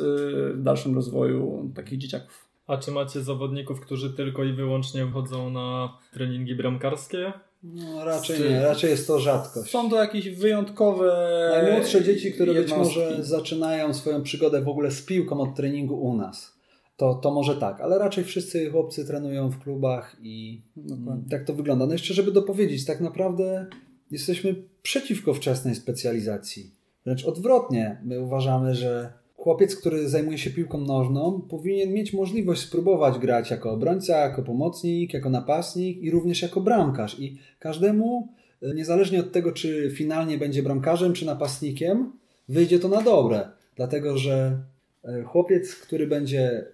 w 0.53 0.61
dalszym 0.61 0.95
rozwoju 0.95 1.71
takich 1.75 1.99
dzieciaków. 1.99 2.49
A 2.67 2.77
czy 2.77 2.91
macie 2.91 3.21
zawodników, 3.21 3.81
którzy 3.81 4.13
tylko 4.13 4.43
i 4.43 4.53
wyłącznie 4.53 5.07
wchodzą 5.07 5.49
na 5.49 5.97
treningi 6.13 6.55
bramkarskie? 6.55 7.33
No, 7.63 8.05
raczej 8.05 8.39
nie, 8.49 8.61
raczej 8.61 8.89
jest 8.89 9.07
to 9.07 9.19
rzadkość. 9.19 9.71
Są 9.71 9.89
to 9.89 9.95
jakieś 9.95 10.29
wyjątkowe. 10.29 11.29
Najmłodsze 11.63 12.03
dzieci, 12.03 12.33
które 12.33 12.53
jednostki. 12.53 12.79
być 12.79 12.95
może 12.97 13.23
zaczynają 13.23 13.93
swoją 13.93 14.23
przygodę 14.23 14.61
w 14.61 14.67
ogóle 14.67 14.91
z 14.91 15.01
piłką 15.01 15.41
od 15.41 15.55
treningu 15.55 16.01
u 16.01 16.17
nas. 16.17 16.59
To, 16.97 17.13
to 17.13 17.31
może 17.31 17.55
tak, 17.55 17.81
ale 17.81 17.99
raczej 17.99 18.23
wszyscy 18.23 18.69
chłopcy 18.71 19.05
trenują 19.05 19.49
w 19.49 19.59
klubach 19.59 20.17
i 20.21 20.61
Dokładnie. 20.75 21.29
tak 21.29 21.45
to 21.45 21.53
wygląda. 21.53 21.85
No 21.85 21.93
jeszcze, 21.93 22.13
żeby 22.13 22.31
dopowiedzieć, 22.31 22.85
tak 22.85 23.01
naprawdę 23.01 23.67
jesteśmy 24.11 24.55
przeciwko 24.81 25.33
wczesnej 25.33 25.75
specjalizacji. 25.75 26.71
Wręcz 27.05 27.25
odwrotnie, 27.25 28.01
my 28.05 28.21
uważamy, 28.21 28.75
że 28.75 29.13
chłopiec, 29.39 29.75
który 29.75 30.09
zajmuje 30.09 30.37
się 30.37 30.49
piłką 30.49 30.77
nożną, 30.77 31.41
powinien 31.49 31.93
mieć 31.93 32.13
możliwość 32.13 32.61
spróbować 32.61 33.19
grać 33.19 33.51
jako 33.51 33.71
obrońca, 33.71 34.17
jako 34.17 34.43
pomocnik, 34.43 35.13
jako 35.13 35.29
napastnik 35.29 35.97
i 36.03 36.11
również 36.11 36.41
jako 36.41 36.61
bramkarz. 36.61 37.19
I 37.19 37.37
każdemu, 37.59 38.27
e, 38.61 38.73
niezależnie 38.73 39.19
od 39.19 39.31
tego, 39.31 39.51
czy 39.51 39.91
finalnie 39.95 40.37
będzie 40.37 40.63
bramkarzem, 40.63 41.13
czy 41.13 41.25
napastnikiem, 41.25 42.11
wyjdzie 42.49 42.79
to 42.79 42.87
na 42.87 43.01
dobre. 43.01 43.47
Dlatego, 43.75 44.17
że 44.17 44.63
e, 45.03 45.23
chłopiec, 45.23 45.75
który 45.75 46.07
będzie 46.07 46.65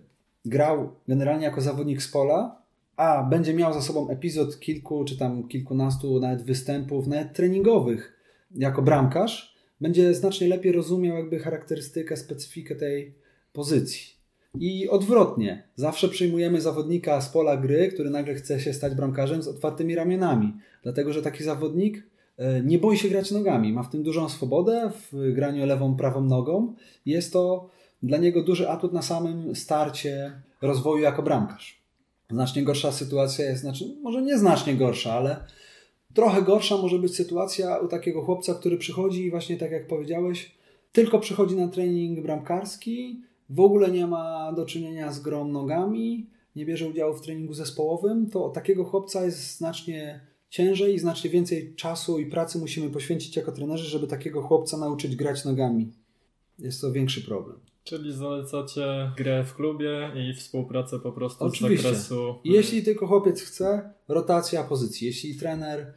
grał 0.45 0.89
generalnie 1.07 1.45
jako 1.45 1.61
zawodnik 1.61 2.01
z 2.01 2.11
pola, 2.11 2.61
a 2.95 3.23
będzie 3.23 3.53
miał 3.53 3.73
za 3.73 3.81
sobą 3.81 4.09
epizod 4.09 4.59
kilku, 4.59 5.05
czy 5.05 5.17
tam 5.17 5.47
kilkunastu 5.47 6.19
nawet 6.19 6.43
występów, 6.43 7.07
nawet 7.07 7.33
treningowych 7.33 8.19
jako 8.55 8.81
bramkarz, 8.81 9.54
będzie 9.81 10.13
znacznie 10.13 10.47
lepiej 10.47 10.71
rozumiał 10.71 11.17
jakby 11.17 11.39
charakterystykę, 11.39 12.17
specyfikę 12.17 12.75
tej 12.75 13.13
pozycji. 13.53 14.15
I 14.59 14.89
odwrotnie, 14.89 15.63
zawsze 15.75 16.09
przyjmujemy 16.09 16.61
zawodnika 16.61 17.21
z 17.21 17.29
pola 17.29 17.57
gry, 17.57 17.87
który 17.93 18.09
nagle 18.09 18.33
chce 18.33 18.59
się 18.59 18.73
stać 18.73 18.95
bramkarzem 18.95 19.43
z 19.43 19.47
otwartymi 19.47 19.95
ramionami, 19.95 20.53
dlatego 20.83 21.13
że 21.13 21.21
taki 21.21 21.43
zawodnik 21.43 22.03
e, 22.37 22.61
nie 22.61 22.79
boi 22.79 22.97
się 22.97 23.09
grać 23.09 23.31
nogami, 23.31 23.73
ma 23.73 23.83
w 23.83 23.89
tym 23.89 24.03
dużą 24.03 24.29
swobodę 24.29 24.91
w 25.11 25.33
graniu 25.33 25.65
lewą, 25.65 25.95
prawą 25.95 26.21
nogą. 26.21 26.73
Jest 27.05 27.33
to 27.33 27.69
dla 28.03 28.17
niego 28.17 28.43
duży 28.43 28.69
atut 28.69 28.93
na 28.93 29.01
samym 29.01 29.55
starcie 29.55 30.41
rozwoju 30.61 31.03
jako 31.03 31.23
bramkarz. 31.23 31.81
Znacznie 32.31 32.63
gorsza 32.63 32.91
sytuacja 32.91 33.45
jest, 33.45 33.61
znaczy 33.61 33.85
może 34.01 34.21
nie 34.21 34.37
znacznie 34.37 34.75
gorsza, 34.75 35.13
ale 35.13 35.45
Trochę 36.15 36.41
gorsza 36.41 36.77
może 36.77 36.99
być 36.99 37.15
sytuacja 37.15 37.77
u 37.77 37.87
takiego 37.87 38.21
chłopca, 38.21 38.53
który 38.53 38.77
przychodzi 38.77 39.25
i 39.25 39.31
właśnie 39.31 39.57
tak 39.57 39.71
jak 39.71 39.87
powiedziałeś, 39.87 40.55
tylko 40.91 41.19
przychodzi 41.19 41.55
na 41.55 41.67
trening 41.67 42.21
bramkarski, 42.21 43.21
w 43.49 43.59
ogóle 43.59 43.91
nie 43.91 44.07
ma 44.07 44.53
do 44.53 44.65
czynienia 44.65 45.11
z 45.11 45.19
grą 45.19 45.47
nogami, 45.47 46.29
nie 46.55 46.65
bierze 46.65 46.89
udziału 46.89 47.13
w 47.13 47.21
treningu 47.21 47.53
zespołowym, 47.53 48.29
to 48.29 48.49
takiego 48.49 48.83
chłopca 48.83 49.25
jest 49.25 49.57
znacznie 49.57 50.19
ciężej 50.49 50.95
i 50.95 50.99
znacznie 50.99 51.29
więcej 51.29 51.75
czasu 51.75 52.19
i 52.19 52.25
pracy 52.25 52.59
musimy 52.59 52.89
poświęcić 52.89 53.35
jako 53.35 53.51
trenerzy, 53.51 53.89
żeby 53.89 54.07
takiego 54.07 54.41
chłopca 54.41 54.77
nauczyć 54.77 55.15
grać 55.15 55.45
nogami. 55.45 55.91
Jest 56.59 56.81
to 56.81 56.91
większy 56.91 57.21
problem. 57.21 57.59
Czyli 57.83 58.13
zalecacie 58.13 59.11
grę 59.17 59.43
w 59.43 59.55
klubie 59.55 60.11
i 60.15 60.33
współpracę 60.33 60.99
po 60.99 61.11
prostu 61.11 61.45
Oczywiście. 61.45 61.77
z 61.77 61.91
zakresu. 61.91 62.35
Jeśli 62.43 62.83
tylko 62.83 63.07
chłopiec 63.07 63.41
chce, 63.41 63.93
rotacja 64.07 64.63
pozycji. 64.63 65.07
Jeśli 65.07 65.35
trener 65.35 65.93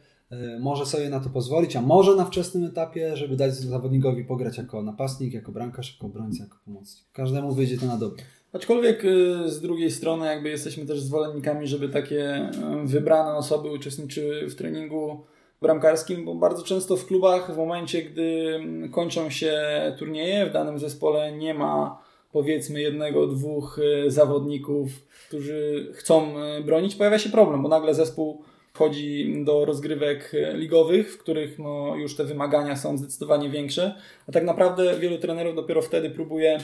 może 0.59 0.85
sobie 0.85 1.09
na 1.09 1.19
to 1.19 1.29
pozwolić, 1.29 1.75
a 1.75 1.81
może 1.81 2.15
na 2.15 2.25
wczesnym 2.25 2.63
etapie, 2.63 3.17
żeby 3.17 3.35
dać 3.35 3.53
zawodnikowi 3.53 4.25
pograć 4.25 4.57
jako 4.57 4.83
napastnik, 4.83 5.33
jako 5.33 5.51
bramkarz, 5.51 5.93
jako 5.93 6.07
obrońca, 6.07 6.43
jako 6.43 6.57
pomocnik. 6.65 7.05
Każdemu 7.13 7.53
wyjdzie 7.53 7.77
to 7.77 7.85
na 7.85 7.97
dobre. 7.97 8.23
Aczkolwiek 8.53 9.05
y, 9.05 9.49
z 9.49 9.61
drugiej 9.61 9.91
strony 9.91 10.25
jakby 10.25 10.49
jesteśmy 10.49 10.85
też 10.85 10.99
zwolennikami, 10.99 11.67
żeby 11.67 11.89
takie 11.89 12.49
y, 12.83 12.87
wybrane 12.87 13.35
osoby 13.35 13.71
uczestniczyły 13.71 14.49
w 14.49 14.55
treningu 14.55 15.23
bramkarskim, 15.61 16.25
bo 16.25 16.35
bardzo 16.35 16.63
często 16.63 16.97
w 16.97 17.05
klubach 17.05 17.53
w 17.53 17.57
momencie, 17.57 18.01
gdy 18.01 18.55
mm, 18.55 18.91
kończą 18.91 19.29
się 19.29 19.61
turnieje, 19.99 20.45
w 20.45 20.53
danym 20.53 20.79
zespole 20.79 21.31
nie 21.37 21.53
ma 21.53 22.01
powiedzmy 22.31 22.81
jednego, 22.81 23.27
dwóch 23.27 23.79
zawodników, 24.07 24.89
którzy 25.27 25.91
chcą 25.93 26.33
bronić, 26.65 26.95
pojawia 26.95 27.19
się 27.19 27.29
problem, 27.29 27.63
bo 27.63 27.69
nagle 27.69 27.93
zespół 27.93 28.43
wchodzi 28.79 29.33
do 29.45 29.65
rozgrywek 29.65 30.31
ligowych, 30.53 31.13
w 31.13 31.17
których 31.17 31.59
no, 31.59 31.95
już 31.95 32.15
te 32.15 32.23
wymagania 32.23 32.75
są 32.75 32.97
zdecydowanie 32.97 33.49
większe, 33.49 33.95
a 34.29 34.31
tak 34.31 34.43
naprawdę 34.43 34.99
wielu 34.99 35.17
trenerów 35.17 35.55
dopiero 35.55 35.81
wtedy 35.81 36.09
próbuje 36.09 36.57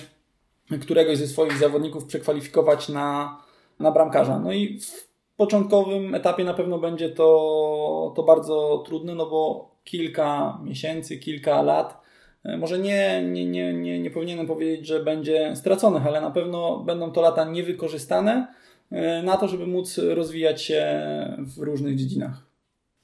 któregoś 0.82 1.18
ze 1.18 1.28
swoich 1.28 1.57
zawodników 1.57 2.05
przekwalifikować 2.05 2.89
na, 2.89 3.38
na 3.80 3.91
bramkarza. 3.91 4.39
No 4.39 4.53
i 4.53 4.80
w 4.80 5.07
początkowym 5.38 6.16
etapie 6.16 6.43
na 6.43 6.53
pewno 6.53 6.80
będzie 6.80 7.09
to, 7.09 8.13
to 8.16 8.24
bardzo 8.24 8.84
trudne, 8.86 9.16
no 9.16 9.26
bo 9.26 9.72
kilka 9.84 10.59
miesięcy, 10.63 11.18
kilka 11.18 11.61
lat, 11.61 12.01
e, 12.43 12.57
może 12.57 12.80
nie, 12.80 13.24
nie, 13.24 13.45
nie, 13.45 13.74
nie, 13.74 13.99
nie 13.99 14.11
powinienem 14.11 14.47
powiedzieć, 14.47 14.88
że 14.88 15.03
będzie 15.03 15.55
straconych, 15.55 16.07
ale 16.07 16.22
na 16.22 16.32
pewno 16.32 16.80
będą 16.80 17.11
to 17.11 17.22
lata 17.22 17.45
niewykorzystane, 17.45 18.47
E, 18.47 18.57
na 19.23 19.38
to, 19.38 19.47
żeby 19.47 19.67
móc 19.67 19.97
rozwijać 19.97 20.61
się 20.61 20.86
w 21.39 21.57
różnych 21.57 21.95
dziedzinach. 21.95 22.45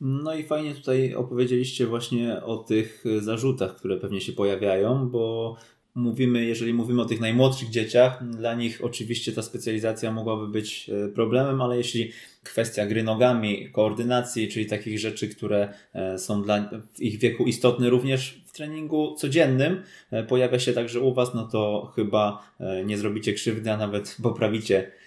No 0.01 0.35
i 0.35 0.43
fajnie 0.43 0.75
tutaj 0.75 1.15
opowiedzieliście 1.15 1.87
właśnie 1.87 2.43
o 2.43 2.57
tych 2.57 3.03
zarzutach, 3.19 3.75
które 3.75 3.97
pewnie 3.97 4.21
się 4.21 4.33
pojawiają, 4.33 5.09
bo 5.09 5.55
mówimy, 5.95 6.45
jeżeli 6.45 6.73
mówimy 6.73 7.01
o 7.01 7.05
tych 7.05 7.19
najmłodszych 7.19 7.69
dzieciach, 7.69 8.29
dla 8.29 8.53
nich 8.53 8.79
oczywiście 8.83 9.31
ta 9.31 9.41
specjalizacja 9.41 10.11
mogłaby 10.11 10.47
być 10.47 10.89
e, 10.89 11.09
problemem, 11.09 11.61
ale 11.61 11.77
jeśli 11.77 12.11
kwestia 12.43 12.85
gry 12.85 13.03
nogami, 13.03 13.69
koordynacji, 13.71 14.47
czyli 14.47 14.65
takich 14.65 14.99
rzeczy, 14.99 15.27
które 15.27 15.73
e, 15.93 16.17
są 16.17 16.43
dla 16.43 16.69
w 16.93 17.01
ich 17.01 17.19
wieku 17.19 17.43
istotne 17.43 17.89
również 17.89 18.43
w 18.45 18.53
treningu 18.53 19.15
codziennym, 19.15 19.81
pojawia 20.27 20.59
się 20.59 20.73
także 20.73 20.99
u 20.99 21.13
Was, 21.13 21.33
no 21.33 21.47
to 21.47 21.91
chyba 21.95 22.51
nie 22.85 22.97
zrobicie 22.97 23.33
krzywdy, 23.33 23.71
a 23.71 23.77
nawet 23.77 24.17
poprawicie 24.23 24.91
E, 24.91 25.00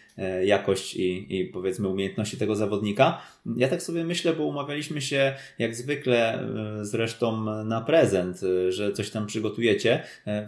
jakość 0.44 0.94
i, 0.96 1.36
i 1.40 1.44
powiedzmy 1.44 1.88
umiejętności 1.88 2.36
tego 2.36 2.56
zawodnika. 2.56 3.22
Ja 3.56 3.68
tak 3.68 3.82
sobie 3.82 4.04
myślę, 4.04 4.32
bo 4.32 4.44
umawialiśmy 4.44 5.00
się 5.02 5.34
jak 5.58 5.74
zwykle 5.74 6.40
e, 6.40 6.84
zresztą 6.84 7.44
na 7.64 7.80
prezent, 7.80 8.40
e, 8.42 8.72
że 8.72 8.92
coś 8.92 9.10
tam 9.10 9.26
przygotujecie. 9.26 10.02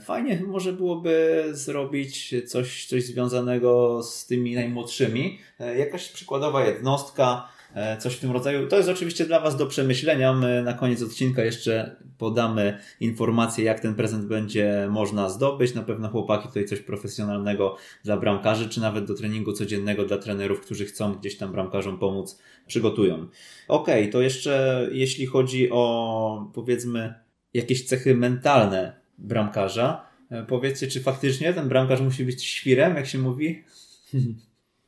Fajnie 0.04 0.42
może 0.46 0.72
byłoby 0.72 1.44
zrobić 1.50 2.34
coś, 2.46 2.86
coś 2.86 3.04
związanego 3.04 4.02
z 4.02 4.26
tymi 4.26 4.54
najmłodszymi. 4.54 5.38
Jakaś 5.76 6.08
przykładowa 6.08 6.64
jednostka, 6.64 7.48
E, 7.48 7.55
coś 7.98 8.14
w 8.14 8.20
tym 8.20 8.30
rodzaju. 8.30 8.68
To 8.68 8.76
jest 8.76 8.88
oczywiście 8.88 9.24
dla 9.24 9.40
Was 9.40 9.56
do 9.56 9.66
przemyślenia. 9.66 10.32
My 10.32 10.62
na 10.62 10.72
koniec 10.72 11.02
odcinka 11.02 11.44
jeszcze 11.44 11.96
podamy 12.18 12.78
informację, 13.00 13.64
jak 13.64 13.80
ten 13.80 13.94
prezent 13.94 14.24
będzie 14.24 14.88
można 14.90 15.30
zdobyć. 15.30 15.74
Na 15.74 15.82
pewno 15.82 16.08
chłopaki 16.08 16.48
tutaj 16.48 16.64
coś 16.64 16.80
profesjonalnego 16.80 17.76
dla 18.04 18.16
bramkarzy, 18.16 18.68
czy 18.68 18.80
nawet 18.80 19.04
do 19.04 19.14
treningu 19.14 19.52
codziennego 19.52 20.04
dla 20.04 20.18
trenerów, 20.18 20.60
którzy 20.60 20.84
chcą 20.84 21.14
gdzieś 21.14 21.36
tam 21.36 21.52
bramkarzom 21.52 21.98
pomóc, 21.98 22.38
przygotują. 22.66 23.26
Ok, 23.68 23.88
to 24.12 24.22
jeszcze 24.22 24.86
jeśli 24.92 25.26
chodzi 25.26 25.70
o 25.70 26.50
powiedzmy 26.54 27.14
jakieś 27.54 27.86
cechy 27.86 28.14
mentalne 28.14 29.00
bramkarza, 29.18 30.06
e, 30.30 30.42
powiedzcie, 30.42 30.86
czy 30.86 31.00
faktycznie 31.00 31.52
ten 31.52 31.68
bramkarz 31.68 32.00
musi 32.00 32.24
być 32.24 32.44
świrem, 32.44 32.96
jak 32.96 33.06
się 33.06 33.18
mówi? 33.18 33.64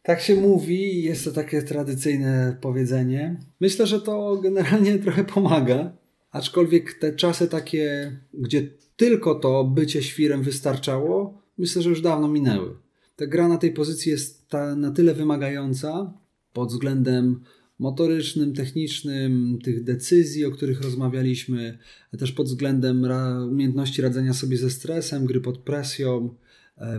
Tak 0.09 0.21
się 0.21 0.37
mówi, 0.37 1.03
jest 1.03 1.25
to 1.25 1.33
takie 1.33 1.63
tradycyjne 1.63 2.57
powiedzenie. 2.61 3.41
Myślę, 3.61 3.87
że 3.87 4.01
to 4.01 4.37
generalnie 4.43 4.99
trochę 5.05 5.25
pomaga, 5.25 5.97
aczkolwiek 6.31 6.95
te 6.95 7.13
czasy 7.13 7.49
takie, 7.49 8.17
gdzie 8.35 8.69
tylko 8.97 9.35
to 9.35 9.65
bycie 9.65 10.03
świrem 10.03 10.43
wystarczało, 10.43 11.43
myślę, 11.59 11.83
że 11.83 11.91
już 11.91 12.01
dawno 12.01 12.29
minęły. 12.29 12.77
ta 13.17 13.27
gra 13.27 13.49
na 13.49 13.59
tej 13.59 13.73
pozycji 13.73 14.11
jest 14.11 14.49
ta, 14.49 14.77
na 14.77 14.91
tyle 14.91 15.15
wymagająca 15.15 16.13
pod 16.53 16.69
względem 16.69 17.41
motorycznym, 17.79 18.55
technicznym, 18.55 19.59
tych 19.65 19.85
decyzji, 19.85 20.45
o 20.45 20.51
których 20.51 20.83
rozmawialiśmy, 20.83 21.79
też 22.19 22.33
pod 22.33 22.47
względem 22.47 23.07
umiejętności 23.51 24.03
radzenia 24.03 24.35
sobie 24.35 24.57
ze 24.57 24.71
stresem, 24.71 25.27
gry 25.27 25.41
pod 25.41 25.59
presją, 25.59 26.35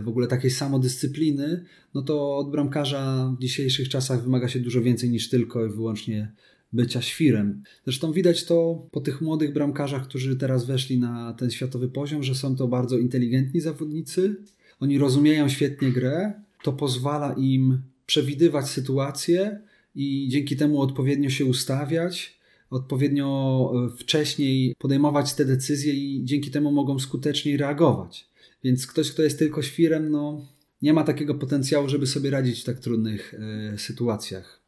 w 0.02 0.08
ogóle 0.08 0.26
takiej 0.26 0.50
samodyscypliny, 0.50 1.64
no 1.94 2.02
to 2.02 2.36
od 2.36 2.50
bramkarza 2.50 3.34
w 3.38 3.42
dzisiejszych 3.42 3.88
czasach 3.88 4.22
wymaga 4.22 4.48
się 4.48 4.60
dużo 4.60 4.82
więcej 4.82 5.10
niż 5.10 5.28
tylko 5.28 5.66
i 5.66 5.68
wyłącznie 5.68 6.32
bycia 6.72 7.02
świrem. 7.02 7.62
Zresztą 7.84 8.12
widać 8.12 8.44
to 8.44 8.86
po 8.90 9.00
tych 9.00 9.20
młodych 9.20 9.52
bramkarzach, 9.52 10.04
którzy 10.08 10.36
teraz 10.36 10.66
weszli 10.66 10.98
na 10.98 11.32
ten 11.32 11.50
światowy 11.50 11.88
poziom, 11.88 12.22
że 12.22 12.34
są 12.34 12.56
to 12.56 12.68
bardzo 12.68 12.98
inteligentni 12.98 13.60
zawodnicy. 13.60 14.36
Oni 14.80 14.98
rozumieją 14.98 15.48
świetnie 15.48 15.92
grę, 15.92 16.32
to 16.62 16.72
pozwala 16.72 17.32
im 17.32 17.82
przewidywać 18.06 18.68
sytuacje 18.68 19.60
i 19.94 20.28
dzięki 20.30 20.56
temu 20.56 20.80
odpowiednio 20.80 21.30
się 21.30 21.44
ustawiać, 21.44 22.40
odpowiednio 22.70 23.72
e, 23.74 23.96
wcześniej 23.96 24.74
podejmować 24.78 25.34
te 25.34 25.44
decyzje 25.44 25.94
i 25.94 26.24
dzięki 26.24 26.50
temu 26.50 26.72
mogą 26.72 26.98
skuteczniej 26.98 27.56
reagować. 27.56 28.29
Więc 28.64 28.86
ktoś, 28.86 29.12
kto 29.12 29.22
jest 29.22 29.38
tylko 29.38 29.62
świrem, 29.62 30.10
no, 30.10 30.46
nie 30.82 30.92
ma 30.92 31.04
takiego 31.04 31.34
potencjału, 31.34 31.88
żeby 31.88 32.06
sobie 32.06 32.30
radzić 32.30 32.60
w 32.60 32.64
tak 32.64 32.78
trudnych 32.78 33.34
y, 33.74 33.78
sytuacjach. 33.78 34.60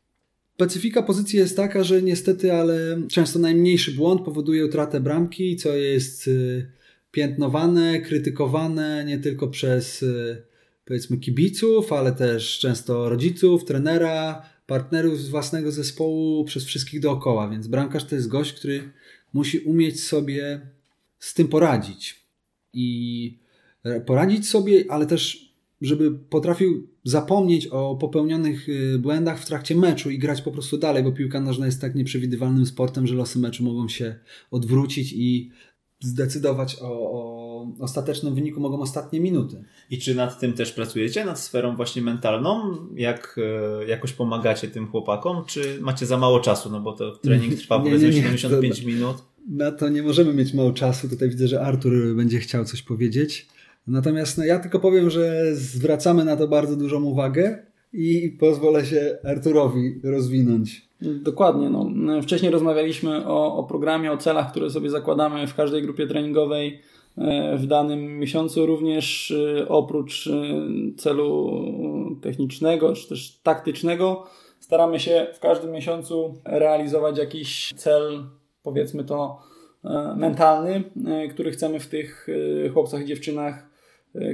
Specyfika 0.54 1.02
pozycji 1.02 1.38
jest 1.38 1.56
taka, 1.56 1.84
że 1.84 2.02
niestety, 2.02 2.52
ale 2.52 3.02
często 3.08 3.38
najmniejszy 3.38 3.92
błąd 3.92 4.22
powoduje 4.22 4.66
utratę 4.66 5.00
bramki, 5.00 5.56
co 5.56 5.76
jest 5.76 6.28
y, 6.28 6.70
piętnowane, 7.10 8.00
krytykowane 8.00 9.04
nie 9.04 9.18
tylko 9.18 9.48
przez 9.48 10.02
y, 10.02 10.42
powiedzmy 10.84 11.16
kibiców, 11.16 11.92
ale 11.92 12.12
też 12.12 12.58
często 12.58 13.08
rodziców, 13.08 13.64
trenera, 13.64 14.42
partnerów 14.66 15.20
z 15.20 15.28
własnego 15.28 15.72
zespołu, 15.72 16.44
przez 16.44 16.64
wszystkich 16.64 17.00
dookoła. 17.00 17.48
Więc 17.48 17.66
bramkarz 17.66 18.04
to 18.04 18.14
jest 18.14 18.28
gość, 18.28 18.52
który 18.52 18.92
musi 19.32 19.58
umieć 19.58 20.00
sobie 20.00 20.60
z 21.18 21.34
tym 21.34 21.48
poradzić. 21.48 22.26
I 22.72 23.38
poradzić 24.06 24.48
sobie, 24.48 24.84
ale 24.88 25.06
też, 25.06 25.52
żeby 25.80 26.10
potrafił 26.10 26.88
zapomnieć 27.04 27.66
o 27.66 27.96
popełnionych 27.96 28.68
y, 28.68 28.98
błędach 28.98 29.40
w 29.40 29.46
trakcie 29.46 29.76
meczu 29.76 30.10
i 30.10 30.18
grać 30.18 30.42
po 30.42 30.50
prostu 30.50 30.78
dalej, 30.78 31.02
bo 31.02 31.12
piłka 31.12 31.40
nożna 31.40 31.66
jest 31.66 31.80
tak 31.80 31.94
nieprzewidywalnym 31.94 32.66
sportem, 32.66 33.06
że 33.06 33.14
losy 33.14 33.38
meczu 33.38 33.64
mogą 33.64 33.88
się 33.88 34.14
odwrócić 34.50 35.12
i 35.12 35.50
zdecydować 36.00 36.76
o, 36.80 36.86
o 36.86 37.42
ostatecznym 37.78 38.34
wyniku 38.34 38.60
mogą 38.60 38.80
ostatnie 38.80 39.20
minuty. 39.20 39.64
I 39.90 39.98
czy 39.98 40.14
nad 40.14 40.40
tym 40.40 40.52
też 40.52 40.72
pracujecie, 40.72 41.24
nad 41.24 41.40
sferą 41.40 41.76
właśnie 41.76 42.02
mentalną? 42.02 42.76
Jak 42.94 43.40
e, 43.82 43.86
jakoś 43.86 44.12
pomagacie 44.12 44.68
tym 44.68 44.86
chłopakom, 44.86 45.44
czy 45.44 45.78
macie 45.80 46.06
za 46.06 46.18
mało 46.18 46.40
czasu, 46.40 46.70
no 46.70 46.80
bo 46.80 46.92
to 46.92 47.16
trening 47.16 47.54
trwa 47.54 47.76
nie, 47.78 47.82
powiedzmy 47.82 48.08
nie, 48.08 48.14
nie, 48.14 48.38
75 48.38 48.80
to, 48.80 48.86
minut? 48.86 49.16
Na 49.48 49.72
to 49.72 49.88
nie 49.88 50.02
możemy 50.02 50.34
mieć 50.34 50.54
mało 50.54 50.72
czasu. 50.72 51.08
Tutaj 51.08 51.28
widzę, 51.28 51.48
że 51.48 51.60
Artur 51.60 52.16
będzie 52.16 52.38
chciał 52.38 52.64
coś 52.64 52.82
powiedzieć. 52.82 53.48
Natomiast 53.86 54.38
no, 54.38 54.44
ja 54.44 54.58
tylko 54.58 54.78
powiem, 54.78 55.10
że 55.10 55.54
zwracamy 55.54 56.24
na 56.24 56.36
to 56.36 56.48
bardzo 56.48 56.76
dużą 56.76 57.02
uwagę 57.02 57.66
i 57.92 58.36
pozwolę 58.40 58.84
się 58.84 59.18
Arturowi 59.24 60.00
rozwinąć. 60.04 60.88
Dokładnie. 61.02 61.70
No. 61.70 61.90
Wcześniej 62.22 62.52
rozmawialiśmy 62.52 63.26
o, 63.26 63.56
o 63.56 63.64
programie, 63.64 64.12
o 64.12 64.16
celach, 64.16 64.50
które 64.50 64.70
sobie 64.70 64.90
zakładamy 64.90 65.46
w 65.46 65.54
każdej 65.54 65.82
grupie 65.82 66.06
treningowej 66.06 66.80
e, 67.18 67.56
w 67.56 67.66
danym 67.66 68.18
miesiącu. 68.18 68.66
Również 68.66 69.30
e, 69.30 69.68
oprócz 69.68 70.26
e, 70.26 70.32
celu 70.96 71.52
technicznego 72.22 72.92
czy 72.92 73.08
też 73.08 73.40
taktycznego, 73.42 74.26
staramy 74.60 75.00
się 75.00 75.26
w 75.34 75.40
każdym 75.40 75.70
miesiącu 75.70 76.34
realizować 76.44 77.18
jakiś 77.18 77.72
cel, 77.76 78.24
powiedzmy 78.62 79.04
to 79.04 79.38
mentalny, 80.16 80.84
który 81.30 81.50
chcemy 81.50 81.80
w 81.80 81.86
tych 81.86 82.26
chłopcach 82.72 83.02
i 83.02 83.04
dziewczynach 83.04 83.71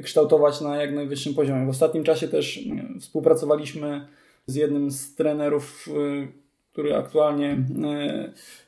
kształtować 0.03 0.61
na 0.61 0.77
jak 0.77 0.95
najwyższym 0.95 1.35
poziomie. 1.35 1.67
W 1.67 1.69
ostatnim 1.69 2.05
czasie 2.05 2.29
też 2.29 2.61
współpracowaliśmy 3.01 4.09
z 4.47 4.55
jednym 4.55 4.91
z 4.91 5.15
trenerów 5.15 5.89
który 6.79 6.97
aktualnie 6.97 7.59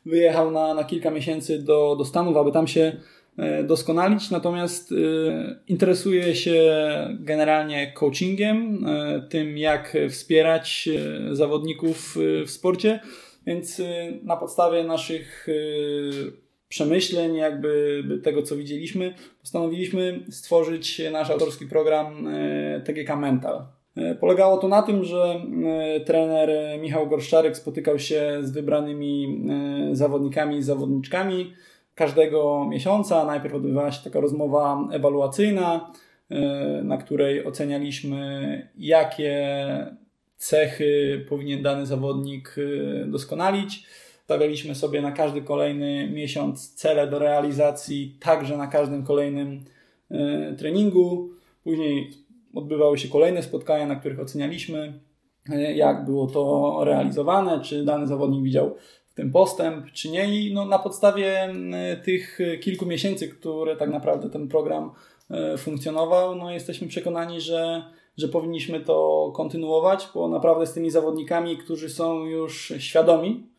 wyjechał 0.06 0.50
na, 0.50 0.74
na 0.74 0.84
kilka 0.84 1.10
miesięcy 1.10 1.62
do, 1.62 1.96
do 1.98 2.04
Stanów, 2.04 2.36
aby 2.36 2.52
tam 2.52 2.66
się 2.66 2.92
doskonalić, 3.64 4.30
natomiast 4.30 4.94
interesuje 5.68 6.34
się 6.34 6.62
generalnie 7.20 7.92
coachingiem, 7.92 8.86
tym 9.28 9.58
jak 9.58 9.96
wspierać 10.08 10.88
zawodników 11.32 12.16
w 12.46 12.50
sporcie, 12.50 13.00
więc 13.46 13.82
na 14.22 14.36
podstawie 14.36 14.84
naszych 14.84 15.46
przemyśleń, 16.70 17.34
jakby 17.34 18.02
tego 18.22 18.42
co 18.42 18.56
widzieliśmy, 18.56 19.14
postanowiliśmy 19.40 20.20
stworzyć 20.30 21.02
nasz 21.12 21.30
autorski 21.30 21.66
program 21.66 22.28
TGK 22.84 23.16
Mental. 23.16 23.66
E, 23.96 24.14
polegało 24.14 24.58
to 24.58 24.68
na 24.68 24.82
tym, 24.82 25.04
że 25.04 25.42
e, 25.66 26.00
trener 26.00 26.80
Michał 26.80 27.08
Gorszczarek 27.08 27.56
spotykał 27.56 27.98
się 27.98 28.38
z 28.42 28.50
wybranymi 28.50 29.44
e, 29.90 29.96
zawodnikami 29.96 30.56
i 30.56 30.62
zawodniczkami 30.62 31.54
każdego 31.94 32.66
miesiąca. 32.68 33.24
Najpierw 33.24 33.54
odbywała 33.54 33.92
się 33.92 34.04
taka 34.04 34.20
rozmowa 34.20 34.88
ewaluacyjna, 34.92 35.92
na 36.82 36.96
której 36.96 37.46
ocenialiśmy, 37.46 38.68
jakie 38.78 39.46
cechy 40.36 41.24
powinien 41.28 41.62
dany 41.62 41.86
zawodnik 41.86 42.56
doskonalić. 43.06 43.86
Stawialiśmy 44.30 44.74
sobie 44.74 45.02
na 45.02 45.12
każdy 45.12 45.42
kolejny 45.42 46.10
miesiąc 46.10 46.74
cele 46.74 47.06
do 47.06 47.18
realizacji, 47.18 48.16
także 48.20 48.56
na 48.56 48.66
każdym 48.66 49.04
kolejnym 49.04 49.64
treningu. 50.58 51.30
Później 51.64 52.10
odbywały 52.54 52.98
się 52.98 53.08
kolejne 53.08 53.42
spotkania, 53.42 53.86
na 53.86 53.96
których 53.96 54.20
ocenialiśmy, 54.20 55.00
e, 55.50 55.74
jak 55.74 56.04
było 56.04 56.26
to 56.26 56.76
realizowane, 56.84 57.60
czy 57.60 57.84
dany 57.84 58.06
zawodnik 58.06 58.42
widział 58.42 58.76
w 59.06 59.14
tym 59.14 59.32
postęp, 59.32 59.92
czy 59.92 60.10
nie. 60.10 60.40
I 60.40 60.54
no, 60.54 60.64
na 60.64 60.78
podstawie 60.78 61.54
tych 62.04 62.38
kilku 62.60 62.86
miesięcy, 62.86 63.28
które 63.28 63.76
tak 63.76 63.90
naprawdę 63.90 64.30
ten 64.30 64.48
program 64.48 64.90
e, 65.30 65.58
funkcjonował, 65.58 66.36
no, 66.36 66.50
jesteśmy 66.50 66.88
przekonani, 66.88 67.40
że, 67.40 67.84
że 68.16 68.28
powinniśmy 68.28 68.80
to 68.80 69.32
kontynuować, 69.36 70.08
bo 70.14 70.28
naprawdę 70.28 70.66
z 70.66 70.72
tymi 70.72 70.90
zawodnikami, 70.90 71.56
którzy 71.56 71.88
są 71.88 72.24
już 72.24 72.72
świadomi, 72.78 73.50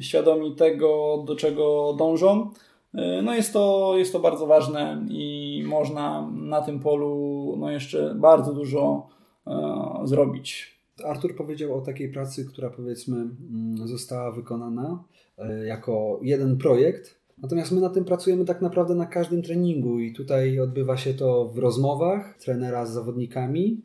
świadomi 0.00 0.54
tego, 0.54 1.22
do 1.26 1.36
czego 1.36 1.94
dążą, 1.98 2.50
E, 2.94 3.22
no 3.22 3.34
jest 3.34 3.52
to, 3.52 3.94
jest 3.98 4.12
to 4.12 4.20
bardzo 4.20 4.46
ważne 4.46 5.06
i 5.10 5.62
można 5.66 6.30
na 6.30 6.62
tym 6.62 6.80
polu 6.80 7.54
no 7.58 7.70
jeszcze 7.70 8.14
bardzo 8.14 8.54
dużo 8.54 9.08
e, 9.46 10.00
zrobić. 10.04 10.78
Artur 11.04 11.36
powiedział 11.36 11.74
o 11.74 11.80
takiej 11.80 12.12
pracy, 12.12 12.44
która 12.44 12.70
powiedzmy 12.70 13.16
mm, 13.16 13.88
została 13.88 14.32
wykonana 14.32 15.04
e, 15.38 15.66
jako 15.66 16.20
jeden 16.22 16.58
projekt. 16.58 17.18
Natomiast 17.42 17.72
my 17.72 17.80
na 17.80 17.90
tym 17.90 18.04
pracujemy 18.04 18.44
tak 18.44 18.62
naprawdę 18.62 18.94
na 18.94 19.06
każdym 19.06 19.42
treningu 19.42 20.00
i 20.00 20.12
tutaj 20.12 20.60
odbywa 20.60 20.96
się 20.96 21.14
to 21.14 21.48
w 21.48 21.58
rozmowach 21.58 22.38
trenera 22.38 22.86
z 22.86 22.92
zawodnikami, 22.92 23.82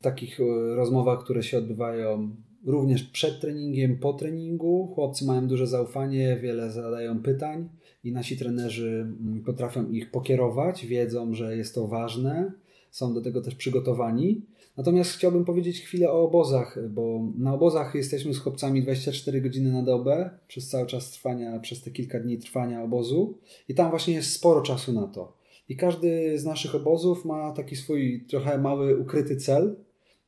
takich 0.00 0.38
rozmowach, 0.76 1.24
które 1.24 1.42
się 1.42 1.58
odbywają 1.58 2.30
również 2.66 3.02
przed 3.02 3.40
treningiem, 3.40 3.98
po 3.98 4.12
treningu. 4.12 4.92
Chłopcy 4.94 5.24
mają 5.24 5.48
duże 5.48 5.66
zaufanie, 5.66 6.38
wiele 6.42 6.70
zadają 6.70 7.22
pytań 7.22 7.68
i 8.04 8.12
nasi 8.12 8.36
trenerzy 8.36 8.88
mm, 8.88 9.42
potrafią 9.46 9.90
ich 9.90 10.10
pokierować, 10.10 10.86
wiedzą, 10.86 11.34
że 11.34 11.56
jest 11.56 11.74
to 11.74 11.88
ważne, 11.88 12.52
są 12.90 13.14
do 13.14 13.20
tego 13.20 13.40
też 13.40 13.54
przygotowani. 13.54 14.46
Natomiast 14.76 15.12
chciałbym 15.12 15.44
powiedzieć 15.44 15.80
chwilę 15.80 16.10
o 16.10 16.22
obozach, 16.22 16.78
bo 16.90 17.32
na 17.38 17.54
obozach 17.54 17.94
jesteśmy 17.94 18.34
z 18.34 18.38
chłopcami 18.38 18.82
24 18.82 19.40
godziny 19.40 19.72
na 19.72 19.82
dobę 19.82 20.30
przez 20.48 20.68
cały 20.68 20.86
czas 20.86 21.10
trwania, 21.10 21.58
przez 21.58 21.82
te 21.82 21.90
kilka 21.90 22.20
dni 22.20 22.38
trwania 22.38 22.82
obozu 22.82 23.38
i 23.68 23.74
tam 23.74 23.90
właśnie 23.90 24.14
jest 24.14 24.32
sporo 24.32 24.60
czasu 24.62 24.92
na 24.92 25.06
to. 25.06 25.36
I 25.68 25.76
każdy 25.76 26.38
z 26.38 26.44
naszych 26.44 26.74
obozów 26.74 27.24
ma 27.24 27.52
taki 27.52 27.76
swój 27.76 28.24
trochę 28.28 28.58
mały 28.58 28.98
ukryty 28.98 29.36
cel 29.36 29.76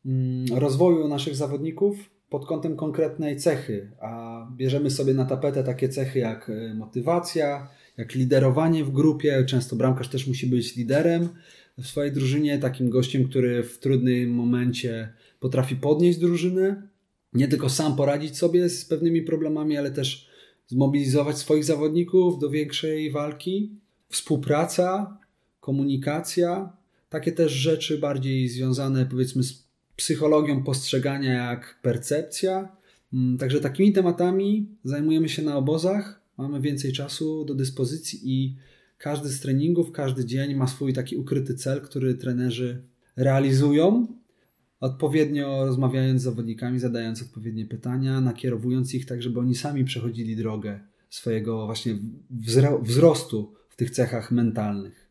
mm, 0.06 0.58
rozwoju 0.58 1.08
naszych 1.08 1.36
zawodników 1.36 1.96
pod 2.32 2.46
kątem 2.46 2.76
konkretnej 2.76 3.36
cechy, 3.36 3.90
a 4.00 4.46
bierzemy 4.56 4.90
sobie 4.90 5.14
na 5.14 5.24
tapetę 5.24 5.64
takie 5.64 5.88
cechy 5.88 6.18
jak 6.18 6.50
e, 6.50 6.74
motywacja, 6.74 7.68
jak 7.96 8.14
liderowanie 8.14 8.84
w 8.84 8.90
grupie. 8.90 9.44
Często 9.44 9.76
bramkarz 9.76 10.08
też 10.08 10.26
musi 10.26 10.46
być 10.46 10.76
liderem 10.76 11.28
w 11.78 11.86
swojej 11.86 12.12
drużynie, 12.12 12.58
takim 12.58 12.90
gościem, 12.90 13.28
który 13.28 13.62
w 13.62 13.78
trudnym 13.78 14.30
momencie 14.30 15.12
potrafi 15.40 15.76
podnieść 15.76 16.18
drużynę, 16.18 16.88
nie 17.32 17.48
tylko 17.48 17.68
sam 17.68 17.96
poradzić 17.96 18.38
sobie 18.38 18.68
z 18.68 18.84
pewnymi 18.84 19.22
problemami, 19.22 19.76
ale 19.76 19.90
też 19.90 20.28
zmobilizować 20.66 21.38
swoich 21.38 21.64
zawodników 21.64 22.38
do 22.38 22.50
większej 22.50 23.10
walki. 23.10 23.70
Współpraca, 24.08 25.18
komunikacja, 25.60 26.72
takie 27.08 27.32
też 27.32 27.52
rzeczy 27.52 27.98
bardziej 27.98 28.48
związane 28.48 29.06
powiedzmy 29.06 29.42
z 29.42 29.61
psychologią 29.96 30.62
postrzegania 30.62 31.32
jak 31.32 31.78
percepcja. 31.82 32.76
Mm, 33.12 33.38
także 33.38 33.60
takimi 33.60 33.92
tematami 33.92 34.68
zajmujemy 34.84 35.28
się 35.28 35.42
na 35.42 35.56
obozach. 35.56 36.22
Mamy 36.38 36.60
więcej 36.60 36.92
czasu 36.92 37.44
do 37.44 37.54
dyspozycji 37.54 38.20
i 38.24 38.56
każdy 38.98 39.28
z 39.28 39.40
treningów, 39.40 39.92
każdy 39.92 40.24
dzień 40.24 40.54
ma 40.54 40.66
swój 40.66 40.92
taki 40.92 41.16
ukryty 41.16 41.54
cel, 41.54 41.80
który 41.80 42.14
trenerzy 42.14 42.82
realizują, 43.16 44.06
odpowiednio 44.80 45.64
rozmawiając 45.66 46.20
z 46.20 46.24
zawodnikami, 46.24 46.78
zadając 46.78 47.22
odpowiednie 47.22 47.66
pytania, 47.66 48.20
nakierowując 48.20 48.94
ich 48.94 49.06
tak, 49.06 49.22
żeby 49.22 49.40
oni 49.40 49.54
sami 49.54 49.84
przechodzili 49.84 50.36
drogę 50.36 50.80
swojego 51.10 51.66
właśnie 51.66 51.98
wzrostu 52.82 53.54
w 53.68 53.76
tych 53.76 53.90
cechach 53.90 54.30
mentalnych. 54.30 55.01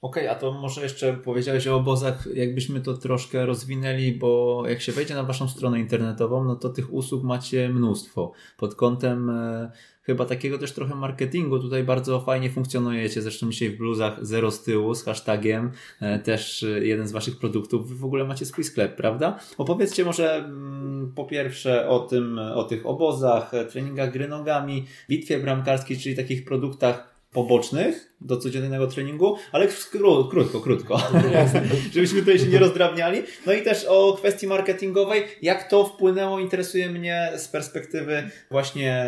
Okej, 0.00 0.22
okay, 0.22 0.36
a 0.36 0.40
to 0.40 0.52
może 0.52 0.82
jeszcze 0.82 1.14
powiedziałeś 1.14 1.66
o 1.66 1.76
obozach, 1.76 2.28
jakbyśmy 2.34 2.80
to 2.80 2.94
troszkę 2.94 3.46
rozwinęli, 3.46 4.12
bo 4.12 4.62
jak 4.68 4.80
się 4.80 4.92
wejdzie 4.92 5.14
na 5.14 5.22
Waszą 5.22 5.48
stronę 5.48 5.80
internetową, 5.80 6.44
no 6.44 6.56
to 6.56 6.68
tych 6.68 6.92
usług 6.92 7.24
macie 7.24 7.68
mnóstwo. 7.68 8.32
Pod 8.56 8.74
kątem 8.74 9.30
e, 9.30 9.70
chyba 10.02 10.24
takiego 10.24 10.58
też 10.58 10.72
trochę 10.72 10.94
marketingu 10.94 11.58
tutaj 11.58 11.84
bardzo 11.84 12.20
fajnie 12.20 12.50
funkcjonujecie. 12.50 13.22
Zresztą 13.22 13.50
dzisiaj 13.50 13.70
w 13.70 13.78
bluzach 13.78 14.26
zero 14.26 14.50
z 14.50 14.62
tyłu 14.62 14.94
z 14.94 15.04
hashtagiem 15.04 15.70
e, 16.00 16.18
też 16.18 16.62
e, 16.62 16.86
jeden 16.86 17.08
z 17.08 17.12
Waszych 17.12 17.38
produktów. 17.38 17.88
Wy 17.88 17.94
w 17.94 18.04
ogóle 18.04 18.24
macie 18.24 18.46
swój 18.46 18.64
sklep, 18.64 18.96
prawda? 18.96 19.38
Opowiedzcie 19.58 20.04
może 20.04 20.34
mm, 20.34 21.12
po 21.16 21.24
pierwsze 21.24 21.88
o 21.88 22.00
tym, 22.00 22.38
o 22.38 22.64
tych 22.64 22.86
obozach, 22.86 23.52
treningach 23.70 24.12
gry 24.12 24.28
nogami, 24.28 24.86
bitwie 25.08 25.38
bramkarskiej, 25.38 25.98
czyli 25.98 26.16
takich 26.16 26.44
produktach 26.44 27.17
pobocznych 27.32 28.14
do 28.20 28.36
codziennego 28.36 28.86
treningu, 28.86 29.36
ale 29.52 29.68
kró 29.68 30.24
krótko, 30.24 30.60
krótko, 30.60 31.00
żebyśmy 31.94 32.20
tutaj 32.20 32.38
się 32.38 32.46
nie 32.46 32.58
rozdrabniali. 32.58 33.22
No 33.46 33.52
i 33.52 33.62
też 33.62 33.84
o 33.84 34.12
kwestii 34.18 34.46
marketingowej, 34.46 35.24
jak 35.42 35.70
to 35.70 35.84
wpłynęło, 35.84 36.40
interesuje 36.40 36.90
mnie 36.90 37.32
z 37.36 37.48
perspektywy 37.48 38.30
właśnie 38.50 39.06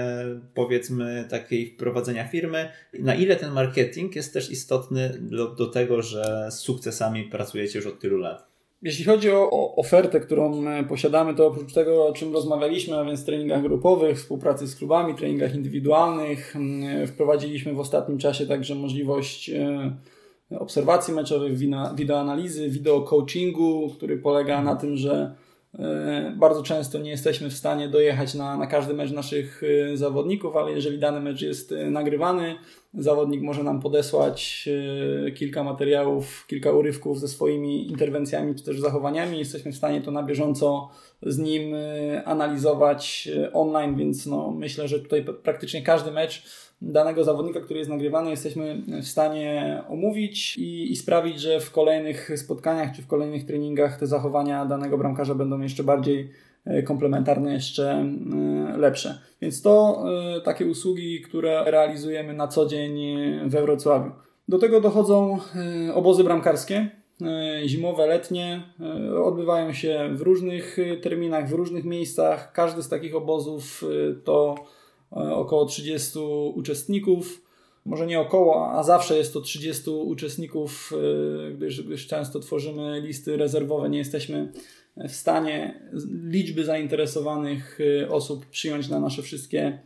powiedzmy 0.55 1.27
takiej 1.31 1.67
wprowadzenia 1.67 2.29
firmy, 2.29 2.69
na 2.99 3.15
ile 3.15 3.37
ten 3.37 3.53
marketing 3.53 4.17
jest 4.17 4.33
też 4.33 4.51
istotny 4.51 5.19
do, 5.21 5.47
do 5.47 5.67
tego, 5.67 6.03
że 6.03 6.49
z 6.51 6.55
sukcesami 6.55 7.25
pracujecie 7.25 7.79
już 7.79 7.87
od 7.87 8.01
tylu 8.01 8.19
lat. 8.19 8.50
Jeśli 8.83 9.05
chodzi 9.05 9.31
o, 9.31 9.51
o, 9.51 9.77
ofertę, 9.77 10.21
którą 10.21 10.67
e, 10.69 10.85
posiadamy, 10.85 11.35
to 11.35 11.47
oprócz 11.47 11.73
tego, 11.73 12.07
o 12.07 12.13
czym 12.13 12.33
rozmawialiśmy, 12.33 12.99
a 12.99 13.05
więc 13.05 13.25
treningach 13.25 13.63
grupowych, 13.63 14.19
współpracy 14.19 14.67
z 14.67 14.77
klubami, 14.77 15.15
treningach 15.15 15.55
indywidualnych, 15.55 16.57
e, 16.57 17.07
wprowadziliśmy 17.07 17.75
w 17.75 17.81
ostatnim 17.81 18.19
czasie 18.19 18.47
także 18.47 18.75
możliwość 18.75 19.51
e, 19.51 19.93
obserwacji 20.59 21.15
meczowych, 21.15 21.59
wideoanalizy, 21.95 22.71
wideo 22.71 23.01
coachingu, 23.01 23.91
który 23.97 24.19
polega 24.19 24.63
na 24.63 24.77
tym, 24.77 24.97
że 24.97 25.35
bardzo 26.37 26.63
często 26.63 26.99
nie 26.99 27.11
jesteśmy 27.11 27.51
w 27.51 27.55
stanie 27.55 27.89
dojechać 27.89 28.35
na, 28.35 28.57
na 28.57 28.67
każdy 28.67 28.95
mecz 28.95 29.11
naszych 29.11 29.63
e, 29.93 29.97
zawodników, 29.97 30.57
ale 30.57 30.73
jeżeli 30.73 30.99
dany 30.99 31.21
mecz 31.21 31.43
jest 31.43 31.73
e, 31.73 31.91
nagrywany, 31.91 32.55
zawodnik 32.95 33.43
może 33.43 33.63
nam 33.63 33.81
podesłać 33.81 34.69
kilka 35.35 35.65
materiałów, 35.65 36.47
kilka 36.47 36.73
urywków 36.73 37.21
ze 37.21 37.29
swoimi 37.29 37.89
interwencjami 37.89 38.55
czy 38.55 38.65
też 38.65 38.81
zachowaniami. 38.81 39.39
Jesteśmy 39.39 39.73
w 39.73 39.77
stanie 39.77 40.01
to 40.01 40.11
na 40.11 40.23
bieżąco 40.23 40.89
z 41.23 41.39
nim 41.39 41.75
analizować 42.25 43.29
online, 43.53 43.97
więc 43.97 44.27
no, 44.27 44.51
myślę, 44.51 44.89
że 44.89 45.01
tutaj 45.01 45.25
praktycznie 45.43 45.83
każdy 45.83 46.11
mecz 46.11 46.43
danego 46.83 47.25
zawodnika, 47.25 47.61
który 47.61 47.79
jest 47.79 47.91
nagrywany, 47.91 48.31
jesteśmy 48.31 48.83
w 49.03 49.07
stanie 49.07 49.83
omówić 49.89 50.59
i, 50.59 50.93
i, 50.93 50.97
sprawić, 50.97 51.41
że 51.41 51.61
w 51.61 51.71
kolejnych 51.71 52.31
spotkaniach 52.37 52.97
czy 52.97 53.03
w 53.03 53.07
kolejnych 53.07 53.47
treningach 53.47 53.99
te 53.99 54.07
zachowania 54.07 54.67
danego 54.67 54.99
bramkarza 54.99 55.35
będą 55.35 55.61
jeszcze 55.61 55.85
bardziej 55.85 56.31
e, 56.65 56.83
komplementarne, 56.83 57.53
jeszcze 57.53 57.91
e, 57.93 58.77
lepsze. 58.77 59.19
Więc 59.43 59.63
to 59.63 60.05
e, 60.37 60.41
takie 60.41 60.67
usługi, 60.67 61.21
które 61.21 61.65
realizujemy 61.67 62.33
na 62.33 62.49
co 62.49 62.67
dzień 62.67 63.01
we 63.47 63.63
Wrocławiu. 63.63 64.11
Do 64.49 64.59
tego 64.59 64.81
dochodzą 64.81 65.39
obozy 65.95 66.25
bramkarskie, 66.25 66.91
zimowe, 67.67 68.07
letnie. 68.07 68.63
Odbywają 69.25 69.73
się 69.73 70.11
w 70.15 70.21
różnych 70.21 70.77
terminach, 71.03 71.49
w 71.49 71.53
różnych 71.53 71.85
miejscach. 71.85 72.53
Każdy 72.53 72.83
z 72.83 72.89
takich 72.89 73.17
obozów 73.17 73.85
to 74.25 74.55
około 75.11 75.65
30 75.65 76.19
uczestników. 76.55 77.43
Może 77.85 78.07
nie 78.07 78.21
około, 78.21 78.73
a 78.73 78.83
zawsze 78.83 79.17
jest 79.17 79.33
to 79.33 79.41
30 79.41 79.91
uczestników, 79.91 80.93
e, 81.49 81.53
gdyż, 81.53 81.83
gdyż 81.83 82.07
często 82.07 82.41
tworzymy 82.41 83.01
listy 83.01 83.37
rezerwowe. 83.37 83.91
Nie 83.91 83.99
jesteśmy 83.99 84.53
w 84.97 85.13
stanie 85.13 85.83
liczby 86.25 86.65
zainteresowanych 86.65 87.79
e, 88.03 88.11
osób 88.11 88.47
przyjąć 88.47 88.89
na 88.89 89.01
nasze 89.01 89.23
wszystkie 89.23 89.79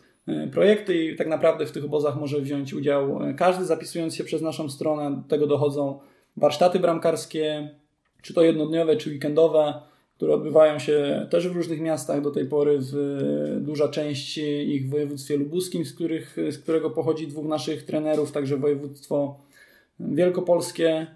projekty 0.52 1.04
i 1.04 1.16
tak 1.16 1.28
naprawdę 1.28 1.66
w 1.66 1.72
tych 1.72 1.84
obozach 1.84 2.20
może 2.20 2.40
wziąć 2.40 2.74
udział 2.74 3.18
każdy, 3.36 3.64
zapisując 3.64 4.14
się 4.14 4.24
przez 4.24 4.42
naszą 4.42 4.68
stronę. 4.68 5.16
Do 5.16 5.28
tego 5.28 5.46
dochodzą 5.46 6.00
warsztaty 6.36 6.78
bramkarskie, 6.78 7.70
czy 8.22 8.34
to 8.34 8.42
jednodniowe, 8.42 8.96
czy 8.96 9.10
weekendowe 9.10 9.82
które 10.16 10.34
odbywają 10.34 10.78
się 10.78 11.26
też 11.30 11.48
w 11.48 11.56
różnych 11.56 11.80
miastach 11.80 12.20
do 12.20 12.30
tej 12.30 12.46
pory, 12.46 12.78
w 12.80 12.94
duża 13.60 13.88
część 13.88 14.38
ich 14.66 14.86
w 14.86 14.90
województwie 14.90 15.36
lubuskim, 15.36 15.84
z, 15.84 15.94
których, 15.94 16.36
z 16.50 16.58
którego 16.58 16.90
pochodzi 16.90 17.26
dwóch 17.26 17.46
naszych 17.46 17.82
trenerów, 17.82 18.32
także 18.32 18.56
województwo 18.56 19.38
wielkopolskie. 20.00 21.06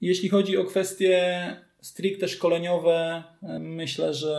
Jeśli 0.00 0.28
chodzi 0.28 0.56
o 0.56 0.64
kwestie 0.64 1.42
stricte 1.80 2.28
szkoleniowe, 2.28 3.24
myślę, 3.60 4.14
że 4.14 4.34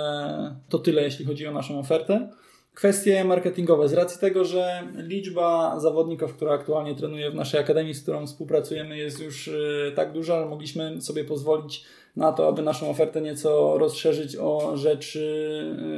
to 0.69 0.79
tyle, 0.79 1.03
jeśli 1.03 1.25
chodzi 1.25 1.47
o 1.47 1.51
naszą 1.51 1.79
ofertę. 1.79 2.29
Kwestie 2.73 3.23
marketingowe. 3.23 3.89
Z 3.89 3.93
racji 3.93 4.19
tego, 4.19 4.45
że 4.45 4.83
liczba 4.95 5.79
zawodników, 5.79 6.33
która 6.33 6.53
aktualnie 6.53 6.95
trenuje 6.95 7.31
w 7.31 7.35
naszej 7.35 7.59
akademii, 7.59 7.93
z 7.93 8.01
którą 8.01 8.27
współpracujemy, 8.27 8.97
jest 8.97 9.19
już 9.19 9.47
y, 9.47 9.91
tak 9.95 10.11
duża, 10.11 10.39
że 10.39 10.45
mogliśmy 10.45 11.01
sobie 11.01 11.23
pozwolić 11.23 11.85
na 12.15 12.31
to, 12.31 12.47
aby 12.47 12.61
naszą 12.61 12.89
ofertę 12.89 13.21
nieco 13.21 13.77
rozszerzyć 13.77 14.37
o 14.37 14.77
rzeczy 14.77 15.19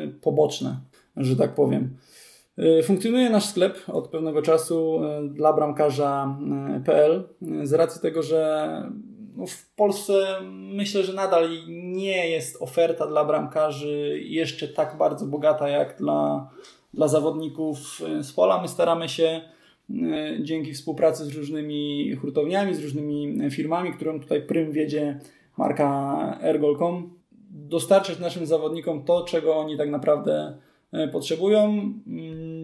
y, 0.05 0.21
poboczne, 0.21 0.77
że 1.17 1.35
tak 1.35 1.55
powiem. 1.55 1.97
Y, 2.79 2.83
funkcjonuje 2.83 3.29
nasz 3.29 3.45
sklep 3.45 3.77
od 3.87 4.07
pewnego 4.07 4.41
czasu 4.41 5.01
dla 5.29 5.53
bramkarza.pl 5.53 7.23
z 7.63 7.73
racji 7.73 8.01
tego, 8.01 8.23
że 8.23 8.81
no 9.35 9.47
w 9.47 9.69
Polsce 9.75 10.41
myślę, 10.51 11.03
że 11.03 11.13
nadal 11.13 11.49
nie 11.67 12.29
jest 12.29 12.61
oferta 12.61 13.07
dla 13.07 13.25
bramkarzy 13.25 14.19
jeszcze 14.23 14.67
tak 14.67 14.97
bardzo 14.97 15.25
bogata 15.25 15.69
jak 15.69 15.97
dla, 15.97 16.49
dla 16.93 17.07
zawodników 17.07 18.01
z 18.21 18.31
pola. 18.31 18.61
My 18.61 18.67
staramy 18.67 19.09
się 19.09 19.41
e, 19.89 20.43
dzięki 20.43 20.73
współpracy 20.73 21.25
z 21.25 21.35
różnymi 21.35 22.15
hurtowniami, 22.15 22.75
z 22.75 22.83
różnymi 22.83 23.51
firmami, 23.51 23.93
którą 23.93 24.19
tutaj 24.19 24.41
prym 24.41 24.71
wiedzie 24.71 25.19
marka 25.57 26.39
Ergol.com, 26.41 27.13
dostarczyć 27.49 28.19
naszym 28.19 28.45
zawodnikom 28.45 29.03
to, 29.03 29.23
czego 29.23 29.57
oni 29.57 29.77
tak 29.77 29.89
naprawdę 29.89 30.57
e, 30.93 31.07
potrzebują 31.07 31.93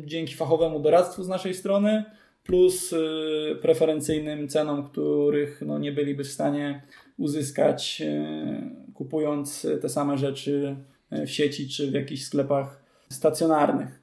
dzięki 0.06 0.36
fachowemu 0.36 0.80
doradztwu 0.80 1.24
z 1.24 1.28
naszej 1.28 1.54
strony 1.54 2.04
plus 2.44 2.94
y, 2.94 3.58
preferencyjnym 3.62 4.48
cenom, 4.48 4.84
których 4.84 5.62
no, 5.66 5.80
nie 5.80 5.92
byliby 5.92 6.24
w 6.24 6.32
stanie 6.32 6.82
uzyskać 7.18 8.02
y, 8.06 8.94
kupując 8.94 9.68
te 9.82 9.90
same 9.90 10.18
rzeczy 10.18 10.76
y, 11.14 11.26
w 11.26 11.32
sieci 11.32 11.70
czy 11.70 11.92
w 11.92 11.94
jakichś 11.94 12.24
sklepach 12.24 12.82
stacjonarnych. 13.10 14.02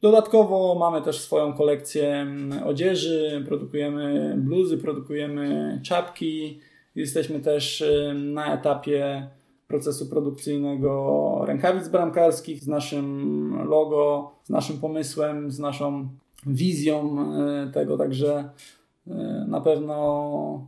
Dodatkowo 0.00 0.74
mamy 0.74 1.02
też 1.02 1.20
swoją 1.20 1.52
kolekcję 1.52 2.08
mm, 2.08 2.62
odzieży, 2.62 3.44
produkujemy 3.48 4.34
bluzy, 4.38 4.78
produkujemy 4.78 5.80
czapki. 5.82 6.60
Jesteśmy 6.94 7.40
też 7.40 7.84
na 8.14 8.54
etapie 8.54 9.28
procesu 9.68 10.06
produkcyjnego 10.06 11.44
rękawic 11.46 11.88
bramkarskich 11.88 12.60
z 12.60 12.68
naszym 12.68 13.68
logo, 13.68 14.32
z 14.44 14.50
naszym 14.50 14.78
pomysłem, 14.78 15.50
z 15.50 15.58
naszą 15.58 16.08
wizją 16.46 17.16
e, 17.20 17.70
tego, 17.72 17.98
także 17.98 18.50
e, 19.06 19.44
na 19.48 19.60
pewno 19.60 20.66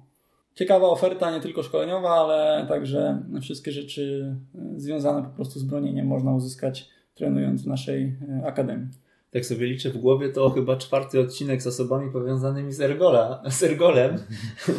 ciekawa 0.55 0.89
oferta, 0.89 1.31
nie 1.31 1.41
tylko 1.41 1.63
szkoleniowa, 1.63 2.11
ale 2.11 2.67
także 2.69 3.23
wszystkie 3.41 3.73
rzeczy 3.73 4.35
e, 4.55 4.81
związane 4.81 5.23
po 5.23 5.31
prostu 5.31 5.61
z 5.61 5.65
bronieniem 5.65 6.07
można 6.07 6.35
uzyskać 6.35 6.89
trenując 7.15 7.63
w 7.63 7.67
naszej 7.67 8.17
akademii. 8.45 8.89
Tak 9.31 9.47
sobie 9.47 9.67
liczę 9.67 9.91
w 9.91 9.99
głowie, 9.99 10.29
to 10.29 10.51
chyba 10.51 10.77
czwarty 10.77 11.21
odcinek 11.21 11.63
z 11.63 11.67
osobami 11.67 12.13
powiązanymi 12.13 12.73
z, 12.73 12.81
Ergola, 12.81 13.43
z 13.51 13.63
Ergolem 13.63 14.19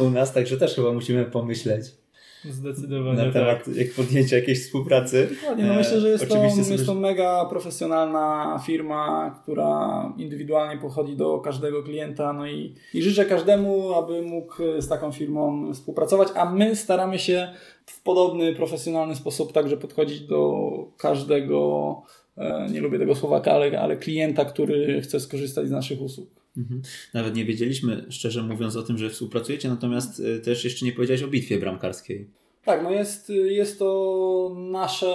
u 0.08 0.10
nas, 0.10 0.34
także 0.34 0.58
też 0.58 0.76
chyba 0.76 0.94
musimy 0.94 1.26
pomyśleć. 1.26 2.05
Zdecydowanie 2.52 3.24
na 3.24 3.32
temat 3.32 3.66
tak. 3.66 3.76
jak 3.76 3.92
podjęcia 3.92 4.36
jakiejś 4.36 4.64
współpracy. 4.64 5.28
Dokładnie, 5.42 5.66
no 5.66 5.74
myślę, 5.74 6.00
że 6.00 6.10
jest, 6.10 6.24
E, 6.24 6.28
to, 6.28 6.34
sobie- 6.50 6.74
jest 6.74 6.86
to 6.86 6.96
mega 6.96 7.46
profesjonalna 7.46 8.60
firma, 8.66 9.36
która 9.44 10.14
indywidualnie 10.18 10.82
podchodzi 10.82 11.16
do 11.16 11.40
każdego 11.40 11.84
klienta, 11.84 12.34
no 12.34 12.48
i, 12.48 12.76
i 12.94 13.02
życzę 13.02 13.26
każdemu, 13.26 13.94
aby 13.94 14.22
mógł 14.22 14.56
z 14.80 14.88
taką 14.88 15.12
firmą 15.12 15.74
współpracować, 15.74 16.28
a 16.36 16.52
my 16.52 16.76
staramy 16.76 17.20
się 17.20 17.48
w 17.86 18.04
podobny, 18.04 18.56
profesjonalny 18.56 19.16
sposób 19.16 19.54
także 19.54 19.78
podchodzić 19.78 20.22
do 20.22 20.62
każdego, 20.98 22.02
e, 22.38 22.68
nie 22.72 22.82
lubię 22.82 23.00
tego 23.00 23.16
słowa, 23.16 23.42
ale, 23.46 23.80
ale 23.82 23.98
klienta, 23.98 24.46
który 24.46 25.02
chce 25.02 25.20
skorzystać 25.20 25.68
z 25.68 25.72
naszych 25.72 26.02
usług. 26.02 26.45
Mhm. 26.58 26.82
Nawet 27.14 27.36
nie 27.36 27.46
wiedzieliśmy, 27.46 28.06
szczerze 28.10 28.44
mówiąc, 28.44 28.76
o 28.76 28.84
tym, 28.84 28.98
że 28.98 29.10
współpracujecie, 29.10 29.70
natomiast 29.70 30.20
y, 30.20 30.40
też 30.40 30.64
jeszcze 30.64 30.86
nie 30.86 30.92
powiedziałeś 30.92 31.24
o 31.24 31.28
bitwie 31.28 31.58
bramkarskiej. 31.60 32.28
Tak, 32.66 32.84
no 32.84 32.92
jest, 32.92 33.30
jest 33.30 33.80
to 33.80 34.56
nasze... 34.72 35.08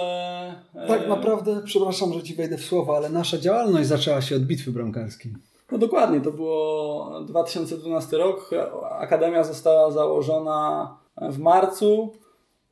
e, 0.75 0.87
Tak 0.87 1.07
naprawdę, 1.07 1.61
przepraszam, 1.65 2.13
że 2.13 2.23
ci 2.23 2.35
wejdę 2.35 2.57
w 2.57 2.65
słowo, 2.65 2.97
ale 2.97 3.09
nasza 3.09 3.37
działalność 3.37 3.87
zaczęła 3.87 4.21
się 4.21 4.35
od 4.35 4.43
bitwy 4.43 4.71
bramkarskiej. 4.71 5.33
No 5.71 5.77
dokładnie, 5.77 6.21
to 6.21 6.31
było 6.31 7.23
2012 7.27 8.17
rok. 8.17 8.49
Akademia 8.91 9.43
została 9.43 9.91
założona 9.91 10.97
w 11.21 11.39
marcu. 11.39 12.13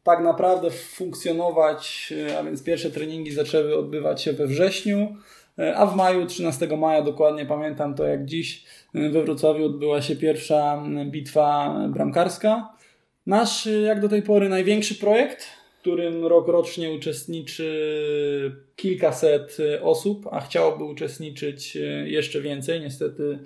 Tak 0.04 0.24
naprawdę 0.24 0.72
funkcjonować, 0.72 2.14
a 2.40 2.44
więc 2.44 2.64
pierwsze 2.64 2.92
treningi 2.92 3.32
zaczęły 3.32 3.78
odbywać 3.78 4.22
się 4.22 4.34
we 4.34 4.48
wrześniu, 4.48 5.16
a 5.76 5.86
w 5.86 5.96
maju, 5.96 6.26
13 6.26 6.68
maja, 6.78 7.02
dokładnie 7.02 7.46
pamiętam 7.46 7.96
to 7.96 8.06
jak 8.06 8.26
dziś, 8.26 8.64
we 8.94 9.24
Wrocławiu 9.24 9.66
odbyła 9.66 10.02
się 10.02 10.16
pierwsza 10.16 10.84
bitwa 11.06 11.76
bramkarska. 11.90 12.74
Nasz, 13.26 13.70
jak 13.86 14.02
do 14.02 14.10
tej 14.10 14.22
pory, 14.22 14.50
największy 14.50 14.96
projekt, 14.96 15.44
w 15.78 15.82
którym 15.82 16.26
rok 16.26 16.48
rocznie 16.48 16.92
uczestniczy 16.92 18.56
kilkaset 18.76 19.58
osób, 19.82 20.28
a 20.32 20.40
chciałoby 20.40 20.84
uczestniczyć 20.84 21.78
jeszcze 22.06 22.42
więcej. 22.42 22.82
Niestety 22.82 23.40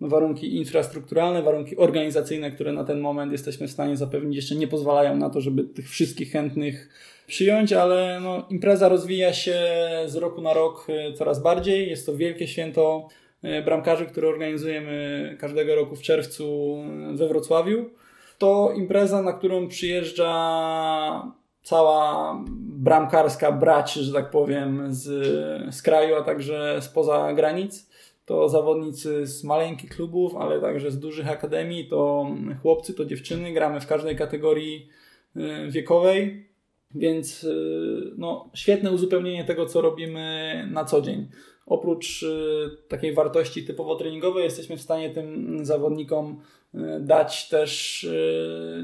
warunki 0.00 0.56
infrastrukturalne, 0.56 1.42
warunki 1.42 1.76
organizacyjne, 1.76 2.50
które 2.50 2.72
na 2.72 2.84
ten 2.84 3.00
moment 3.00 3.32
jesteśmy 3.32 3.68
w 3.68 3.70
stanie 3.70 3.96
zapewnić, 3.96 4.36
jeszcze 4.36 4.54
nie 4.54 4.68
pozwalają 4.68 5.16
na 5.16 5.30
to, 5.30 5.40
żeby 5.40 5.64
tych 5.64 5.88
wszystkich 5.88 6.32
chętnych 6.32 6.88
przyjąć, 7.26 7.72
ale 7.72 8.20
no, 8.22 8.46
impreza 8.50 8.88
rozwija 8.88 9.32
się 9.32 9.60
z 10.06 10.16
roku 10.16 10.40
na 10.42 10.52
rok 10.52 10.86
coraz 11.14 11.42
bardziej. 11.42 11.90
Jest 11.90 12.06
to 12.06 12.16
wielkie 12.16 12.48
święto 12.48 13.08
bramkarzy, 13.64 14.06
które 14.06 14.28
organizujemy 14.28 15.36
każdego 15.40 15.74
roku 15.74 15.96
w 15.96 16.02
czerwcu 16.02 16.76
we 17.14 17.28
Wrocławiu. 17.28 17.90
To 18.38 18.72
impreza, 18.76 19.22
na 19.22 19.32
którą 19.32 19.68
przyjeżdża 19.68 20.32
cała 21.62 22.36
bramkarska 22.58 23.52
brać, 23.52 23.92
że 23.92 24.12
tak 24.12 24.30
powiem, 24.30 24.86
z, 24.88 25.04
z 25.74 25.82
kraju, 25.82 26.14
a 26.14 26.22
także 26.22 26.76
spoza 26.80 27.32
granic. 27.32 27.89
To 28.30 28.48
zawodnicy 28.48 29.26
z 29.26 29.44
maleńkich 29.44 29.90
klubów, 29.90 30.36
ale 30.36 30.60
także 30.60 30.90
z 30.90 30.98
dużych 30.98 31.30
akademii, 31.30 31.88
to 31.88 32.26
chłopcy, 32.62 32.94
to 32.94 33.04
dziewczyny. 33.04 33.52
Gramy 33.52 33.80
w 33.80 33.86
każdej 33.86 34.16
kategorii 34.16 34.88
wiekowej, 35.68 36.46
więc 36.94 37.46
no, 38.16 38.50
świetne 38.54 38.92
uzupełnienie 38.92 39.44
tego, 39.44 39.66
co 39.66 39.80
robimy 39.80 40.68
na 40.72 40.84
co 40.84 41.02
dzień. 41.02 41.28
Oprócz 41.66 42.24
takiej 42.88 43.14
wartości 43.14 43.64
typowo 43.64 43.96
treningowej, 43.96 44.44
jesteśmy 44.44 44.76
w 44.76 44.82
stanie 44.82 45.10
tym 45.10 45.58
zawodnikom 45.66 46.40
dać 47.00 47.48
też 47.48 48.06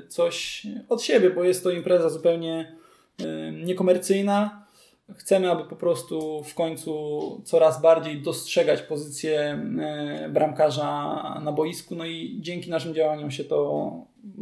coś 0.09 0.67
od 0.89 1.03
siebie, 1.03 1.31
bo 1.31 1.45
jest 1.45 1.65
to 1.65 1.71
impreza 1.71 2.09
zupełnie 2.09 2.77
niekomercyjna. 3.65 4.66
Chcemy, 5.15 5.51
aby 5.51 5.65
po 5.65 5.77
prostu 5.77 6.45
w 6.45 6.55
końcu 6.55 6.93
coraz 7.45 7.83
bardziej 7.83 8.23
dostrzegać 8.23 8.83
pozycję 8.83 9.59
bramkarza 10.33 11.41
na 11.45 11.53
boisku, 11.53 11.95
no 11.95 12.07
i 12.07 12.39
dzięki 12.41 12.71
naszym 12.71 12.95
działaniom 12.95 13.31
się 13.31 13.45
to 13.45 13.93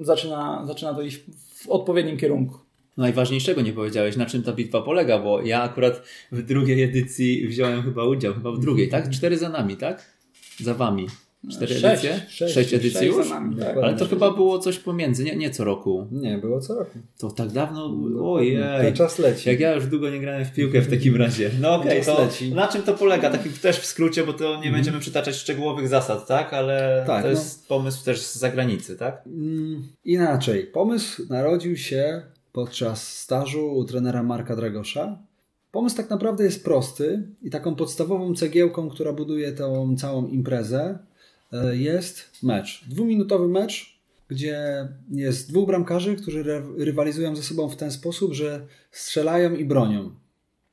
zaczyna, 0.01 0.63
zaczyna 0.67 0.95
to 0.95 1.03
iść 1.03 1.21
w 1.55 1.69
odpowiednim 1.69 2.17
kierunku. 2.17 2.59
Najważniejszego 2.97 3.61
nie 3.61 3.73
powiedziałeś, 3.73 4.17
na 4.17 4.27
czym 4.27 4.43
ta 4.43 4.53
bitwa 4.53 4.83
polega, 4.83 5.19
bo 5.19 5.43
ja 5.43 5.63
akurat 5.63 6.03
w 6.33 6.43
drugiej 6.43 6.83
edycji 6.83 7.49
wziąłem 7.49 7.83
chyba 7.83 8.05
udział, 8.05 8.35
chyba 8.35 8.53
w 8.53 8.59
drugiej, 8.59 8.89
tak? 8.89 9.11
Cztery 9.11 9.39
za 9.39 9.49
nami, 9.49 9.77
tak? 9.77 10.15
Za 10.61 10.75
wami. 10.75 11.07
Cztery 11.51 11.75
Sześć. 11.75 11.85
edycje? 11.85 12.21
Sześć. 12.29 12.55
Sześć 12.55 12.75
edycji 12.75 12.91
Sześć 12.91 13.17
już? 13.17 13.31
nami, 13.31 13.57
tak. 13.57 13.77
Ale 13.77 13.95
to 13.97 14.07
chyba 14.07 14.31
było 14.31 14.59
coś 14.59 14.79
pomiędzy, 14.79 15.25
nie, 15.25 15.37
nie 15.37 15.51
co 15.51 15.65
roku. 15.65 16.07
Nie, 16.13 16.39
było 16.39 16.61
co 16.61 16.75
roku. 16.75 16.99
To 17.19 17.31
tak 17.31 17.49
dawno, 17.51 17.89
Ten 17.89 18.19
ojej. 18.23 18.93
czas 18.95 19.19
leci. 19.19 19.49
Jak 19.49 19.61
ja 19.61 19.75
już 19.75 19.87
długo 19.87 20.11
nie 20.11 20.21
grałem 20.21 20.45
w 20.45 20.53
piłkę 20.53 20.81
w 20.81 20.91
takim 20.91 21.17
razie. 21.17 21.51
No 21.61 21.75
okej, 21.75 21.97
Czas 22.05 22.17
to 22.17 22.23
leci. 22.25 22.53
na 22.55 22.69
czym 22.69 22.83
to 22.83 22.95
polega? 22.95 23.31
Taki 23.31 23.51
też 23.51 23.79
w 23.79 23.87
skrócie, 23.87 24.25
bo 24.27 24.33
to 24.33 24.61
nie 24.61 24.71
będziemy 24.71 25.01
przytaczać 25.01 25.35
szczegółowych 25.37 25.89
zasad, 25.89 26.27
tak? 26.27 26.53
Ale 26.55 27.05
Tak, 27.07 27.23
to 27.23 27.29
no. 27.29 27.35
jest 27.35 27.69
pomysł 27.69 28.05
też 28.05 28.21
z 28.21 28.37
zagranicy, 28.37 28.97
tak? 28.97 29.23
Mm, 29.27 29.83
Inaczej. 30.05 30.65
Pomysł 30.67 31.23
narodził 31.31 31.77
się 31.77 32.23
podczas 32.53 33.19
stażu 33.19 33.75
u 33.77 33.85
trenera 33.85 34.23
Marka 34.23 34.57
Dragosza. 34.57 35.19
Pomysł 35.73 35.97
tak 35.97 36.11
naprawdę 36.11 36.45
jest 36.45 36.65
prosty 36.65 37.23
i 37.43 37.51
taką 37.51 37.75
podstawową 37.75 38.35
cegiełką, 38.35 38.89
która 38.91 39.13
buduje 39.13 39.53
tą 39.53 39.97
całą 39.97 40.27
imprezę, 40.27 40.99
jest 41.73 42.25
mecz. 42.43 42.85
Dwuminutowy 42.89 43.49
mecz, 43.49 43.99
gdzie 44.29 44.89
jest 45.11 45.51
dwóch 45.51 45.67
bramkarzy, 45.67 46.17
którzy 46.17 46.43
ry- 46.43 46.85
rywalizują 46.85 47.37
ze 47.37 47.43
sobą 47.43 47.69
w 47.69 47.77
ten 47.77 47.91
sposób, 47.91 48.33
że 48.33 48.67
strzelają 48.91 49.55
i 49.55 49.65
bronią. 49.65 50.11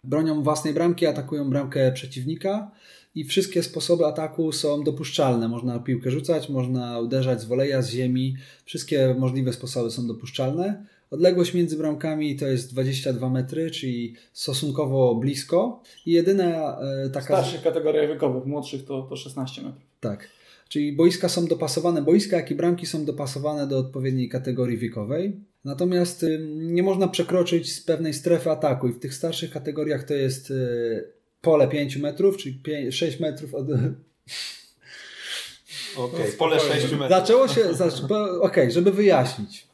Bronią 0.03 0.43
własnej 0.43 0.73
bramki, 0.73 1.05
atakują 1.05 1.49
bramkę 1.49 1.91
przeciwnika 1.91 2.71
i 3.15 3.23
wszystkie 3.25 3.63
sposoby 3.63 4.05
ataku 4.05 4.51
są 4.51 4.83
dopuszczalne. 4.83 5.47
Można 5.47 5.79
piłkę 5.79 6.11
rzucać, 6.11 6.49
można 6.49 6.99
uderzać 6.99 7.41
z 7.41 7.45
woleja, 7.45 7.81
z 7.81 7.89
ziemi. 7.89 8.35
Wszystkie 8.65 9.15
możliwe 9.19 9.53
sposoby 9.53 9.91
są 9.91 10.07
dopuszczalne. 10.07 10.85
Odległość 11.11 11.53
między 11.53 11.77
bramkami 11.77 12.35
to 12.35 12.47
jest 12.47 12.71
22 12.73 13.29
metry, 13.29 13.71
czyli 13.71 14.15
stosunkowo 14.33 15.15
blisko. 15.15 15.83
I 16.05 16.11
jedyna 16.11 16.77
e, 16.79 17.09
W 17.09 17.11
taka. 17.13 17.25
starszych 17.25 17.61
kategoriach 17.61 18.07
wiekowych, 18.07 18.45
młodszych 18.45 18.85
to, 18.85 19.01
to 19.01 19.15
16 19.15 19.61
metrów. 19.61 19.83
Tak. 19.99 20.27
Czyli 20.71 20.93
boiska 20.93 21.29
są 21.29 21.47
dopasowane, 21.47 22.01
boiska 22.01 22.37
jak 22.37 22.51
i 22.51 22.55
bramki 22.55 22.85
są 22.85 23.05
dopasowane 23.05 23.67
do 23.67 23.77
odpowiedniej 23.77 24.29
kategorii 24.29 24.77
wiekowej. 24.77 25.39
Natomiast 25.65 26.23
ym, 26.23 26.73
nie 26.75 26.83
można 26.83 27.07
przekroczyć 27.07 27.75
z 27.75 27.81
pewnej 27.81 28.13
strefy 28.13 28.51
ataku 28.51 28.87
i 28.87 28.93
w 28.93 28.99
tych 28.99 29.13
starszych 29.13 29.51
kategoriach 29.51 30.03
to 30.03 30.13
jest 30.13 30.51
y, 30.51 31.03
pole 31.41 31.67
5 31.67 31.97
metrów, 31.97 32.37
czyli 32.37 32.55
5, 32.55 32.95
6 32.95 33.19
metrów 33.19 33.55
od... 33.55 33.67
Okej, 35.97 36.31
pole 36.37 36.59
6 36.59 36.91
metrów. 36.91 37.09
Zaczęło 37.09 37.47
się, 37.47 37.73
zac... 37.73 38.01
okej, 38.41 38.71
żeby 38.71 38.91
wyjaśnić. 38.91 39.67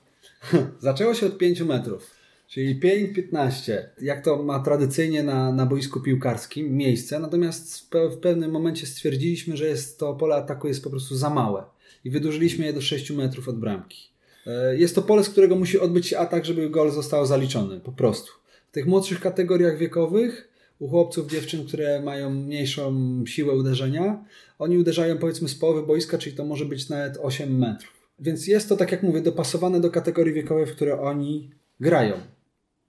Zaczęło 0.80 1.14
się 1.14 1.26
od 1.26 1.38
5 1.38 1.62
metrów, 1.62 2.12
czyli 2.48 2.80
5-15, 2.80 3.72
jak 4.02 4.24
to 4.26 4.44
ma 4.44 4.60
tradycyjnie 4.60 5.24
na, 5.24 5.52
na 5.52 5.66
boisku 5.66 6.02
piłkarskim 6.02 6.78
miejsce, 6.78 7.20
natomiast 7.20 7.80
w, 7.80 7.90
pe- 7.90 8.12
w 8.12 8.18
pewnym 8.18 8.52
momencie 8.52 8.86
stwierdziliśmy, 8.88 9.58
że 9.58 9.66
jest 9.68 10.00
to 10.00 10.14
pole 10.16 10.36
ataku 10.36 10.68
jest 10.68 10.84
po 10.84 10.90
prostu 10.90 11.16
za 11.16 11.30
małe 11.30 11.64
i 12.04 12.10
wydłużyliśmy 12.10 12.66
je 12.66 12.74
do 12.74 12.82
6 12.82 13.12
metrów 13.12 13.50
od 13.50 13.60
bramki. 13.60 14.10
E, 14.48 14.78
Jest 14.78 14.96
to 14.96 15.02
pole, 15.02 15.24
z 15.24 15.30
którego 15.30 15.56
musi 15.56 15.80
odbyć 15.80 16.08
się 16.08 16.18
atak, 16.20 16.46
żeby 16.46 16.70
gol 16.70 16.92
został 16.92 17.26
zaliczony, 17.26 17.80
po 17.80 17.92
prostu. 17.92 18.32
W 18.70 18.72
tych 18.72 18.86
młodszych 18.86 19.20
kategoriach 19.20 19.78
wiekowych, 19.78 20.50
u 20.80 20.88
chłopców, 20.90 21.32
dziewczyn, 21.32 21.66
które 21.66 22.02
mają 22.02 22.30
mniejszą 22.30 22.94
siłę 23.26 23.54
uderzenia, 23.54 24.26
oni 24.60 24.78
uderzają 24.78 25.18
powiedzmy 25.18 25.50
z 25.50 25.56
połowy 25.56 25.84
boiska, 25.84 26.18
czyli 26.18 26.36
to 26.36 26.46
może 26.46 26.66
być 26.66 26.90
nawet 26.90 27.18
8 27.22 27.58
metrów. 27.58 27.94
Więc 28.20 28.48
jest 28.48 28.70
to, 28.70 28.78
tak 28.78 28.92
jak 28.92 29.04
mówię, 29.04 29.22
dopasowane 29.22 29.82
do 29.82 29.92
kategorii 29.92 30.34
wiekowej, 30.34 30.66
w 30.66 30.72
które 30.76 31.02
oni 31.02 31.52
grają. 31.80 32.14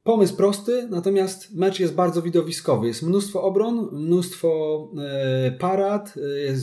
Pomysł 0.08 0.36
prosty, 0.36 0.88
natomiast 0.90 1.54
mecz 1.54 1.80
jest 1.80 1.94
bardzo 1.94 2.22
widowiskowy. 2.22 2.86
Jest 2.86 3.02
mnóstwo 3.02 3.42
obron, 3.42 3.88
mnóstwo 3.92 4.90
e, 4.98 5.50
parad, 5.50 6.14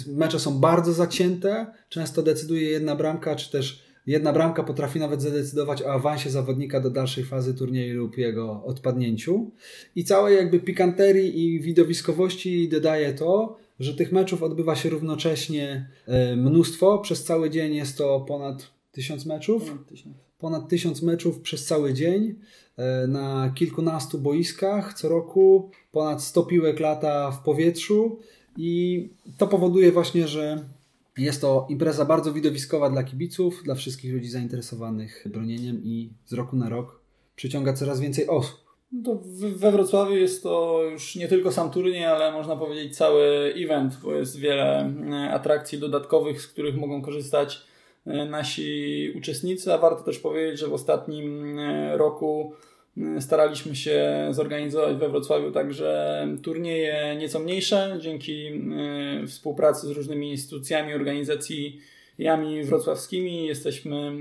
e, 0.07 0.11
mecze 0.13 0.39
są 0.39 0.59
bardzo 0.59 0.93
zacięte. 0.93 1.67
Często 1.89 2.23
decyduje 2.23 2.69
jedna 2.69 2.95
bramka, 2.95 3.35
czy 3.35 3.51
też 3.51 3.83
jedna 4.07 4.33
bramka 4.33 4.63
potrafi 4.63 4.99
nawet 4.99 5.21
zadecydować 5.21 5.81
o 5.81 5.93
awansie 5.93 6.29
zawodnika 6.29 6.79
do 6.79 6.89
dalszej 6.89 7.23
fazy 7.23 7.53
turnieju 7.53 7.97
lub 7.97 8.17
jego 8.17 8.63
odpadnięciu. 8.63 9.51
I 9.95 10.03
całej 10.03 10.35
jakby 10.35 10.59
pikanterii 10.59 11.45
i 11.45 11.59
widowiskowości 11.59 12.69
dodaje 12.69 13.13
to, 13.13 13.57
że 13.79 13.93
tych 13.95 14.11
meczów 14.11 14.43
odbywa 14.43 14.75
się 14.75 14.89
równocześnie 14.89 15.89
e, 16.05 16.35
mnóstwo. 16.35 16.97
Przez 16.97 17.23
cały 17.23 17.49
dzień 17.49 17.75
jest 17.75 17.97
to 17.97 18.19
ponad 18.27 18.71
tysiąc 18.91 19.25
meczów 19.25 19.65
ponad 19.65 19.87
tysiąc 19.87 20.24
meczów 21.01 21.39
przez 21.39 21.65
cały 21.65 21.93
dzień 21.93 22.35
e, 22.77 23.07
na 23.07 23.51
kilkunastu 23.55 24.19
boiskach 24.19 24.93
co 24.93 25.09
roku, 25.09 25.71
ponad 25.91 26.23
100 26.23 26.43
piłek 26.43 26.79
lata 26.79 27.31
w 27.31 27.43
powietrzu 27.43 28.19
i 28.57 29.09
to 29.37 29.47
powoduje 29.47 29.91
właśnie, 29.91 30.27
że 30.27 30.65
jest 31.17 31.41
to 31.41 31.67
impreza 31.69 32.05
bardzo 32.05 32.33
widowiskowa 32.33 32.89
dla 32.89 33.03
kibiców, 33.03 33.61
dla 33.63 33.75
wszystkich 33.75 34.13
ludzi 34.13 34.29
zainteresowanych 34.29 35.27
bronieniem 35.29 35.83
i 35.83 36.09
z 36.25 36.33
roku 36.33 36.55
na 36.55 36.69
rok 36.69 36.99
przyciąga 37.35 37.73
coraz 37.73 37.99
więcej 37.99 38.27
osób. 38.27 38.65
No 38.91 39.21
we 39.55 39.71
Wrocławiu 39.71 40.15
jest 40.15 40.43
to 40.43 40.83
już 40.91 41.15
nie 41.15 41.27
tylko 41.27 41.51
sam 41.51 41.71
turniej, 41.71 42.05
ale 42.05 42.31
można 42.31 42.55
powiedzieć 42.55 42.97
cały 42.97 43.53
event, 43.57 43.97
bo 44.03 44.15
jest 44.15 44.39
wiele 44.39 44.93
e, 45.11 45.33
atrakcji 45.33 45.79
dodatkowych, 45.79 46.41
z 46.41 46.47
których 46.47 46.75
mogą 46.75 47.01
korzystać 47.01 47.61
nasi 48.05 49.11
uczestnicy, 49.15 49.73
a 49.73 49.77
warto 49.77 50.03
też 50.03 50.19
powiedzieć, 50.19 50.59
że 50.59 50.67
w 50.67 50.73
ostatnim 50.73 51.59
e, 51.59 51.97
roku 51.97 52.53
staraliśmy 53.19 53.75
się 53.75 54.27
zorganizować 54.31 54.97
we 54.97 55.09
Wrocławiu 55.09 55.51
także 55.51 56.27
turnieje 56.43 57.15
nieco 57.19 57.39
mniejsze, 57.39 57.97
dzięki 58.01 58.61
współpracy 59.27 59.87
z 59.87 59.89
różnymi 59.89 60.31
instytucjami, 60.31 60.93
organizacji 60.93 61.79
jami 62.19 62.63
wrocławskimi. 62.63 63.45
Jesteśmy, 63.45 64.11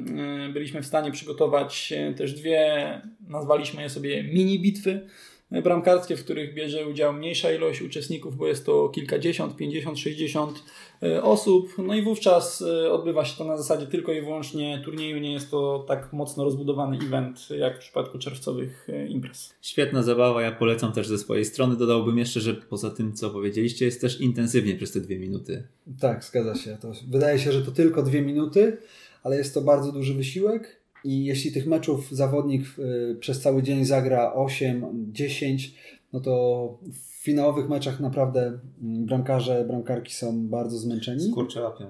e, 0.48 0.52
byliśmy 0.52 0.82
w 0.82 0.86
stanie 0.86 1.12
przygotować 1.12 1.92
też 2.16 2.32
dwie, 2.32 3.00
nazwaliśmy 3.28 3.82
je 3.82 3.90
sobie 3.90 4.22
mini 4.22 4.60
bitwy 4.60 5.06
bramkarskie, 5.50 6.16
w 6.16 6.24
których 6.24 6.54
bierze 6.54 6.88
udział 6.88 7.12
mniejsza 7.12 7.52
ilość 7.52 7.82
uczestników, 7.82 8.36
bo 8.36 8.46
jest 8.46 8.66
to 8.66 8.88
kilkadziesiąt, 8.88 9.56
pięćdziesiąt, 9.56 9.98
sześćdziesiąt 9.98 10.62
e, 11.02 11.22
osób. 11.22 11.74
No 11.78 11.94
i 11.94 12.02
wówczas 12.02 12.62
e, 12.62 12.92
odbywa 12.92 13.24
się 13.24 13.38
to 13.38 13.44
na 13.44 13.56
zasadzie 13.56 13.86
tylko 13.86 14.12
i 14.12 14.20
wyłącznie 14.20 14.82
turnieju. 14.84 15.18
Nie 15.18 15.32
jest 15.32 15.50
to 15.50 15.84
tak 15.88 16.12
mocno 16.12 16.44
rozbudowany 16.44 16.98
event 17.06 17.48
jak 17.58 17.76
w 17.76 17.78
przypadku 17.78 18.18
czerwcowych 18.18 18.88
e, 18.88 19.06
imprez. 19.06 19.54
Świetna 19.62 20.02
zabawa, 20.02 20.42
ja 20.42 20.52
polecam 20.52 20.92
też 20.92 21.08
ze 21.08 21.18
swojej 21.18 21.44
strony. 21.44 21.76
Dodałbym 21.76 22.18
jeszcze, 22.18 22.40
że 22.40 22.54
poza 22.54 22.90
tym, 22.90 23.12
co 23.12 23.30
powiedzieliście, 23.30 23.84
jest 23.84 24.00
też 24.00 24.20
intensywnie 24.20 24.76
przez 24.76 24.92
te 24.92 25.00
dwie 25.00 25.18
minuty. 25.18 25.68
Tak, 26.00 26.24
zgadza 26.24 26.54
się. 26.54 26.78
To 26.82 26.92
wydaje 27.10 27.38
się, 27.38 27.52
że 27.52 27.62
to 27.62 27.70
tylko 27.70 28.02
dwie 28.02 28.22
minuty, 28.22 28.76
ale 29.22 29.36
jest 29.36 29.54
to 29.54 29.60
bardzo 29.60 29.92
duży 29.92 30.14
wysiłek 30.14 30.83
i 31.04 31.24
jeśli 31.24 31.52
tych 31.52 31.66
meczów 31.66 32.10
zawodnik 32.10 32.62
y, 32.78 33.16
przez 33.20 33.40
cały 33.40 33.62
dzień 33.62 33.84
zagra 33.84 34.32
8, 34.32 34.84
10, 35.12 35.74
no 36.12 36.20
to 36.20 36.78
w 36.92 37.24
finałowych 37.24 37.68
meczach 37.68 38.00
naprawdę 38.00 38.58
mm, 38.82 39.06
bramkarze, 39.06 39.64
bramkarki 39.68 40.14
są 40.14 40.48
bardzo 40.48 40.78
zmęczeni. 40.78 41.30
Skurczapią. 41.30 41.84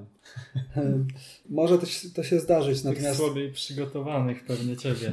Może 1.51 1.79
to 1.79 1.87
się, 1.87 2.11
to 2.11 2.23
się 2.23 2.41
zdarzyć. 2.41 2.77
Tych 2.77 2.85
natomiast... 2.85 3.19
słabiej 3.19 3.53
przygotowanych 3.53 4.45
pewnie 4.45 4.77
ciebie. 4.77 5.13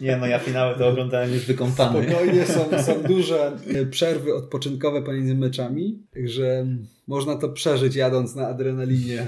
Nie 0.00 0.16
no, 0.16 0.26
ja 0.26 0.38
finały 0.38 0.78
to 0.78 0.88
oglądałem 0.88 1.32
już 1.32 1.46
wykąpany. 1.46 2.08
Spokojnie, 2.08 2.46
są, 2.46 2.82
są 2.82 3.02
duże 3.02 3.58
y, 3.74 3.86
przerwy 3.86 4.34
odpoczynkowe 4.34 5.02
pomiędzy 5.02 5.34
meczami, 5.34 5.98
także 6.14 6.66
można 7.06 7.36
to 7.36 7.48
przeżyć 7.48 7.94
jadąc 7.94 8.34
na 8.34 8.48
adrenalinie. 8.48 9.26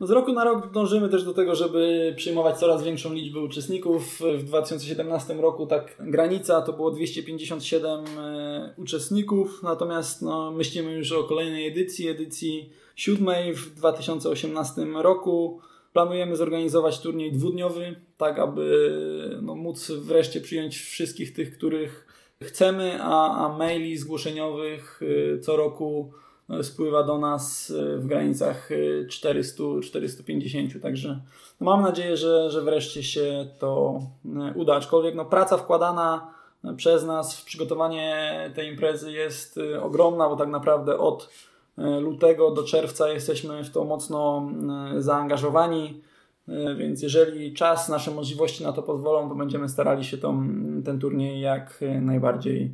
No 0.00 0.06
z 0.06 0.10
roku 0.10 0.32
na 0.32 0.44
rok 0.44 0.70
dążymy 0.72 1.08
też 1.08 1.24
do 1.24 1.34
tego, 1.34 1.54
żeby 1.54 2.14
przyjmować 2.16 2.58
coraz 2.58 2.82
większą 2.82 3.12
liczbę 3.12 3.40
uczestników. 3.40 4.20
W 4.38 4.42
2017 4.42 5.34
roku 5.34 5.66
tak 5.66 5.96
granica 6.00 6.62
to 6.62 6.72
było 6.72 6.90
257 6.90 8.04
e, 8.18 8.74
uczestników, 8.76 9.62
natomiast 9.62 10.22
no, 10.22 10.52
myślimy 10.52 10.92
już 10.92 11.12
o 11.12 11.24
kolejnej 11.24 11.66
edycji, 11.66 12.08
edycji 12.08 12.70
siódmej 12.96 13.54
w 13.54 13.74
2018 13.74 14.84
roku. 14.84 15.60
Planujemy 15.92 16.36
zorganizować 16.36 17.00
turniej 17.00 17.32
dwudniowy, 17.32 18.00
tak 18.16 18.38
aby 18.38 19.38
no, 19.42 19.54
móc 19.54 19.90
wreszcie 19.90 20.40
przyjąć 20.40 20.76
wszystkich 20.76 21.32
tych, 21.32 21.58
których 21.58 22.06
chcemy, 22.42 22.98
a, 23.02 23.46
a 23.46 23.58
maili 23.58 23.96
zgłoszeniowych 23.96 25.00
e, 25.34 25.38
co 25.38 25.56
roku 25.56 26.12
spływa 26.62 27.02
do 27.02 27.18
nas 27.18 27.70
e, 27.70 27.96
w 27.96 28.06
granicach 28.06 28.70
400-450, 29.08 30.76
e, 30.76 30.80
także 30.80 31.20
mam 31.60 31.82
nadzieję, 31.82 32.16
że, 32.16 32.50
że 32.50 32.62
wreszcie 32.62 33.02
się 33.02 33.46
to 33.58 34.00
e, 34.36 34.52
uda, 34.54 34.76
aczkolwiek 34.76 35.14
no, 35.14 35.24
praca 35.24 35.56
wkładana 35.56 36.34
przez 36.76 37.04
nas 37.04 37.36
w 37.36 37.44
przygotowanie 37.44 38.50
tej 38.54 38.68
imprezy 38.68 39.12
jest 39.12 39.60
ogromna, 39.82 40.28
bo 40.28 40.36
tak 40.36 40.48
naprawdę 40.48 40.98
od 40.98 41.28
lutego 42.00 42.50
do 42.50 42.62
czerwca 42.62 43.08
jesteśmy 43.08 43.64
w 43.64 43.70
to 43.70 43.84
mocno 43.84 44.50
zaangażowani, 44.98 46.00
więc 46.76 47.02
jeżeli 47.02 47.54
czas, 47.54 47.88
nasze 47.88 48.10
możliwości 48.10 48.64
na 48.64 48.72
to 48.72 48.82
pozwolą, 48.82 49.28
to 49.28 49.34
będziemy 49.34 49.68
starali 49.68 50.04
się 50.04 50.18
tą, 50.18 50.48
ten 50.84 50.98
turniej 50.98 51.40
jak 51.40 51.80
najbardziej 52.00 52.72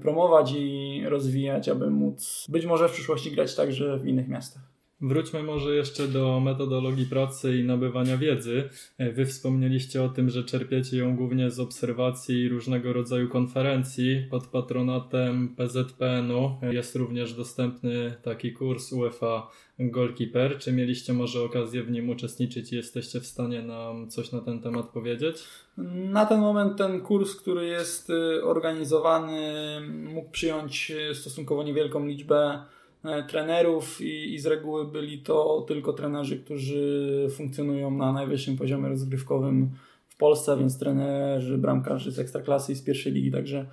promować 0.00 0.52
i 0.56 1.02
rozwijać, 1.08 1.68
aby 1.68 1.90
móc 1.90 2.46
być 2.48 2.66
może 2.66 2.88
w 2.88 2.92
przyszłości 2.92 3.30
grać 3.30 3.54
także 3.54 3.98
w 3.98 4.06
innych 4.06 4.28
miastach. 4.28 4.67
Wróćmy 5.00 5.42
może 5.42 5.74
jeszcze 5.74 6.08
do 6.08 6.40
metodologii 6.40 7.06
pracy 7.06 7.56
i 7.56 7.64
nabywania 7.64 8.16
wiedzy. 8.16 8.68
E, 8.98 9.12
wy 9.12 9.26
wspomnieliście 9.26 10.02
o 10.02 10.08
tym, 10.08 10.30
że 10.30 10.44
czerpiecie 10.44 10.96
ją 10.96 11.16
głównie 11.16 11.50
z 11.50 11.60
obserwacji 11.60 12.42
i 12.42 12.48
różnego 12.48 12.92
rodzaju 12.92 13.28
konferencji 13.28 14.26
pod 14.30 14.46
patronatem 14.46 15.54
PZPN-u. 15.56 16.56
Jest 16.72 16.96
również 16.96 17.34
dostępny 17.34 18.14
taki 18.22 18.52
kurs 18.52 18.92
UEFA 18.92 19.50
Goalkeeper. 19.78 20.58
Czy 20.58 20.72
mieliście 20.72 21.12
może 21.12 21.42
okazję 21.42 21.82
w 21.82 21.90
nim 21.90 22.10
uczestniczyć 22.10 22.72
i 22.72 22.76
jesteście 22.76 23.20
w 23.20 23.26
stanie 23.26 23.62
nam 23.62 24.10
coś 24.10 24.32
na 24.32 24.40
ten 24.40 24.60
temat 24.60 24.88
powiedzieć? 24.88 25.44
Na 26.10 26.26
ten 26.26 26.40
moment 26.40 26.78
ten 26.78 27.00
kurs, 27.00 27.36
który 27.36 27.66
jest 27.66 28.10
y, 28.10 28.44
organizowany, 28.44 29.40
mógł 30.14 30.30
przyjąć 30.30 30.90
y, 31.10 31.14
stosunkowo 31.14 31.62
niewielką 31.62 32.06
liczbę 32.06 32.62
trenerów 33.28 34.00
i, 34.00 34.34
i 34.34 34.38
z 34.38 34.46
reguły 34.46 34.84
byli 34.84 35.18
to 35.18 35.64
tylko 35.68 35.92
trenerzy, 35.92 36.38
którzy 36.38 37.26
funkcjonują 37.36 37.90
na 37.90 38.12
najwyższym 38.12 38.56
poziomie 38.56 38.88
rozgrywkowym 38.88 39.70
w 40.08 40.16
Polsce, 40.16 40.56
więc 40.56 40.78
trenerzy, 40.78 41.58
bramkarzy 41.58 42.12
z 42.12 42.18
ekstraklasy 42.18 42.72
i 42.72 42.74
z 42.74 42.82
pierwszej 42.82 43.12
ligi, 43.12 43.32
także 43.32 43.66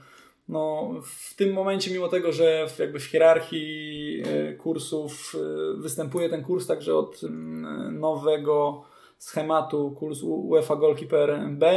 no, 0.50 0.94
w 1.04 1.36
tym 1.36 1.54
momencie, 1.54 1.92
mimo 1.92 2.08
tego, 2.08 2.32
że 2.32 2.68
w, 2.68 2.80
jakby 2.80 3.00
w 3.00 3.06
hierarchii 3.06 4.24
e, 4.26 4.54
kursów 4.54 5.36
e, 5.36 5.82
występuje 5.82 6.30
ten 6.30 6.44
kurs 6.44 6.68
także 6.68 6.96
od 6.96 7.24
mm, 7.24 8.00
nowego 8.00 8.84
schematu 9.18 9.92
kurs 9.92 10.24
UEFA 10.24 10.76
Goalkeeper 10.76 11.50
B, 11.50 11.68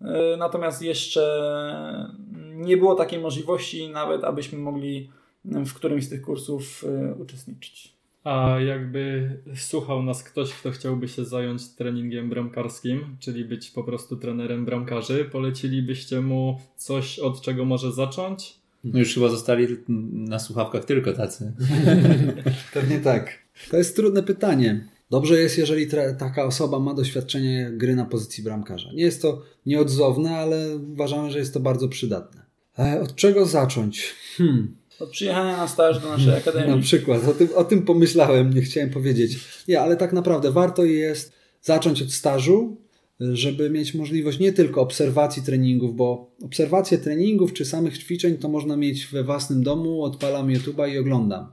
e, 0.00 0.36
natomiast 0.38 0.82
jeszcze 0.82 1.44
nie 2.54 2.76
było 2.76 2.94
takiej 2.94 3.20
możliwości 3.20 3.88
nawet, 3.88 4.24
abyśmy 4.24 4.58
mogli 4.58 5.10
w 5.44 5.74
którymś 5.74 6.04
z 6.04 6.08
tych 6.08 6.22
kursów 6.22 6.84
uczestniczyć. 7.18 7.98
A 8.24 8.60
jakby 8.60 9.30
słuchał 9.56 10.02
nas 10.02 10.22
ktoś, 10.22 10.52
kto 10.52 10.70
chciałby 10.70 11.08
się 11.08 11.24
zająć 11.24 11.68
treningiem 11.68 12.28
bramkarskim, 12.28 13.16
czyli 13.20 13.44
być 13.44 13.70
po 13.70 13.84
prostu 13.84 14.16
trenerem 14.16 14.64
bramkarzy, 14.64 15.24
polecilibyście 15.24 16.20
mu 16.20 16.60
coś, 16.76 17.18
od 17.18 17.40
czego 17.40 17.64
może 17.64 17.92
zacząć? 17.92 18.58
No 18.84 18.98
już 18.98 19.14
chyba 19.14 19.28
zostali 19.28 19.66
na 20.12 20.38
słuchawkach 20.38 20.84
tylko 20.84 21.12
tacy. 21.12 21.52
Pewnie 22.74 22.98
tak. 22.98 23.38
To 23.70 23.76
jest 23.76 23.96
trudne 23.96 24.22
pytanie. 24.22 24.84
Dobrze 25.10 25.38
jest, 25.38 25.58
jeżeli 25.58 25.86
taka 26.18 26.44
osoba 26.44 26.78
ma 26.78 26.94
doświadczenie 26.94 27.70
gry 27.72 27.96
na 27.96 28.04
pozycji 28.04 28.44
bramkarza. 28.44 28.92
Nie 28.92 29.02
jest 29.02 29.22
to 29.22 29.42
nieodzowne, 29.66 30.36
ale 30.36 30.76
uważamy, 30.76 31.30
że 31.30 31.38
jest 31.38 31.54
to 31.54 31.60
bardzo 31.60 31.88
przydatne. 31.88 32.42
E, 32.78 33.00
od 33.00 33.14
czego 33.14 33.46
zacząć? 33.46 34.14
Hmm. 34.36 34.76
Od 35.00 35.10
przyjechania 35.10 35.56
na 35.56 35.68
staż 35.68 36.02
do 36.02 36.08
naszej 36.08 36.34
akademii. 36.34 36.76
Na 36.76 36.82
przykład, 36.82 37.28
o 37.28 37.32
tym, 37.32 37.48
o 37.54 37.64
tym 37.64 37.82
pomyślałem, 37.82 38.54
nie 38.54 38.62
chciałem 38.62 38.90
powiedzieć. 38.90 39.38
Nie, 39.68 39.80
ale 39.80 39.96
tak 39.96 40.12
naprawdę 40.12 40.52
warto 40.52 40.84
jest 40.84 41.32
zacząć 41.62 42.02
od 42.02 42.12
stażu, 42.12 42.76
żeby 43.20 43.70
mieć 43.70 43.94
możliwość 43.94 44.38
nie 44.38 44.52
tylko 44.52 44.80
obserwacji 44.80 45.42
treningów, 45.42 45.96
bo 45.96 46.30
obserwacje 46.42 46.98
treningów 46.98 47.52
czy 47.52 47.64
samych 47.64 47.98
ćwiczeń 47.98 48.38
to 48.38 48.48
można 48.48 48.76
mieć 48.76 49.06
we 49.06 49.24
własnym 49.24 49.62
domu, 49.62 50.02
odpalam 50.02 50.48
YouTube'a 50.48 50.92
i 50.92 50.98
oglądam. 50.98 51.46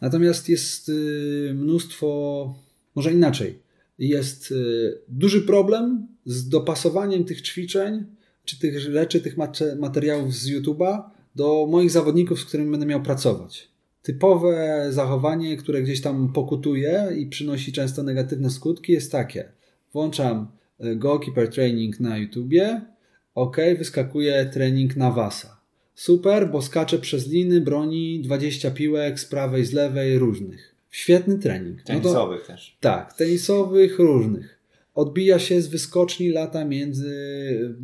Natomiast 0.00 0.48
jest 0.48 0.88
y, 0.88 1.52
mnóstwo, 1.54 2.54
może 2.94 3.12
inaczej, 3.12 3.58
jest 3.98 4.50
y, 4.50 4.98
duży 5.08 5.42
problem 5.42 6.06
z 6.24 6.48
dopasowaniem 6.48 7.24
tych 7.24 7.42
ćwiczeń, 7.42 8.04
czy 8.44 8.58
tych 8.58 8.80
rzeczy, 8.80 9.20
tych 9.20 9.36
materiałów 9.78 10.34
z 10.34 10.50
YouTube'a 10.50 11.02
do 11.36 11.66
moich 11.70 11.90
zawodników, 11.90 12.40
z 12.40 12.44
którymi 12.44 12.70
będę 12.70 12.86
miał 12.86 13.02
pracować. 13.02 13.68
Typowe 14.02 14.86
zachowanie, 14.90 15.56
które 15.56 15.82
gdzieś 15.82 16.00
tam 16.00 16.32
pokutuje 16.32 17.08
i 17.16 17.26
przynosi 17.26 17.72
często 17.72 18.02
negatywne 18.02 18.50
skutki, 18.50 18.92
jest 18.92 19.12
takie. 19.12 19.52
Włączam 19.92 20.48
e, 20.80 20.96
goalkeeper 20.96 21.50
training 21.50 22.00
na 22.00 22.18
YouTubie, 22.18 22.80
ok, 23.34 23.56
wyskakuje 23.78 24.50
trening 24.52 24.96
na 24.96 25.10
Wasa. 25.10 25.60
Super, 25.94 26.50
bo 26.50 26.62
skacze 26.62 26.98
przez 26.98 27.28
liny, 27.28 27.60
broni 27.60 28.20
20 28.20 28.70
piłek 28.70 29.20
z 29.20 29.24
prawej, 29.24 29.64
z 29.64 29.72
lewej, 29.72 30.18
różnych. 30.18 30.74
Świetny 30.90 31.38
trening. 31.38 31.82
Tenisowych 31.82 32.40
no 32.40 32.46
to, 32.46 32.52
też. 32.52 32.76
Tak, 32.80 33.12
tenisowych, 33.12 33.98
różnych 33.98 34.55
odbija 34.96 35.38
się 35.38 35.62
z 35.62 35.68
wyskoczni 35.68 36.28
lata 36.28 36.64
między 36.64 37.10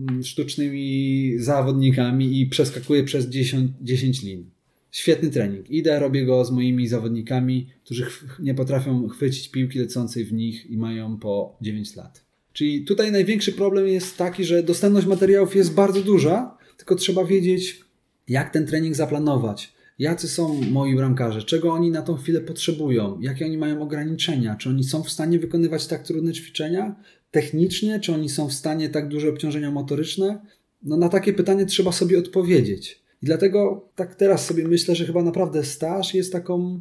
mm, 0.09 0.23
sztucznymi 0.23 1.33
zawodnikami 1.39 2.41
i 2.41 2.47
przeskakuje 2.47 3.05
przez 3.05 3.27
10, 3.27 3.71
10 3.81 4.23
lin. 4.23 4.51
Świetny 4.91 5.31
trening. 5.31 5.71
Idę, 5.71 5.99
robię 5.99 6.27
go 6.27 6.45
z 6.45 6.51
moimi 6.51 6.89
zawodnikami, 6.89 7.67
którzy 7.85 8.07
nie 8.39 8.55
potrafią 8.55 9.09
chwycić 9.09 9.49
piłki 9.49 9.79
lecącej 9.79 10.25
w 10.25 10.33
nich 10.33 10.71
i 10.71 10.77
mają 10.77 11.17
po 11.17 11.57
9 11.61 11.97
lat. 11.97 12.25
Czyli 12.53 12.85
tutaj 12.85 13.13
największy 13.13 13.53
problem 13.53 13.89
jest 13.89 14.17
taki, 14.17 14.45
że 14.45 14.63
dostępność 14.63 15.07
materiałów 15.07 15.57
jest 15.57 15.75
bardzo 15.75 16.03
duża, 16.03 16.59
tylko 16.77 16.95
trzeba 16.95 17.25
wiedzieć, 17.25 17.81
jak 18.29 18.53
ten 18.53 18.67
trening 18.67 18.97
zaplanować. 18.97 19.73
Jacy 20.03 20.29
są 20.29 20.61
moi 20.71 20.97
bramkarze, 20.97 21.43
czego 21.43 21.73
oni 21.73 21.91
na 21.91 22.03
tą 22.03 22.17
chwilę 22.17 22.41
potrzebują, 22.41 23.19
jakie 23.21 23.45
oni 23.45 23.59
mają 23.59 23.83
ograniczenia, 23.83 24.57
czy 24.57 24.69
oni 24.69 24.85
są 24.85 25.03
w 25.03 25.11
stanie 25.11 25.39
wykonywać 25.39 25.87
tak 25.87 26.03
trudne 26.03 26.33
ćwiczenia 26.33 26.97
technicznie, 27.31 28.01
czy 28.01 28.15
oni 28.15 28.29
są 28.29 28.49
w 28.49 28.53
stanie 28.53 28.89
tak 28.89 29.09
duże 29.09 29.29
obciążenia 29.29 29.71
motoryczne. 29.71 30.41
No 30.83 30.97
na 30.97 31.09
takie 31.09 31.33
pytanie 31.33 31.67
trzeba 31.67 31.93
sobie 31.93 32.19
odpowiedzieć. 32.19 33.03
I 33.23 33.27
dlatego 33.27 33.89
tak 33.95 34.15
teraz 34.15 34.47
sobie 34.47 34.69
myślę, 34.69 34.95
że 34.95 35.07
chyba 35.07 35.23
naprawdę 35.23 35.65
staż 35.65 36.15
jest 36.15 36.33
taką 36.33 36.81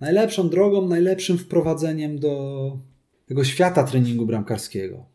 najlepszą 0.00 0.48
drogą, 0.48 0.88
najlepszym 0.88 1.38
wprowadzeniem 1.38 2.18
do 2.18 2.78
tego 3.26 3.44
świata 3.44 3.84
treningu 3.84 4.26
bramkarskiego. 4.26 5.11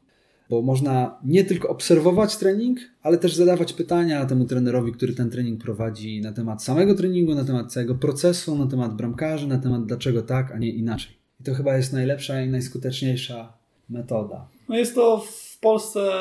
Bo 0.50 0.62
można 0.62 1.20
nie 1.26 1.44
tylko 1.44 1.70
obserwować 1.70 2.38
trening, 2.38 2.80
ale 3.04 3.18
też 3.18 3.36
zadawać 3.36 3.74
pytania 3.74 4.26
temu 4.26 4.46
trenerowi, 4.46 4.92
który 4.92 5.14
ten 5.14 5.30
trening 5.30 5.62
prowadzi 5.62 6.22
na 6.22 6.32
temat 6.32 6.64
samego 6.64 6.96
treningu, 6.96 7.36
na 7.36 7.46
temat 7.46 7.74
całego 7.74 7.96
procesu, 7.96 8.58
na 8.58 8.68
temat 8.68 8.96
bramkarzy, 8.96 9.48
na 9.48 9.58
temat 9.58 9.86
dlaczego 9.86 10.22
tak, 10.22 10.52
a 10.52 10.58
nie 10.58 10.70
inaczej. 10.70 11.18
I 11.42 11.44
to 11.44 11.54
chyba 11.54 11.78
jest 11.78 11.94
najlepsza 11.94 12.42
i 12.42 12.50
najskuteczniejsza 12.50 13.54
metoda. 13.90 14.48
No 14.70 14.78
jest 14.78 14.96
to 14.96 15.18
w 15.18 15.60
Polsce, 15.60 16.12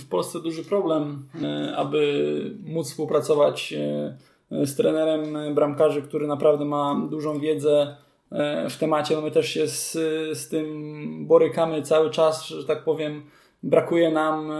w 0.00 0.08
Polsce 0.08 0.40
duży 0.40 0.64
problem, 0.64 1.28
e, 1.42 1.76
aby 1.76 2.56
móc 2.64 2.90
współpracować 2.90 3.74
e, 4.52 4.66
z 4.66 4.76
trenerem 4.76 5.54
bramkarzy, 5.54 6.02
który 6.02 6.26
naprawdę 6.26 6.64
ma 6.64 7.06
dużą 7.10 7.40
wiedzę 7.40 7.96
e, 8.32 8.70
w 8.70 8.78
temacie. 8.78 9.14
No 9.14 9.22
my 9.22 9.30
też 9.30 9.48
się 9.48 9.68
z, 9.68 9.92
z 10.38 10.48
tym 10.48 11.26
borykamy 11.26 11.82
cały 11.82 12.10
czas, 12.10 12.46
że 12.46 12.64
tak 12.64 12.84
powiem. 12.84 13.22
Brakuje 13.62 14.10
nam 14.10 14.50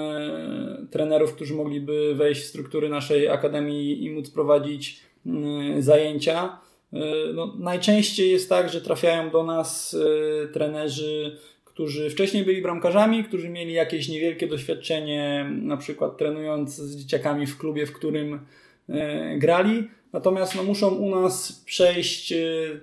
trenerów, 0.90 1.34
którzy 1.34 1.54
mogliby 1.54 2.14
wejść 2.14 2.42
w 2.42 2.46
struktury 2.46 2.88
naszej 2.88 3.28
akademii 3.28 4.04
i 4.04 4.10
móc 4.10 4.30
prowadzić 4.30 5.00
zajęcia. 5.78 6.58
No, 7.34 7.54
najczęściej 7.58 8.30
jest 8.30 8.48
tak, 8.48 8.68
że 8.68 8.80
trafiają 8.80 9.30
do 9.30 9.42
nas 9.42 9.96
trenerzy 10.52 11.36
którzy 11.72 12.10
wcześniej 12.10 12.44
byli 12.44 12.62
bramkarzami, 12.62 13.24
którzy 13.24 13.48
mieli 13.48 13.72
jakieś 13.72 14.08
niewielkie 14.08 14.46
doświadczenie, 14.46 15.50
na 15.62 15.76
przykład 15.76 16.16
trenując 16.16 16.76
z 16.76 16.96
dzieciakami 16.96 17.46
w 17.46 17.58
klubie, 17.58 17.86
w 17.86 17.92
którym 17.92 18.40
e, 18.88 19.38
grali. 19.38 19.88
Natomiast 20.12 20.54
no, 20.54 20.62
muszą 20.62 20.88
u 20.88 21.10
nas 21.10 21.62
przejść 21.64 22.32
e, 22.32 22.36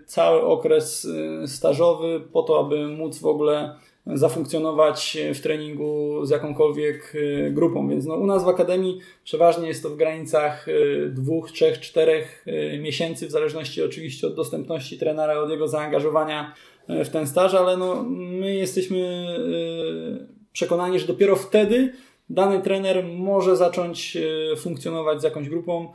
cały 0.05 0.41
okres 0.41 1.07
e, 1.43 1.47
stażowy 1.47 2.21
po 2.33 2.43
to, 2.43 2.59
aby 2.59 2.87
móc 2.87 3.19
w 3.19 3.25
ogóle 3.25 3.75
zafunkcjonować 4.13 5.17
w 5.33 5.39
treningu 5.39 6.25
z 6.25 6.29
jakąkolwiek 6.29 7.13
grupą. 7.51 7.89
Więc 7.89 8.05
no, 8.05 8.15
u 8.15 8.25
nas 8.25 8.43
w 8.43 8.47
Akademii 8.47 8.99
przeważnie 9.23 9.67
jest 9.67 9.83
to 9.83 9.89
w 9.89 9.95
granicach 9.95 10.65
dwóch, 11.09 11.51
trzech, 11.51 11.79
czterech 11.79 12.45
miesięcy, 12.79 13.27
w 13.27 13.31
zależności 13.31 13.83
oczywiście 13.83 14.27
od 14.27 14.35
dostępności 14.35 14.97
trenera, 14.97 15.39
od 15.39 15.49
jego 15.49 15.67
zaangażowania 15.67 16.53
E, 16.89 17.05
w 17.05 17.09
ten 17.09 17.27
staż, 17.27 17.53
ale 17.53 17.77
no, 17.77 18.03
my 18.09 18.55
jesteśmy 18.55 18.99
e, 18.99 20.51
przekonani, 20.51 20.99
że 20.99 21.07
dopiero 21.07 21.35
wtedy 21.35 21.93
dany 22.29 22.61
trener 22.61 23.03
może 23.03 23.57
zacząć 23.57 24.17
e, 24.17 24.55
funkcjonować 24.55 25.21
z 25.21 25.23
jakąś 25.23 25.49
grupą, 25.49 25.87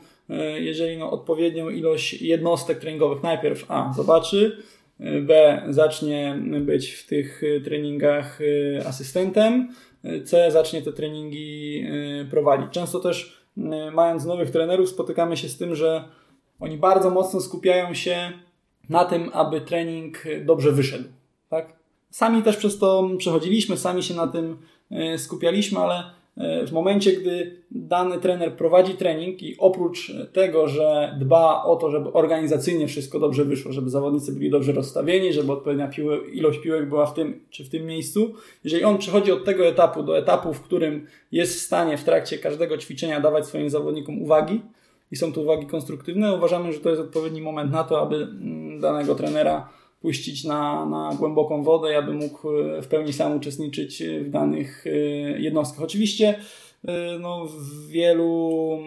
jeżeli 0.59 0.99
no, 0.99 1.11
odpowiednią 1.11 1.71
ilość 1.71 2.23
jednostek 2.23 2.79
treningowych 2.79 3.23
najpierw 3.23 3.65
A 3.69 3.93
zobaczy, 3.97 4.63
B 5.23 5.63
zacznie 5.69 6.39
być 6.61 6.93
w 6.93 7.07
tych 7.07 7.43
treningach 7.65 8.39
asystentem, 8.87 9.69
C 10.25 10.51
zacznie 10.51 10.83
te 10.83 10.93
treningi 10.93 11.87
prowadzić. 12.31 12.67
Często 12.71 13.01
też 13.01 13.45
mając 13.93 14.25
nowych 14.25 14.51
trenerów 14.51 14.89
spotykamy 14.89 15.37
się 15.37 15.49
z 15.49 15.59
tym, 15.59 15.75
że 15.75 16.05
oni 16.61 16.77
bardzo 16.77 17.11
mocno 17.11 17.41
skupiają 17.41 17.95
się 17.95 18.33
na 18.89 19.05
tym, 19.05 19.31
aby 19.33 19.61
trening 19.61 20.25
dobrze 20.45 20.73
wyszedł. 20.73 21.09
Tak? 21.49 21.73
Sami 22.11 22.43
też 22.43 22.57
przez 22.57 22.79
to 22.79 23.11
przechodziliśmy, 23.19 23.77
sami 23.77 24.03
się 24.03 24.15
na 24.15 24.27
tym 24.27 24.59
skupialiśmy, 25.17 25.79
ale 25.79 26.03
w 26.67 26.73
momencie, 26.73 27.13
gdy 27.13 27.57
dany 27.71 28.19
trener 28.19 28.57
prowadzi 28.57 28.95
trening 28.95 29.43
i 29.43 29.57
oprócz 29.59 30.13
tego, 30.33 30.69
że 30.69 31.17
dba 31.21 31.65
o 31.65 31.77
to, 31.77 31.91
żeby 31.91 32.13
organizacyjnie 32.13 32.89
wszystko 32.89 33.19
dobrze 33.19 33.45
wyszło, 33.45 33.73
żeby 33.73 33.91
zawodnicy 33.91 34.33
byli 34.33 34.51
dobrze 34.51 34.73
rozstawieni, 34.73 35.33
żeby 35.33 35.53
odpowiednia 35.53 35.91
ilość 36.33 36.59
piłek 36.59 36.89
była 36.89 37.07
w 37.07 37.15
tym 37.15 37.41
czy 37.51 37.65
w 37.65 37.69
tym 37.69 37.87
miejscu, 37.87 38.35
jeżeli 38.65 38.85
on 38.85 38.99
przechodzi 38.99 39.33
od 39.33 39.45
tego 39.45 39.67
etapu 39.67 40.03
do 40.03 40.19
etapu, 40.19 40.55
w 40.55 40.61
którym 40.61 41.07
jest 41.33 41.55
w 41.55 41.61
stanie 41.61 41.97
w 41.97 42.05
trakcie 42.05 42.39
każdego 42.39 42.79
ćwiczenia 42.79 43.21
dawać 43.21 43.47
swoim 43.47 43.71
zawodnikom 43.71 44.23
uwagi, 44.23 44.61
i 45.11 45.17
są 45.17 45.33
to 45.33 45.41
uwagi 45.41 45.67
konstruktywne, 45.67 46.37
uważamy, 46.37 46.73
że 46.73 46.81
to 46.81 46.91
jest 46.91 47.03
odpowiedni 47.03 47.43
moment 47.43 47.73
na 47.73 47.85
to, 47.85 48.01
aby 48.01 48.17
mm, 48.17 48.81
danego 48.81 49.15
trenera 49.15 49.69
puścić 50.05 50.45
na, 50.45 50.87
na 50.87 51.15
głęboką 51.19 51.63
wodę, 51.63 51.99
aby 51.99 52.13
mógł 52.13 52.51
e, 52.51 52.83
w 52.83 52.89
pełni 52.89 53.13
sam 53.13 53.37
uczestniczyć 53.37 54.03
w 54.03 54.31
danych 54.31 54.87
e, 54.87 54.91
jednostkach. 55.41 55.85
Oczywiście 55.85 56.35
e, 56.89 57.19
no, 57.19 57.47
w 57.47 57.87
wielu 57.89 58.79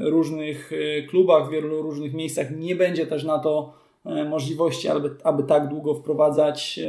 różnych 0.00 0.70
klubach, 1.08 1.48
w 1.48 1.50
wielu 1.50 1.82
różnych 1.82 2.14
miejscach 2.14 2.46
nie 2.56 2.76
będzie 2.76 3.06
też 3.06 3.24
na 3.24 3.38
to 3.38 3.72
możliwości, 4.30 4.88
aby, 4.88 5.10
aby 5.24 5.42
tak 5.42 5.68
długo 5.68 5.94
wprowadzać 5.94 6.80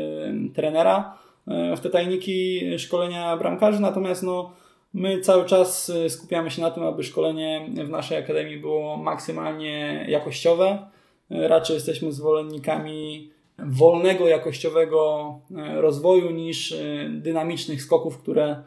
trenera 0.54 1.18
w 1.48 1.80
te 1.80 1.90
tajniki 1.90 2.62
szkolenia 2.78 3.38
bramkarzy, 3.38 3.82
natomiast 3.82 4.24
no, 4.24 4.52
My 4.94 5.22
cały 5.22 5.46
czas 5.46 5.92
skupiamy 6.10 6.52
się 6.52 6.62
na 6.62 6.72
tym, 6.72 6.84
aby 6.84 7.04
szkolenie 7.04 7.70
w 7.86 7.90
naszej 7.90 8.18
akademii 8.18 8.58
było 8.58 8.98
maksymalnie 8.98 10.06
jakościowe. 10.10 10.88
Raczej 11.30 11.74
jesteśmy 11.74 12.12
zwolennikami 12.12 13.35
wolnego, 13.60 14.28
jakościowego 14.28 15.34
y, 15.52 15.82
rozwoju 15.82 16.32
niż 16.32 16.76
dynamicznych 17.10 17.82
skoków, 17.84 18.18
które 18.18 18.64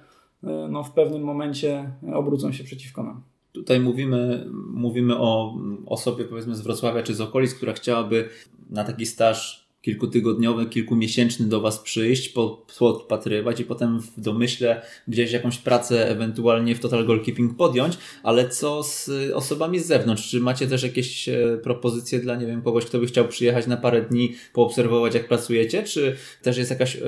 no, 0.70 0.84
w 0.84 0.92
pewnym 0.92 1.22
momencie 1.22 1.92
obrócą 2.14 2.52
się 2.52 2.64
przeciwko 2.64 3.02
nam. 3.02 3.22
Tutaj 3.52 3.80
mówimy, 3.80 4.46
mówimy 4.70 5.18
o 5.18 5.54
osobie 5.86 6.24
powiedzmy 6.24 6.54
z 6.54 6.60
Wrocławia 6.60 7.02
czy 7.02 7.14
z 7.14 7.20
okolic, 7.20 7.54
która 7.54 7.72
chciałaby 7.72 8.28
na 8.70 8.84
taki 8.84 9.06
staż 9.06 9.67
kilkutygodniowy, 9.82 10.66
kilkumiesięczny 10.66 11.46
do 11.46 11.60
Was 11.60 11.78
przyjść, 11.78 12.34
podpatrywać 12.78 13.60
i 13.60 13.64
potem 13.64 14.00
w 14.00 14.20
domyśle 14.20 14.82
gdzieś 15.08 15.32
jakąś 15.32 15.58
pracę 15.58 16.10
ewentualnie 16.10 16.74
w 16.74 16.80
Total 16.80 17.06
Goalkeeping 17.06 17.56
podjąć, 17.56 17.98
ale 18.22 18.48
co 18.48 18.82
z 18.82 19.10
osobami 19.34 19.80
z 19.80 19.86
zewnątrz? 19.86 20.30
Czy 20.30 20.40
macie 20.40 20.66
też 20.66 20.82
jakieś 20.82 21.28
e, 21.28 21.58
propozycje 21.62 22.18
dla, 22.20 22.36
nie 22.36 22.46
wiem, 22.46 22.62
kogoś, 22.62 22.84
kto 22.84 22.98
by 22.98 23.06
chciał 23.06 23.28
przyjechać 23.28 23.66
na 23.66 23.76
parę 23.76 24.02
dni, 24.02 24.34
poobserwować 24.52 25.14
jak 25.14 25.28
pracujecie? 25.28 25.82
Czy 25.82 26.16
też 26.42 26.58
jest 26.58 26.70
jakaś 26.70 26.96
e, 26.96 27.00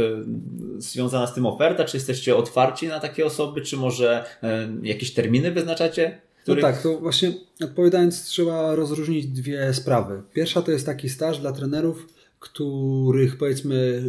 związana 0.79 1.27
z 1.27 1.35
tym 1.35 1.47
oferta? 1.47 1.85
Czy 1.85 1.97
jesteście 1.97 2.37
otwarci 2.37 2.89
na 2.89 3.01
takie 3.01 3.27
osoby? 3.27 3.61
Czy 3.61 3.77
może 3.77 4.25
e, 4.43 4.69
jakieś 4.83 5.13
terminy 5.13 5.53
wyznaczacie? 5.53 6.21
No 6.47 6.57
tak, 6.57 6.83
to 6.83 6.99
właśnie 6.99 7.33
odpowiadając 7.65 8.25
trzeba 8.25 8.75
rozróżnić 8.75 9.27
dwie 9.27 9.75
sprawy. 9.75 10.23
Pierwsza 10.33 10.63
to 10.63 10.73
jest 10.73 10.87
taki 10.87 11.09
staż 11.09 11.39
dla 11.39 11.53
trenerów, 11.53 12.07
których 12.41 13.39
powiedzmy 13.39 14.03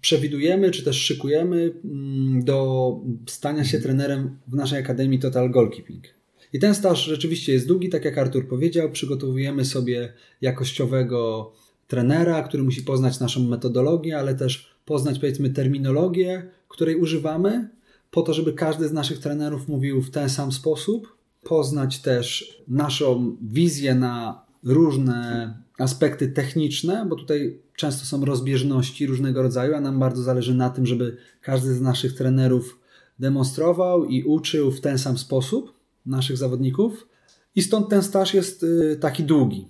przewidujemy, 0.00 0.70
czy 0.70 0.84
też 0.84 0.96
szykujemy 0.96 1.72
mm, 1.84 2.44
do 2.44 3.00
stania 3.26 3.64
się 3.64 3.78
trenerem 3.78 4.36
w 4.48 4.54
naszej 4.54 4.78
Akademii 4.78 5.18
Total 5.18 5.50
Goalkeeping. 5.50 6.04
I 6.52 6.58
ten 6.58 6.74
staż 6.74 7.04
rzeczywiście 7.04 7.52
jest 7.52 7.68
długi, 7.68 7.88
tak 7.88 8.04
jak 8.04 8.18
Artur 8.18 8.48
powiedział, 8.48 8.90
przygotowujemy 8.90 9.64
sobie 9.64 10.12
jakościowego 10.40 11.52
trenera, 11.86 12.42
który 12.42 12.62
musi 12.62 12.82
poznać 12.82 13.20
naszą 13.20 13.48
metodologię, 13.48 14.18
ale 14.18 14.34
też 14.34 14.70
poznać 14.84 15.18
powiedzmy 15.18 15.50
terminologię, 15.50 16.50
której 16.68 16.96
używamy, 16.96 17.68
po 18.10 18.22
to, 18.22 18.34
żeby 18.34 18.52
każdy 18.52 18.88
z 18.88 18.92
naszych 18.92 19.18
trenerów 19.18 19.68
mówił 19.68 20.02
w 20.02 20.10
ten 20.10 20.30
sam 20.30 20.52
sposób, 20.52 21.16
poznać 21.42 21.98
też 21.98 22.56
naszą 22.68 23.36
wizję 23.42 23.94
na 23.94 24.44
różne 24.64 25.54
aspekty 25.78 26.28
techniczne, 26.28 27.06
bo 27.08 27.16
tutaj 27.16 27.58
często 27.76 28.04
są 28.04 28.24
rozbieżności 28.24 29.06
różnego 29.06 29.42
rodzaju, 29.42 29.74
a 29.74 29.80
nam 29.80 29.98
bardzo 29.98 30.22
zależy 30.22 30.54
na 30.54 30.70
tym, 30.70 30.86
żeby 30.86 31.16
każdy 31.40 31.74
z 31.74 31.80
naszych 31.80 32.14
trenerów 32.14 32.78
demonstrował 33.18 34.04
i 34.04 34.22
uczył 34.22 34.70
w 34.70 34.80
ten 34.80 34.98
sam 34.98 35.18
sposób 35.18 35.72
naszych 36.06 36.36
zawodników. 36.36 37.08
I 37.54 37.62
stąd 37.62 37.88
ten 37.88 38.02
staż 38.02 38.34
jest 38.34 38.62
y, 38.62 38.98
taki 39.00 39.24
długi. 39.24 39.68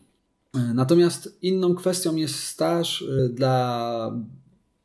Y, 0.56 0.74
natomiast 0.74 1.38
inną 1.42 1.74
kwestią 1.74 2.16
jest 2.16 2.34
staż 2.34 3.02
y, 3.02 3.30
dla 3.34 4.12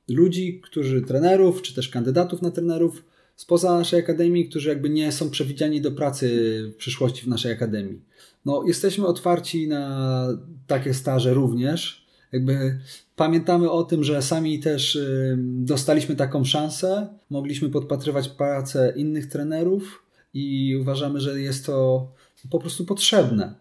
ludzi, 0.09 0.61
którzy 0.63 1.01
trenerów, 1.01 1.61
czy 1.61 1.76
też 1.76 1.89
kandydatów 1.89 2.41
na 2.41 2.51
trenerów 2.51 3.03
spoza 3.36 3.78
naszej 3.78 3.99
akademii, 3.99 4.49
którzy 4.49 4.69
jakby 4.69 4.89
nie 4.89 5.11
są 5.11 5.30
przewidziani 5.30 5.82
do 5.82 5.91
pracy 5.91 6.28
w 6.74 6.76
przyszłości 6.76 7.21
w 7.24 7.28
naszej 7.28 7.51
akademii. 7.51 8.01
No, 8.46 8.64
jesteśmy 8.68 9.06
otwarci 9.08 9.68
na 9.68 10.28
takie 10.68 10.94
staże 10.94 11.34
również. 11.34 12.08
jakby 12.32 12.80
pamiętamy 13.16 13.72
o 13.72 13.84
tym, 13.84 14.04
że 14.04 14.22
sami 14.22 14.60
też 14.60 14.96
y, 14.96 15.38
dostaliśmy 15.39 16.16
taką 16.16 16.44
szansę, 16.44 17.08
mogliśmy 17.30 17.70
podpatrywać 17.70 18.30
pracę 18.30 18.94
innych 18.96 19.28
trenerów 19.28 20.04
i 20.34 20.78
uważamy, 20.82 21.20
że 21.20 21.41
jest 21.41 21.66
to 21.66 22.08
po 22.50 22.60
prostu 22.60 22.86
potrzebne, 22.86 23.56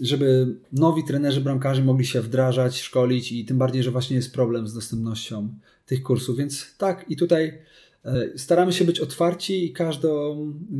żeby 0.00 0.56
nowi 0.72 1.04
trenerzy 1.04 1.40
bramkarzy 1.40 1.84
mogli 1.84 2.06
się 2.06 2.20
wdrażać, 2.20 2.80
szkolić 2.80 3.32
i 3.32 3.44
tym 3.44 3.58
bardziej, 3.58 3.82
że 3.82 3.90
właśnie 3.90 4.16
jest 4.16 4.32
problem 4.32 4.68
z 4.68 4.74
dostępnością 4.74 5.48
tych 5.86 6.02
kursów. 6.02 6.36
Więc 6.36 6.76
tak, 6.78 7.04
i 7.08 7.16
tutaj 7.16 7.58
e, 8.04 8.38
staramy 8.38 8.72
się 8.72 8.84
być 8.84 9.00
otwarci 9.00 9.66
i 9.66 9.72
każdą 9.72 10.36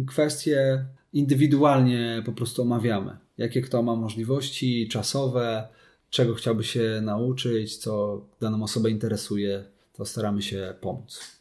kwestię 0.07 0.85
indywidualnie 1.13 2.23
po 2.27 2.33
prostu 2.33 2.63
omawiamy. 2.63 3.22
Jakie 3.39 3.61
kto 3.63 3.83
ma 3.83 3.97
możliwości 3.97 4.89
czasowe, 4.89 5.69
czego 6.11 6.35
chciałby 6.35 6.65
się 6.65 7.01
nauczyć, 7.03 7.77
co 7.77 8.21
daną 8.41 8.63
osobę 8.63 8.91
interesuje, 8.91 9.65
to 9.93 10.05
staramy 10.05 10.43
się 10.43 10.75
pomóc. 10.81 11.41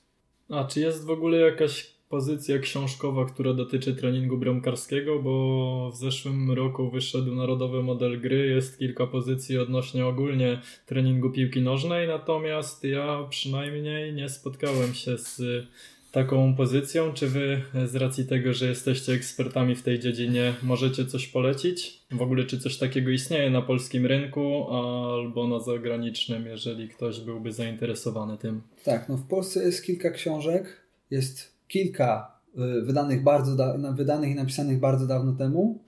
A 0.50 0.64
czy 0.64 0.80
jest 0.80 1.06
w 1.06 1.10
ogóle 1.10 1.38
jakaś 1.38 1.92
pozycja 2.10 2.60
książkowa, 2.60 3.26
która 3.26 3.54
dotyczy 3.54 3.96
treningu 3.96 4.38
bramkarskiego, 4.38 5.20
bo 5.20 5.92
w 5.94 5.98
zeszłym 5.98 6.52
roku 6.52 6.92
wyszedł 6.92 7.36
narodowy 7.36 7.84
model 7.84 8.22
gry, 8.22 8.48
jest 8.48 8.80
kilka 8.80 9.08
pozycji 9.08 9.58
odnośnie 9.58 10.06
ogólnie 10.06 10.62
treningu 10.86 11.30
piłki 11.30 11.62
nożnej, 11.62 12.08
natomiast 12.08 12.84
ja 12.84 13.28
przynajmniej 13.30 14.14
nie 14.14 14.30
spotkałem 14.30 14.94
się 14.94 15.18
z 15.18 15.42
taką 16.12 16.56
pozycją. 16.56 17.14
Czy 17.14 17.28
wy 17.28 17.62
z 17.86 17.96
racji 17.96 18.26
tego, 18.26 18.54
że 18.54 18.68
jesteście 18.68 19.14
ekspertami 19.14 19.76
w 19.76 19.84
tej 19.84 20.00
dziedzinie, 20.00 20.54
możecie 20.64 21.06
coś 21.06 21.28
polecić? 21.28 22.02
W 22.12 22.22
ogóle 22.22 22.44
czy 22.44 22.60
coś 22.60 22.78
takiego 22.78 23.10
istnieje 23.10 23.50
na 23.50 23.62
polskim 23.62 24.06
rynku 24.06 24.68
albo 24.72 25.48
na 25.48 25.60
zagranicznym, 25.60 26.46
jeżeli 26.46 26.90
ktoś 26.90 27.20
byłby 27.20 27.54
zainteresowany 27.54 28.38
tym? 28.38 28.62
Tak, 28.84 29.10
no 29.10 29.18
w 29.18 29.28
Polsce 29.28 29.64
jest 29.64 29.86
kilka 29.86 30.12
książek, 30.12 30.82
jest 31.12 31.54
kilka 31.68 32.32
y, 32.80 32.82
wydanych, 32.82 33.24
bardzo 33.24 33.56
da- 33.56 33.94
wydanych 33.94 34.32
i 34.32 34.36
napisanych 34.36 34.80
bardzo 34.80 35.08
dawno 35.08 35.34
temu. 35.34 35.80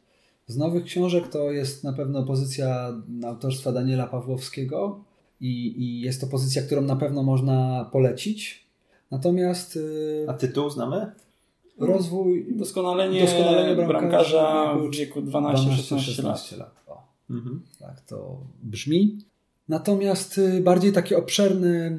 Z 0.47 0.57
nowych 0.57 0.83
książek 0.83 1.27
to 1.27 1.51
jest 1.51 1.83
na 1.83 1.93
pewno 1.93 2.23
pozycja 2.23 2.93
autorstwa 3.25 3.71
Daniela 3.71 4.07
Pawłowskiego 4.07 5.03
i, 5.41 5.83
i 5.83 6.01
jest 6.01 6.21
to 6.21 6.27
pozycja, 6.27 6.61
którą 6.61 6.81
na 6.81 6.95
pewno 6.95 7.23
można 7.23 7.89
polecić. 7.91 8.62
Natomiast 9.17 9.75
y, 9.75 10.25
A 10.29 10.33
tytuł 10.33 10.69
znamy? 10.69 11.11
rozwój 11.79 12.45
Doskonalenie, 12.51 13.21
Doskonalenie 13.21 13.75
bramkarza, 13.75 14.43
bramkarza 14.43 14.75
w 14.91 14.95
wieku 14.95 15.21
12-16 15.21 16.23
lat. 16.23 16.37
12-16 16.37 16.57
lat. 16.57 16.75
O, 16.87 17.03
Mhm. 17.29 17.61
tak 17.79 18.01
to 18.01 18.37
brzmi. 18.63 19.17
Natomiast 19.69 20.37
y, 20.37 20.61
bardziej 20.61 20.91
takie 20.91 21.17
obszerne, 21.17 21.97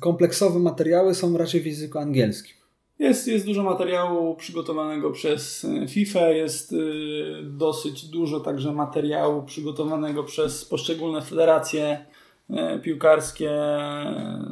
kompleksowe 0.00 0.58
materiały 0.58 1.14
są 1.14 1.36
raczej 1.38 1.60
w 1.60 1.66
języku 1.66 1.98
angielskim. 1.98 2.56
Jest, 2.98 3.28
jest 3.28 3.46
dużo 3.46 3.62
materiału 3.62 4.36
przygotowanego 4.36 5.10
przez 5.10 5.64
e, 5.64 5.88
FIFA, 5.88 6.28
jest 6.28 6.72
y, 6.72 6.76
dosyć 7.44 8.04
dużo 8.08 8.40
także 8.40 8.72
materiału 8.72 9.42
przygotowanego 9.42 10.24
przez 10.24 10.64
poszczególne 10.64 11.22
federacje 11.22 12.04
piłkarskie 12.82 13.50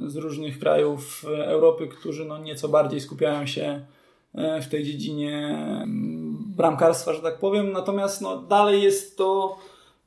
z 0.07 0.17
różnych 0.17 0.59
krajów 0.59 1.25
e, 1.39 1.47
Europy, 1.47 1.89
którzy 1.89 2.25
no 2.25 2.39
nieco 2.39 2.69
bardziej 2.69 3.01
skupiają 3.01 3.47
się 3.47 3.81
e, 4.35 4.63
w 4.63 4.69
tej 4.69 4.85
dziedzinie 4.85 5.37
mm, 5.83 6.37
bramkarstwa, 6.57 7.13
że 7.13 7.23
tak 7.23 7.39
powiem. 7.39 7.73
Natomiast 7.73 8.21
no, 8.21 8.37
dalej 8.37 8.83
jest 8.83 9.19
to 9.19 9.59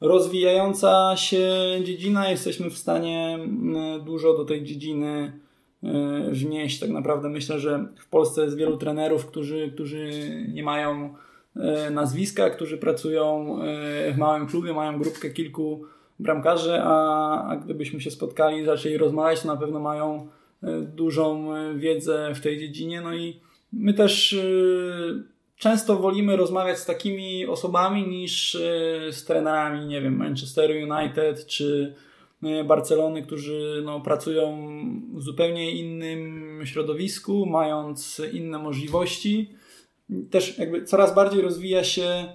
rozwijająca 0.01 1.13
się 1.17 1.49
dziedzina. 1.83 2.29
Jesteśmy 2.29 2.69
w 2.69 2.77
stanie 2.77 3.33
mm, 3.33 4.03
dużo 4.03 4.37
do 4.37 4.45
tej 4.45 4.63
dziedziny 4.63 5.39
e, 5.83 6.31
wnieść. 6.31 6.79
Tak 6.79 6.89
naprawdę 6.89 7.29
myślę, 7.29 7.59
że 7.59 7.85
w 7.99 8.09
Polsce 8.09 8.43
jest 8.43 8.57
wielu 8.57 8.77
trenerów, 8.77 9.25
którzy, 9.25 9.71
którzy 9.73 10.09
nie 10.53 10.63
mają 10.63 11.13
e, 11.55 11.89
nazwiska, 11.89 12.49
którzy 12.49 12.77
pracują 12.77 13.57
e, 13.61 14.11
w 14.11 14.17
małym 14.17 14.47
klubie, 14.47 14.73
mają 14.73 14.99
grupkę 14.99 15.29
kilku 15.29 15.85
bramkarzy, 16.21 16.79
a, 16.83 17.47
a 17.47 17.55
gdybyśmy 17.55 18.01
się 18.01 18.11
spotkali 18.11 18.65
zaczęli 18.65 18.97
rozmawiać, 18.97 19.41
to 19.41 19.47
na 19.47 19.57
pewno 19.57 19.79
mają 19.79 20.27
e, 20.63 20.81
dużą 20.81 21.55
e, 21.55 21.73
wiedzę 21.75 22.31
w 22.35 22.41
tej 22.41 22.59
dziedzinie. 22.59 23.01
No 23.01 23.15
i 23.15 23.39
my 23.73 23.93
też 23.93 24.33
e, 24.33 24.43
często 25.55 25.95
wolimy 25.95 26.35
rozmawiać 26.35 26.79
z 26.79 26.85
takimi 26.85 27.45
osobami 27.45 28.07
niż 28.07 28.57
z 29.11 29.25
trenerami, 29.25 29.85
nie 29.85 30.01
wiem, 30.01 30.17
Manchester 30.17 30.71
United 30.71 31.45
czy 31.45 31.95
Barcelony, 32.65 33.21
którzy 33.21 33.81
no, 33.85 33.99
pracują 33.99 34.69
w 35.13 35.21
zupełnie 35.21 35.71
innym 35.71 36.61
środowisku, 36.65 37.45
mając 37.45 38.21
inne 38.33 38.59
możliwości. 38.59 39.49
Też 40.31 40.57
jakby 40.57 40.83
coraz 40.85 41.15
bardziej 41.15 41.41
rozwija 41.41 41.83
się 41.83 42.25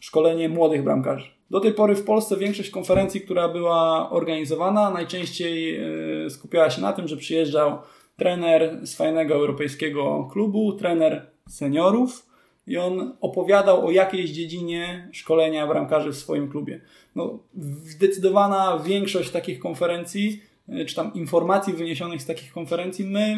szkolenie 0.00 0.48
młodych 0.48 0.84
bramkarzy. 0.84 1.35
Do 1.50 1.60
tej 1.60 1.72
pory 1.72 1.94
w 1.94 2.04
Polsce 2.04 2.36
większość 2.36 2.70
konferencji, 2.70 3.20
która 3.20 3.48
była 3.48 4.10
organizowana, 4.10 4.90
najczęściej 4.90 5.76
e, 5.76 6.30
skupiała 6.30 6.70
się 6.70 6.82
na 6.82 6.92
tym, 6.92 7.08
że 7.08 7.16
przyjeżdżał 7.16 7.78
trener 8.16 8.86
z 8.86 8.94
fajnego 8.94 9.34
europejskiego 9.34 10.28
klubu, 10.32 10.72
trener 10.72 11.26
seniorów 11.48 12.26
i 12.66 12.76
on 12.76 13.16
opowiadał 13.20 13.86
o 13.86 13.90
jakiejś 13.90 14.30
dziedzinie 14.30 15.08
szkolenia 15.12 15.66
bramkarzy 15.66 16.12
w 16.12 16.16
swoim 16.16 16.48
klubie. 16.48 16.80
No, 17.14 17.38
zdecydowana 17.84 18.78
większość 18.84 19.30
takich 19.30 19.58
konferencji, 19.58 20.42
e, 20.68 20.84
czy 20.84 20.94
tam 20.94 21.14
informacji 21.14 21.72
wyniesionych 21.72 22.22
z 22.22 22.26
takich 22.26 22.52
konferencji, 22.52 23.04
my 23.04 23.36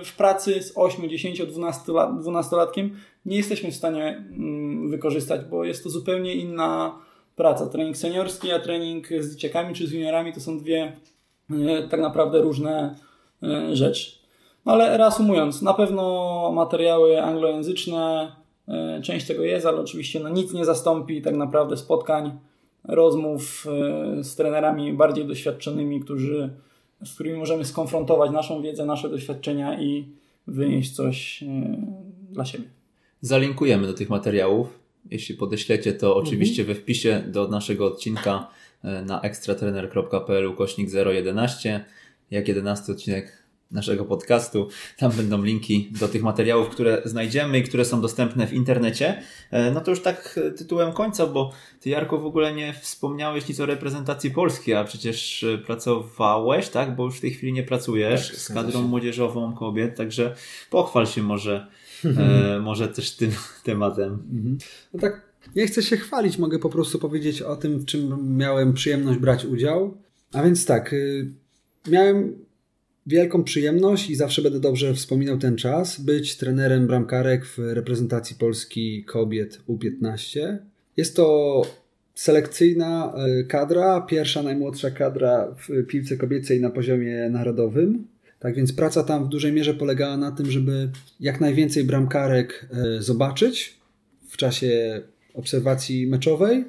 e, 0.00 0.04
w 0.04 0.16
pracy 0.16 0.62
z 0.62 0.72
8, 0.76 1.10
10, 1.10 1.46
12 1.46 1.92
lat, 1.92 2.10
12-latkiem 2.10 2.90
nie 3.26 3.36
jesteśmy 3.36 3.70
w 3.70 3.76
stanie 3.76 4.08
mm, 4.08 4.90
wykorzystać, 4.90 5.40
bo 5.50 5.64
jest 5.64 5.84
to 5.84 5.90
zupełnie 5.90 6.34
inna 6.34 6.98
praca. 7.40 7.66
Trening 7.66 7.96
seniorski, 7.96 8.52
a 8.52 8.58
trening 8.58 9.08
z 9.20 9.30
dzieciakami 9.30 9.74
czy 9.74 9.86
z 9.86 9.92
juniorami 9.92 10.32
to 10.32 10.40
są 10.40 10.58
dwie 10.58 10.92
e, 11.50 11.88
tak 11.88 12.00
naprawdę 12.00 12.40
różne 12.40 12.94
e, 13.42 13.76
rzeczy. 13.76 14.12
No 14.66 14.72
ale 14.72 14.96
reasumując, 14.98 15.62
na 15.62 15.74
pewno 15.74 16.52
materiały 16.54 17.22
anglojęzyczne, 17.22 18.32
e, 18.68 19.00
część 19.02 19.26
tego 19.26 19.42
jest, 19.42 19.66
ale 19.66 19.80
oczywiście 19.80 20.20
no 20.20 20.28
nic 20.28 20.52
nie 20.52 20.64
zastąpi 20.64 21.22
tak 21.22 21.36
naprawdę 21.36 21.76
spotkań, 21.76 22.38
rozmów 22.84 23.66
z 24.22 24.36
trenerami 24.36 24.92
bardziej 24.92 25.24
doświadczonymi, 25.26 26.00
którzy, 26.00 26.50
z 27.04 27.14
którymi 27.14 27.38
możemy 27.38 27.64
skonfrontować 27.64 28.30
naszą 28.30 28.62
wiedzę, 28.62 28.86
nasze 28.86 29.08
doświadczenia 29.08 29.80
i 29.80 30.08
wynieść 30.46 30.96
coś 30.96 31.44
dla 32.30 32.44
siebie. 32.44 32.64
Zalinkujemy 33.20 33.86
do 33.86 33.94
tych 33.94 34.10
materiałów. 34.10 34.79
Jeśli 35.10 35.34
podeślecie, 35.34 35.92
to 35.92 36.16
oczywiście 36.16 36.64
we 36.64 36.74
wpisie 36.74 37.22
do 37.26 37.48
naszego 37.48 37.86
odcinka 37.86 38.50
e, 38.84 39.02
na 39.02 39.20
ekstratrener.pl 39.20 40.54
kośnik 40.54 40.88
011, 40.92 41.84
jak 42.30 42.48
11 42.48 42.92
odcinek 42.92 43.40
naszego 43.70 44.04
podcastu. 44.04 44.68
Tam 44.96 45.12
będą 45.12 45.42
linki 45.42 45.92
do 46.00 46.08
tych 46.08 46.22
materiałów, 46.22 46.68
które 46.68 47.02
znajdziemy 47.04 47.58
i 47.58 47.62
które 47.62 47.84
są 47.84 48.00
dostępne 48.00 48.46
w 48.46 48.52
internecie. 48.52 49.22
E, 49.50 49.70
No 49.70 49.80
to 49.80 49.90
już 49.90 50.02
tak 50.02 50.40
e, 50.46 50.50
tytułem 50.50 50.92
końca, 50.92 51.26
bo 51.26 51.52
ty 51.80 51.90
Jarko 51.90 52.18
w 52.18 52.26
ogóle 52.26 52.54
nie 52.54 52.72
wspomniałeś 52.72 53.48
nic 53.48 53.60
o 53.60 53.66
reprezentacji 53.66 54.30
Polski, 54.30 54.74
a 54.74 54.84
przecież 54.84 55.44
pracowałeś, 55.66 56.68
tak? 56.68 56.96
Bo 56.96 57.04
już 57.04 57.16
w 57.18 57.20
tej 57.20 57.30
chwili 57.30 57.52
nie 57.52 57.62
pracujesz 57.62 58.28
Tak, 58.28 58.36
z 58.36 58.52
kadrą 58.52 58.82
młodzieżową 58.82 59.54
kobiet, 59.54 59.96
także 59.96 60.34
pochwal 60.70 61.06
się 61.06 61.22
może, 61.22 61.66
e, 62.04 62.60
może 62.60 62.88
też 62.88 63.16
tym 63.16 63.30
tematem. 63.64 64.22
No 64.94 65.00
tak, 65.00 65.30
nie 65.56 65.66
chcę 65.66 65.82
się 65.82 65.96
chwalić, 65.96 66.38
mogę 66.38 66.58
po 66.58 66.68
prostu 66.68 66.98
powiedzieć 66.98 67.42
o 67.42 67.56
tym, 67.56 67.78
w 67.78 67.84
czym 67.84 68.36
miałem 68.36 68.72
przyjemność 68.72 69.18
brać 69.18 69.44
udział. 69.44 69.96
A 70.32 70.42
więc 70.42 70.66
tak, 70.66 70.92
y, 70.92 71.30
miałem 71.88 72.44
wielką 73.06 73.44
przyjemność 73.44 74.10
i 74.10 74.14
zawsze 74.14 74.42
będę 74.42 74.60
dobrze 74.60 74.94
wspominał 74.94 75.38
ten 75.38 75.56
czas, 75.56 76.00
być 76.00 76.36
trenerem 76.36 76.86
bramkarek 76.86 77.46
w 77.46 77.58
reprezentacji 77.58 78.36
Polski 78.36 79.04
kobiet 79.04 79.60
U15. 79.68 80.58
Jest 80.96 81.16
to 81.16 81.62
selekcyjna 82.14 83.14
y, 83.40 83.44
kadra, 83.44 84.00
pierwsza 84.00 84.42
najmłodsza 84.42 84.90
kadra 84.90 85.54
w 85.68 85.86
piłce 85.86 86.16
kobiecej 86.16 86.60
na 86.60 86.70
poziomie 86.70 87.30
narodowym. 87.30 88.06
Tak 88.40 88.54
więc 88.54 88.72
praca 88.72 89.02
tam 89.02 89.24
w 89.24 89.28
dużej 89.28 89.52
mierze 89.52 89.74
polegała 89.74 90.16
na 90.16 90.32
tym, 90.32 90.50
żeby 90.50 90.90
jak 91.20 91.40
najwięcej 91.40 91.84
bramkarek 91.84 92.68
y, 92.98 93.02
zobaczyć 93.02 93.76
w 94.28 94.36
czasie 94.36 95.02
obserwacji 95.34 96.06
meczowej, 96.06 96.64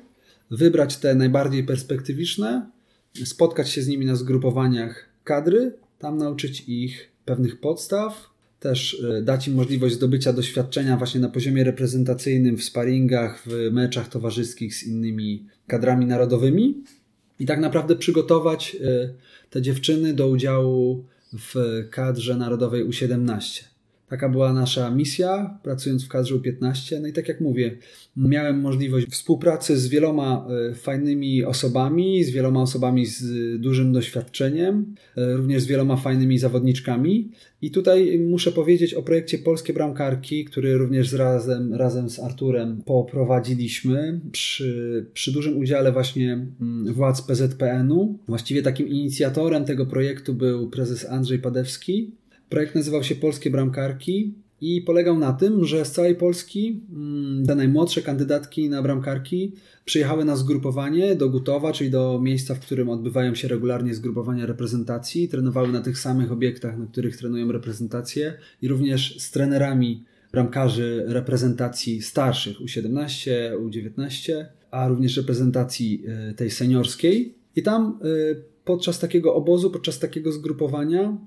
wybrać 0.51 0.97
te 0.97 1.15
najbardziej 1.15 1.63
perspektywiczne, 1.63 2.69
spotkać 3.25 3.69
się 3.69 3.81
z 3.81 3.87
nimi 3.87 4.05
na 4.05 4.15
zgrupowaniach 4.15 5.05
kadry, 5.23 5.73
tam 5.99 6.17
nauczyć 6.17 6.63
ich 6.67 7.09
pewnych 7.25 7.59
podstaw, 7.59 8.29
też 8.59 9.03
e, 9.03 9.21
dać 9.21 9.47
im 9.47 9.53
możliwość 9.53 9.95
zdobycia 9.95 10.33
doświadczenia 10.33 10.97
właśnie 10.97 11.21
na 11.21 11.29
poziomie 11.29 11.63
reprezentacyjnym 11.63 12.57
w 12.57 12.63
sparingach, 12.63 13.43
w 13.45 13.71
meczach 13.71 14.07
towarzyskich 14.07 14.75
z 14.75 14.83
innymi 14.83 15.45
kadrami 15.67 16.05
narodowymi. 16.05 16.83
i 17.39 17.45
tak 17.45 17.59
naprawdę 17.59 17.95
przygotować 17.95 18.77
te 19.49 19.61
dziewczyny 19.61 20.13
do 20.13 20.29
udziału 20.29 21.05
w 21.33 21.83
kadrze 21.91 22.37
narodowej 22.37 22.85
U17. 22.85 23.63
Taka 24.11 24.29
była 24.29 24.53
nasza 24.53 24.89
misja, 24.89 25.59
pracując 25.63 26.05
w 26.05 26.07
kadrze 26.07 26.35
U15. 26.35 27.01
No 27.01 27.07
i 27.07 27.13
tak 27.13 27.27
jak 27.27 27.41
mówię, 27.41 27.77
miałem 28.17 28.59
możliwość 28.59 29.07
współpracy 29.07 29.77
z 29.77 29.87
wieloma 29.87 30.47
e, 30.69 30.75
fajnymi 30.75 31.45
osobami, 31.45 32.23
z 32.23 32.29
wieloma 32.29 32.61
osobami 32.61 33.05
z 33.05 33.23
dużym 33.61 33.93
doświadczeniem, 33.93 34.95
e, 35.17 35.33
również 35.33 35.63
z 35.63 35.65
wieloma 35.65 35.97
fajnymi 35.97 36.37
zawodniczkami. 36.37 37.31
I 37.61 37.71
tutaj 37.71 38.19
muszę 38.19 38.51
powiedzieć 38.51 38.93
o 38.93 39.03
projekcie 39.03 39.37
Polskie 39.37 39.73
Bramkarki, 39.73 40.45
który 40.45 40.77
również 40.77 41.13
razem, 41.13 41.73
razem 41.73 42.09
z 42.09 42.19
Arturem 42.19 42.81
poprowadziliśmy 42.85 44.19
przy, 44.31 45.05
przy 45.13 45.31
dużym 45.31 45.57
udziale 45.57 45.91
właśnie 45.91 46.33
mm, 46.61 46.93
władz 46.93 47.21
PZPN-u. 47.21 48.19
Właściwie 48.27 48.61
takim 48.61 48.87
inicjatorem 48.87 49.65
tego 49.65 49.85
projektu 49.85 50.33
był 50.33 50.69
prezes 50.69 51.05
Andrzej 51.05 51.39
Padewski, 51.39 52.20
Projekt 52.51 52.75
nazywał 52.75 53.03
się 53.03 53.15
Polskie 53.15 53.49
Bramkarki 53.49 54.33
i 54.61 54.81
polegał 54.81 55.19
na 55.19 55.33
tym, 55.33 55.65
że 55.65 55.85
z 55.85 55.91
całej 55.91 56.15
Polski 56.15 56.81
mm, 56.91 57.45
te 57.45 57.55
najmłodsze 57.55 58.01
kandydatki 58.01 58.69
na 58.69 58.81
bramkarki 58.81 59.53
przyjechały 59.85 60.25
na 60.25 60.35
zgrupowanie 60.35 61.15
do 61.15 61.29
Gutowa, 61.29 61.73
czyli 61.73 61.89
do 61.89 62.19
miejsca, 62.23 62.55
w 62.55 62.59
którym 62.59 62.89
odbywają 62.89 63.35
się 63.35 63.47
regularnie 63.47 63.95
zgrupowania 63.95 64.45
reprezentacji, 64.45 65.29
trenowały 65.29 65.67
na 65.67 65.81
tych 65.81 65.99
samych 65.99 66.31
obiektach, 66.31 66.77
na 66.77 66.85
których 66.85 67.17
trenują 67.17 67.51
reprezentacje 67.51 68.33
i 68.61 68.67
również 68.67 69.19
z 69.19 69.31
trenerami 69.31 70.03
bramkarzy 70.31 71.03
reprezentacji 71.07 72.01
starszych 72.01 72.59
U17, 72.59 73.31
U19, 73.65 74.45
a 74.71 74.87
również 74.87 75.17
reprezentacji 75.17 76.03
e, 76.07 76.33
tej 76.33 76.51
seniorskiej. 76.51 77.35
I 77.55 77.63
tam 77.63 77.99
e, 78.01 78.07
podczas 78.65 78.99
takiego 78.99 79.35
obozu, 79.35 79.71
podczas 79.71 79.99
takiego 79.99 80.31
zgrupowania 80.31 81.17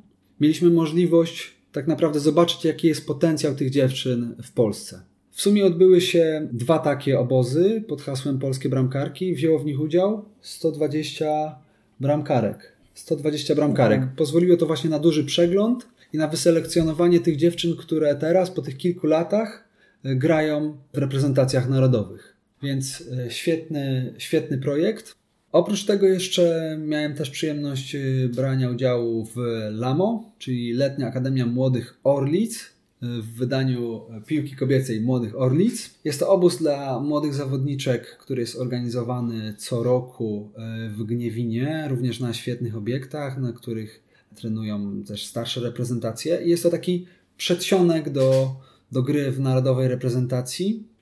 mieliśmy 0.40 0.70
możliwość 0.70 1.54
tak 1.72 1.86
naprawdę 1.86 2.20
zobaczyć, 2.20 2.64
jaki 2.64 2.88
jest 2.88 3.06
potencjał 3.06 3.54
tych 3.54 3.70
dziewczyn 3.70 4.34
w 4.42 4.52
Polsce. 4.52 5.02
W 5.30 5.42
sumie 5.42 5.66
odbyły 5.66 6.00
się 6.00 6.48
dwa 6.52 6.78
takie 6.78 7.18
obozy 7.18 7.84
pod 7.88 8.02
hasłem 8.02 8.38
Polskie 8.38 8.68
Bramkarki. 8.68 9.34
Wzięło 9.34 9.58
w 9.58 9.64
nich 9.64 9.80
udział 9.80 10.24
120 10.40 11.58
bramkarek. 12.00 12.72
120 12.94 13.54
bramkarek. 13.54 13.98
Mhm. 13.98 14.16
Pozwoliło 14.16 14.56
to 14.56 14.66
właśnie 14.66 14.90
na 14.90 14.98
duży 14.98 15.24
przegląd 15.24 15.88
i 16.12 16.18
na 16.18 16.28
wyselekcjonowanie 16.28 17.20
tych 17.20 17.36
dziewczyn, 17.36 17.76
które 17.76 18.14
teraz 18.14 18.50
po 18.50 18.62
tych 18.62 18.76
kilku 18.76 19.06
latach 19.06 19.68
e, 20.04 20.16
grają 20.16 20.76
w 20.92 20.98
reprezentacjach 20.98 21.68
narodowych. 21.68 22.36
Więc 22.62 23.04
e, 23.26 23.30
świetny, 23.30 24.14
świetny 24.18 24.58
projekt. 24.58 25.14
Oprócz 25.54 25.84
tego 25.84 26.06
jeszcze 26.06 26.76
miałem 26.86 27.14
też 27.14 27.30
przyjemność 27.30 27.94
y, 27.94 28.30
brania 28.34 28.70
udziału 28.70 29.24
w 29.24 29.36
LAMO, 29.70 30.32
czyli 30.38 30.72
Letnia 30.72 31.06
Akademia 31.06 31.46
Młodych 31.46 31.98
Orlic, 32.04 32.56
y, 32.56 32.66
w 33.00 33.34
wydaniu 33.34 34.00
piłki 34.26 34.56
kobiecej 34.56 35.00
Młodych 35.00 35.40
Orlic. 35.40 35.90
Jest 36.04 36.20
to 36.20 36.28
obóz 36.28 36.58
dla 36.58 37.00
młodych 37.00 37.34
zawodniczek, 37.34 38.18
który 38.18 38.40
jest 38.40 38.56
organizowany 38.56 39.54
co 39.58 39.82
roku 39.82 40.50
y, 40.86 40.88
w 40.88 41.04
Gniewinie, 41.04 41.86
również 41.90 42.20
na 42.20 42.32
świetnych 42.32 42.76
obiektach, 42.76 43.38
na 43.38 43.52
których 43.52 44.02
trenują 44.34 45.02
też 45.04 45.26
starsze 45.26 45.60
reprezentacje. 45.60 46.40
Jest 46.44 46.62
to 46.62 46.70
taki 46.70 47.06
przedsionek 47.36 48.10
do, 48.10 48.56
do 48.92 49.02
gry 49.02 49.32
w 49.32 49.40
narodowej 49.40 49.88
reprezentacji. 49.88 50.93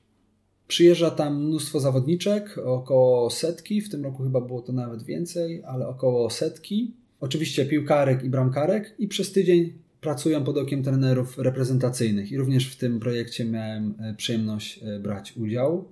Przyjeżdża 0.73 1.11
tam 1.11 1.45
mnóstwo 1.45 1.81
zawodniczek, 1.81 2.59
około 2.65 3.31
setki, 3.31 3.81
w 3.81 3.89
tym 3.89 4.05
roku 4.05 4.23
chyba 4.23 4.41
było 4.41 4.63
to 4.63 4.73
nawet 4.73 5.03
więcej, 5.03 5.63
ale 5.65 5.89
około 5.89 6.31
setki. 6.31 6.93
Oczywiście 7.21 7.67
piłkarek 7.67 8.25
i 8.25 8.31
bramkarek 8.31 8.95
i 8.99 9.09
przez 9.09 9.33
tydzień 9.33 9.73
pracują 10.01 10.45
pod 10.45 10.57
okiem 10.59 10.83
trenerów 10.83 11.39
reprezentacyjnych 11.39 12.33
i 12.33 12.37
również 12.37 12.73
w 12.73 12.77
tym 12.77 13.01
projekcie 13.01 13.45
miałem 13.45 13.95
e, 14.01 14.15
przyjemność 14.15 14.81
e, 14.83 14.99
brać 14.99 15.37
udział. 15.37 15.85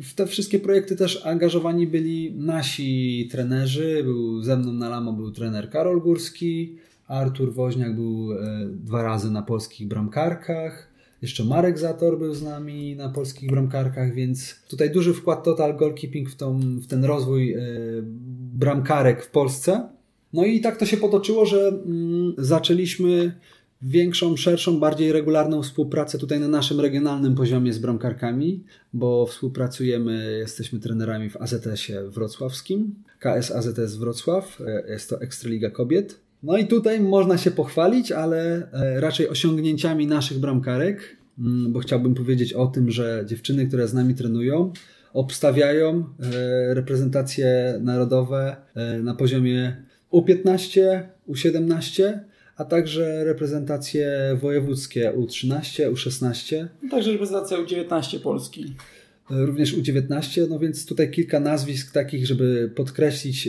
W 0.00 0.14
te 0.14 0.26
wszystkie 0.26 0.58
projekty 0.58 0.96
też 0.96 1.26
angażowani 1.26 1.86
byli 1.86 2.34
nasi 2.34 3.28
trenerzy. 3.30 4.00
Był 4.04 4.42
ze 4.42 4.56
mną 4.56 4.72
na 4.72 4.88
Lamo 4.88 5.12
był 5.12 5.30
trener 5.30 5.70
Karol 5.70 6.00
Górski, 6.00 6.76
Artur 7.06 7.54
Woźniak 7.54 7.94
był 7.94 8.32
e, 8.32 8.66
dwa 8.66 9.02
razy 9.02 9.30
na 9.30 9.42
polskich 9.42 9.88
bramkarkach. 9.88 10.91
Jeszcze 11.22 11.44
Marek 11.44 11.78
Zator 11.78 12.18
był 12.18 12.34
z 12.34 12.42
nami 12.42 12.96
na 12.96 13.08
polskich 13.08 13.50
bramkarkach, 13.50 14.14
więc 14.14 14.54
tutaj 14.68 14.90
duży 14.90 15.14
wkład 15.14 15.44
Total 15.44 15.76
Goalkeeping 15.76 16.30
w, 16.30 16.36
tą, 16.36 16.60
w 16.60 16.86
ten 16.86 17.04
rozwój 17.04 17.46
yy, 17.48 18.02
bramkarek 18.54 19.24
w 19.24 19.30
Polsce. 19.30 19.88
No 20.32 20.44
i 20.44 20.60
tak 20.60 20.76
to 20.76 20.86
się 20.86 20.96
potoczyło, 20.96 21.46
że 21.46 21.68
mm, 21.68 22.34
zaczęliśmy 22.38 23.32
większą, 23.82 24.36
szerszą, 24.36 24.80
bardziej 24.80 25.12
regularną 25.12 25.62
współpracę 25.62 26.18
tutaj 26.18 26.40
na 26.40 26.48
naszym 26.48 26.80
regionalnym 26.80 27.34
poziomie 27.34 27.72
z 27.72 27.78
bramkarkami, 27.78 28.64
bo 28.92 29.26
współpracujemy, 29.26 30.38
jesteśmy 30.38 30.80
trenerami 30.80 31.30
w 31.30 31.36
AZS-ie 31.36 32.10
wrocławskim, 32.10 32.94
KS 33.18 33.50
AZS 33.50 33.96
Wrocław, 33.96 34.60
e, 34.60 34.90
jest 34.92 35.10
to 35.10 35.20
Ekstraliga 35.20 35.70
Kobiet. 35.70 36.20
No 36.42 36.58
i 36.58 36.66
tutaj 36.66 37.00
można 37.00 37.38
się 37.38 37.50
pochwalić, 37.50 38.12
ale 38.12 38.68
e, 38.72 39.00
raczej 39.00 39.28
osiągnięciami 39.28 40.06
naszych 40.06 40.38
bramkarek, 40.38 41.16
mm, 41.38 41.72
bo 41.72 41.80
chciałbym 41.80 42.14
powiedzieć 42.14 42.52
o 42.52 42.66
tym, 42.66 42.90
że 42.90 43.24
dziewczyny, 43.26 43.66
które 43.66 43.88
z 43.88 43.94
nami 43.94 44.14
trenują, 44.14 44.72
obstawiają 45.12 46.04
e, 46.20 46.74
reprezentacje 46.74 47.78
narodowe 47.80 48.56
e, 48.74 48.98
na 48.98 49.14
poziomie 49.14 49.76
U15, 50.12 50.80
U17, 51.28 52.18
a 52.56 52.64
także 52.64 53.24
reprezentacje 53.24 54.36
wojewódzkie 54.40 55.12
U13, 55.16 55.92
U16. 55.92 56.66
Także 56.90 57.12
reprezentacja 57.12 57.58
U19 57.58 58.20
Polski. 58.20 58.74
Również 59.30 59.76
U19, 59.76 60.48
no 60.50 60.58
więc 60.58 60.86
tutaj 60.86 61.10
kilka 61.10 61.40
nazwisk 61.40 61.92
takich, 61.92 62.26
żeby 62.26 62.72
podkreślić 62.74 63.48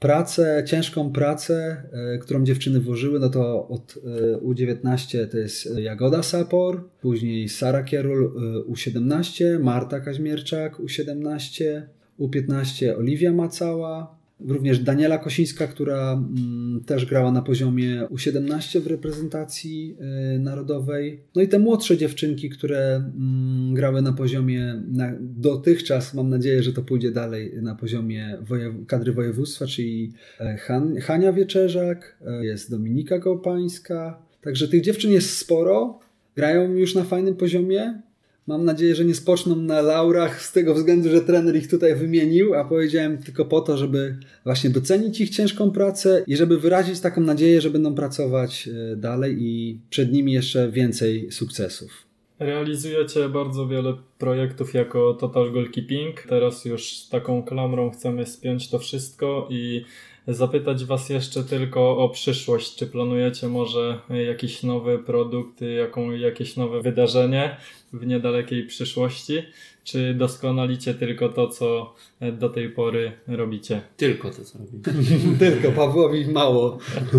pracę, 0.00 0.64
ciężką 0.66 1.12
pracę, 1.12 1.82
e, 1.92 2.18
którą 2.18 2.44
dziewczyny 2.44 2.80
włożyły, 2.80 3.20
no 3.20 3.28
to 3.28 3.68
od 3.68 3.94
e, 3.96 4.36
U19 4.36 5.26
to 5.30 5.38
jest 5.38 5.78
Jagoda 5.78 6.22
Sapor, 6.22 6.88
później 7.00 7.48
Sara 7.48 7.82
Kierul 7.82 8.24
e, 8.24 8.70
U17, 8.72 9.44
Marta 9.60 10.00
Kaźmierczak 10.00 10.76
U17, 10.76 11.82
U15 12.20 12.96
Oliwia 12.98 13.32
Macała, 13.32 14.17
Również 14.40 14.78
Daniela 14.78 15.18
Kosińska, 15.18 15.66
która 15.66 16.12
mm, 16.12 16.84
też 16.86 17.06
grała 17.06 17.32
na 17.32 17.42
poziomie 17.42 18.02
U17 18.10 18.80
w 18.80 18.86
reprezentacji 18.86 19.96
y, 20.36 20.38
narodowej. 20.38 21.20
No 21.34 21.42
i 21.42 21.48
te 21.48 21.58
młodsze 21.58 21.96
dziewczynki, 21.96 22.50
które 22.50 22.96
mm, 22.96 23.74
grały 23.74 24.02
na 24.02 24.12
poziomie 24.12 24.82
na, 24.88 25.12
dotychczas, 25.20 26.14
mam 26.14 26.28
nadzieję, 26.28 26.62
że 26.62 26.72
to 26.72 26.82
pójdzie 26.82 27.10
dalej 27.10 27.52
na 27.62 27.74
poziomie 27.74 28.38
wojew- 28.48 28.86
kadry 28.86 29.12
województwa, 29.12 29.66
czyli 29.66 30.12
e, 30.40 30.56
Han, 30.56 30.96
Hania 30.96 31.32
Wieczerzak, 31.32 32.18
e, 32.26 32.44
jest 32.44 32.70
Dominika 32.70 33.18
Kopańska. 33.18 34.22
Także 34.42 34.68
tych 34.68 34.82
dziewczyn 34.82 35.10
jest 35.10 35.36
sporo. 35.36 35.98
Grają 36.36 36.72
już 36.72 36.94
na 36.94 37.04
fajnym 37.04 37.36
poziomie. 37.36 38.02
Mam 38.48 38.64
nadzieję, 38.64 38.94
że 38.94 39.04
nie 39.04 39.14
spoczną 39.14 39.56
na 39.56 39.82
laurach 39.82 40.42
z 40.42 40.52
tego 40.52 40.74
względu, 40.74 41.10
że 41.10 41.20
trener 41.20 41.56
ich 41.56 41.70
tutaj 41.70 41.96
wymienił, 41.96 42.54
a 42.54 42.64
powiedziałem 42.64 43.18
tylko 43.18 43.44
po 43.44 43.60
to, 43.60 43.76
żeby 43.76 44.16
właśnie 44.44 44.70
docenić 44.70 45.20
ich 45.20 45.30
ciężką 45.30 45.70
pracę 45.70 46.24
i 46.26 46.36
żeby 46.36 46.58
wyrazić 46.58 47.00
taką 47.00 47.20
nadzieję, 47.20 47.60
że 47.60 47.70
będą 47.70 47.94
pracować 47.94 48.68
e, 48.92 48.96
dalej 48.96 49.36
i 49.38 49.78
przed 49.90 50.12
nimi 50.12 50.32
jeszcze 50.32 50.70
więcej 50.70 51.32
sukcesów. 51.32 51.90
Realizujecie 52.38 53.28
bardzo 53.28 53.66
wiele 53.66 53.94
projektów 54.18 54.74
jako 54.74 55.14
Total 55.14 55.52
Goalkeeping. 55.52 56.22
Teraz 56.22 56.64
już 56.64 57.06
taką 57.10 57.42
klamrą 57.42 57.90
chcemy 57.90 58.26
spiąć 58.26 58.68
to 58.68 58.78
wszystko 58.78 59.48
i 59.50 59.84
zapytać 60.28 60.84
Was 60.84 61.08
jeszcze 61.08 61.44
tylko 61.44 61.98
o 61.98 62.08
przyszłość. 62.08 62.76
Czy 62.76 62.86
planujecie 62.86 63.48
może 63.48 63.98
jakiś 64.26 64.62
nowy 64.62 64.98
produkt, 64.98 65.60
jaką, 65.60 66.10
jakieś 66.10 66.56
nowe 66.56 66.82
wydarzenie 66.82 67.56
w 67.92 68.06
niedalekiej 68.06 68.66
przyszłości? 68.66 69.42
Czy 69.84 70.14
doskonalicie 70.14 70.94
tylko 70.94 71.28
to, 71.28 71.48
co 71.48 71.94
do 72.32 72.48
tej 72.48 72.68
pory 72.68 73.12
robicie? 73.26 73.80
Tylko 73.96 74.30
to, 74.30 74.44
co 74.44 74.58
robicie. 74.58 74.92
tylko, 75.44 75.72
Pawłowi 75.72 76.26
mało. 76.26 76.78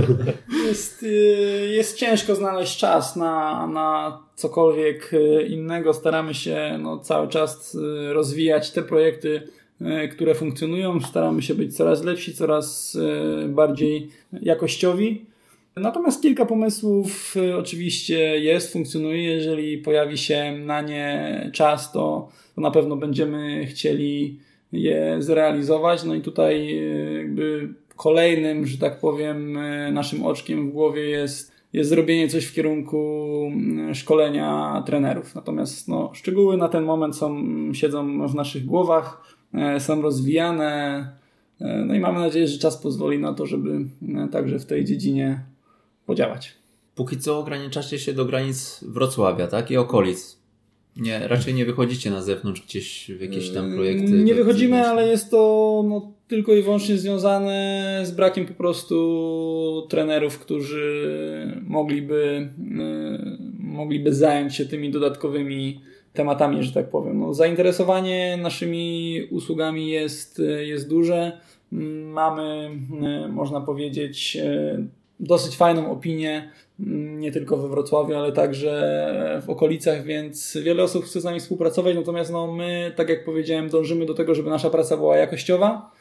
jest, 0.68 1.04
y, 1.04 1.70
jest 1.72 1.98
ciężko 1.98 2.36
znaleźć 2.36 2.78
czas 2.78 3.16
na, 3.16 3.68
na 3.68 4.20
cokolwiek 4.36 5.14
y, 5.14 5.44
innego. 5.44 5.94
Staramy 5.94 6.34
się 6.34 6.80
no, 6.82 7.00
cały 7.00 7.28
czas 7.28 7.78
rozwijać 8.14 8.72
te 8.72 8.84
projekty, 8.84 9.42
E, 9.82 10.08
które 10.08 10.36
funkcjonują. 10.36 11.02
Staramy 11.02 11.42
się 11.42 11.56
być 11.56 11.78
coraz 11.78 12.04
lepsi, 12.04 12.34
coraz 12.34 12.98
e, 13.46 13.48
bardziej 13.48 14.10
jakościowi. 14.42 15.26
Natomiast 15.82 16.22
kilka 16.22 16.46
pomysłów 16.46 17.36
e, 17.38 17.58
oczywiście 17.58 18.40
jest, 18.40 18.74
funkcjonuje. 18.74 19.24
Jeżeli 19.24 19.78
pojawi 19.78 20.18
się 20.18 20.58
na 20.66 20.82
nie 20.82 21.50
czas, 21.54 21.92
to, 21.92 22.30
to 22.56 22.62
na 22.62 22.72
pewno 22.72 22.96
będziemy 22.96 23.66
chcieli 23.66 24.40
je 24.72 25.16
zrealizować. 25.20 26.04
No 26.04 26.16
i 26.16 26.22
tutaj 26.22 26.82
jakby 27.18 27.74
kolejnym, 27.96 28.66
że 28.66 28.78
tak 28.78 29.00
powiem, 29.00 29.58
naszym 29.92 30.26
oczkiem 30.26 30.70
w 30.70 30.74
głowie 30.74 31.02
jest, 31.02 31.52
jest 31.74 31.90
zrobienie 31.90 32.28
coś 32.28 32.46
w 32.46 32.54
kierunku 32.54 33.52
szkolenia 33.94 34.84
trenerów. 34.86 35.36
Natomiast 35.36 35.88
no, 35.88 36.12
szczegóły 36.14 36.58
na 36.58 36.70
ten 36.70 36.84
moment 36.84 37.16
są, 37.16 37.44
siedzą 37.74 38.28
w 38.28 38.36
naszych 38.36 38.66
głowach, 38.66 39.38
są 39.80 40.02
rozwijane. 40.02 41.08
No 41.60 41.96
i 41.96 42.00
mamy 42.00 42.20
nadzieję, 42.20 42.48
że 42.48 42.60
czas 42.60 42.78
pozwoli 42.78 43.20
na 43.20 43.34
to, 43.34 43.46
żeby 43.46 43.86
także 44.32 44.60
w 44.60 44.66
tej 44.66 44.86
dziedzinie 44.86 45.40
podziałać. 46.10 46.54
Póki 46.96 47.18
co 47.18 47.40
ograniczacie 47.40 48.00
się 48.00 48.14
do 48.14 48.26
granic 48.26 48.86
Wrocławia, 48.88 49.48
tak? 49.48 49.72
I 49.72 49.78
okolic. 49.78 50.40
Nie, 50.96 51.28
raczej 51.28 51.54
nie 51.54 51.66
wychodzicie 51.66 52.12
na 52.12 52.22
zewnątrz 52.22 52.62
gdzieś 52.62 53.12
w 53.18 53.22
jakieś 53.22 53.50
tam 53.50 53.74
projekty. 53.74 54.12
Nie 54.12 54.36
wychodzimy, 54.36 54.88
ale 54.88 55.08
jest 55.08 55.32
to 55.32 55.84
no, 55.88 56.12
tylko 56.28 56.54
i 56.54 56.62
wyłącznie 56.62 56.98
związane 56.98 58.02
z 58.04 58.12
brakiem 58.12 58.46
po 58.46 58.54
prostu 58.54 59.88
trenerów, 59.90 60.40
którzy 60.40 61.62
mogliby, 61.68 62.50
yy, 62.58 63.38
mogliby 63.60 64.14
zająć 64.14 64.56
się 64.56 64.66
tymi 64.66 64.92
dodatkowymi 64.92 65.82
tematami, 66.14 66.64
że 66.64 66.72
tak 66.72 66.90
powiem. 66.90 67.20
No, 67.20 67.34
zainteresowanie 67.34 68.38
naszymi 68.42 69.18
usługami 69.32 69.90
jest, 69.90 70.42
jest 70.60 70.90
duże. 70.90 71.40
Mamy, 72.12 72.70
yy, 73.02 73.28
można 73.28 73.62
powiedzieć, 73.62 74.36
yy, 74.36 74.99
dosyć 75.20 75.58
fajną 75.58 75.92
opinię, 75.92 76.52
mm, 76.80 77.20
nie 77.20 77.32
tylko 77.32 77.58
we 77.58 77.70
Wrocławiu, 77.70 78.16
ale 78.16 78.32
także 78.32 79.42
w 79.46 79.50
okolicach, 79.50 80.04
więc 80.04 80.58
wiele 80.64 80.84
osób 80.84 81.06
chce 81.06 81.22
z 81.22 81.24
nami 81.24 81.40
współpracować, 81.40 81.96
natomiast 81.96 82.32
no, 82.32 82.54
my, 82.54 82.94
tak 82.96 83.10
jak 83.10 83.26
powiedziałem, 83.26 83.70
dążymy 83.70 84.06
do 84.06 84.14
tego, 84.14 84.36
żeby 84.36 84.50
nasza 84.50 84.70
praca 84.70 84.98
była 84.98 85.18
jakościowa. 85.18 85.92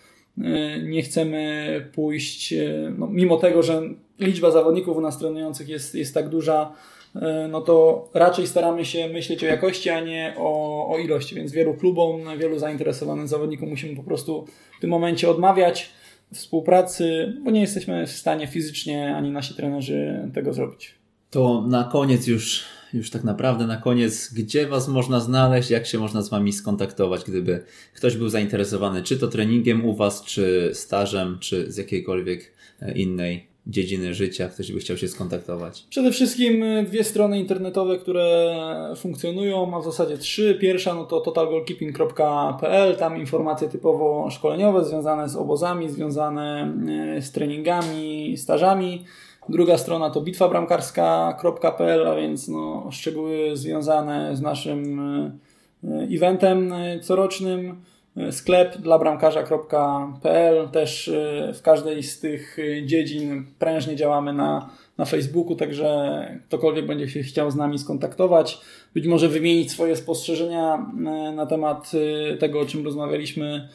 E, 0.45 0.79
nie 0.83 1.03
chcemy 1.03 1.91
pójść, 1.95 2.53
e, 2.53 2.93
no, 2.99 3.07
mimo 3.07 3.37
tego, 3.37 3.63
że 3.63 3.83
liczba 4.21 4.51
zawodników 4.51 4.97
u 4.97 5.01
nas 5.01 5.19
trenujących 5.19 5.69
jest, 5.69 5.95
jest 5.95 6.15
tak 6.15 6.29
duża, 6.29 6.73
e, 7.17 7.49
no 7.51 7.61
to 7.61 8.09
raczej 8.15 8.47
staramy 8.47 8.85
się 8.85 9.09
myśleć 9.09 9.45
o 9.45 9.47
jakości, 9.47 9.91
a 9.91 10.01
nie 10.01 10.35
o, 10.37 10.89
o 10.95 10.99
ilości, 10.99 11.35
więc 11.35 11.53
wielu 11.53 11.75
klubom, 11.75 12.21
wielu 12.39 12.59
zainteresowanym 12.59 13.29
zawodnikom 13.29 13.69
musimy 13.69 13.97
po 13.97 14.03
prostu 14.03 14.45
w 14.79 14.81
tym 14.81 14.91
momencie 14.91 15.31
odmawiać 15.31 15.91
współpracy, 16.33 17.35
bo 17.45 17.51
nie 17.51 17.61
jesteśmy 17.61 18.07
w 18.07 18.11
stanie 18.11 18.47
fizycznie 18.47 19.17
ani 19.17 19.31
nasi 19.31 19.55
trenerzy 19.55 20.31
tego 20.35 20.53
zrobić. 20.53 20.95
To 21.31 21.65
na 21.69 21.85
koniec 21.85 22.27
już, 22.27 22.65
już 22.95 23.11
tak 23.11 23.25
naprawdę 23.25 23.67
na 23.67 23.77
koniec, 23.77 24.33
gdzie 24.35 24.67
Was 24.67 24.89
można 24.89 25.21
znaleźć, 25.21 25.71
jak 25.71 25.87
się 25.87 25.99
można 25.99 26.23
z 26.23 26.29
Wami 26.29 26.53
skontaktować, 26.53 27.25
gdyby 27.25 27.65
ktoś 27.95 28.17
był 28.17 28.29
zainteresowany, 28.29 29.03
czy 29.03 29.19
to 29.19 29.29
treningiem 29.29 29.85
u 29.85 29.95
Was, 29.95 30.25
czy 30.25 30.71
stażem, 30.75 31.39
czy 31.41 31.73
z 31.73 31.77
jakiejkolwiek 31.77 32.53
e, 32.81 32.93
innej 32.93 33.49
dziedziny 33.69 34.15
życia, 34.15 34.49
ktoś 34.49 34.73
by 34.73 34.81
chciał 34.81 34.97
się 34.97 35.09
skontaktować? 35.09 35.87
Przede 35.91 36.13
wszystkim 36.13 36.63
e, 36.63 36.83
dwie 36.83 37.05
strony 37.05 37.39
internetowe, 37.39 37.99
które 37.99 38.55
funkcjonują, 38.97 39.77
a 39.77 39.81
w 39.81 39.85
zasadzie 39.85 40.19
trzy. 40.19 40.59
Pierwsza 40.61 40.95
no 40.95 41.05
to 41.05 41.21
totalgoalkeeping.pl, 41.21 42.97
tam 42.97 43.17
informacje 43.17 43.69
typowo 43.69 44.31
szkoleniowe 44.31 44.85
związane 44.85 45.29
z 45.29 45.37
obozami, 45.37 45.89
związane 45.89 46.75
e, 47.17 47.23
z 47.23 47.33
treningami, 47.33 48.37
stażami. 48.37 49.05
Druga 49.49 49.79
strona 49.79 50.11
to 50.11 50.21
bitwabramkarska.pl, 50.21 52.07
a 52.07 52.17
więc 52.17 52.49
no, 52.49 52.89
szczegóły 52.91 53.57
związane 53.57 54.37
z 54.37 54.41
naszym 54.41 55.01
e, 55.01 56.09
eventem 56.17 56.75
corocznym 57.03 57.83
sklep 58.31 58.79
dla 58.79 58.99
bramkarza.pl. 58.99 60.69
Też 60.69 61.09
y, 61.09 61.53
w 61.55 61.63
każdej 61.63 62.03
z 62.03 62.21
tych 62.21 62.59
y, 62.59 62.83
dziedzin 62.87 63.47
prężnie 63.59 63.97
działamy 63.97 64.33
na, 64.33 64.71
na 64.99 65.05
Facebooku, 65.05 65.57
także 65.57 66.21
ktokolwiek 66.49 66.87
będzie 66.87 67.09
się 67.09 67.23
chciał 67.23 67.51
z 67.51 67.57
nami 67.57 67.79
skontaktować, 67.79 68.61
być 68.95 69.07
może 69.07 69.29
wymienić 69.29 69.71
swoje 69.71 69.97
spostrzeżenia 69.97 70.93
y, 71.31 71.33
na 71.33 71.47
temat 71.47 71.93
tego, 72.39 72.61
o 72.61 72.67
czym 72.67 72.85
rozmawialiśmy 72.85 73.69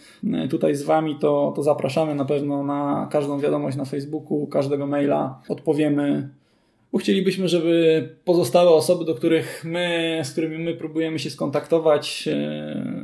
tutaj 0.49 0.75
z 0.75 0.83
Wami, 0.83 1.15
to, 1.19 1.53
to 1.55 1.63
zapraszamy 1.63 2.15
na 2.15 2.25
pewno 2.25 2.63
na 2.63 3.07
każdą 3.11 3.39
wiadomość 3.39 3.77
na 3.77 3.85
Facebooku, 3.85 4.47
każdego 4.47 4.87
maila 4.87 5.41
odpowiemy 5.49 6.29
bo 6.93 6.99
chcielibyśmy, 6.99 7.47
żeby 7.47 8.09
pozostałe 8.25 8.69
osoby, 8.69 9.05
do 9.05 9.15
których 9.15 9.65
my, 9.65 10.19
z 10.23 10.31
którymi 10.31 10.57
my 10.57 10.73
próbujemy 10.73 11.19
się 11.19 11.29
skontaktować, 11.29 12.29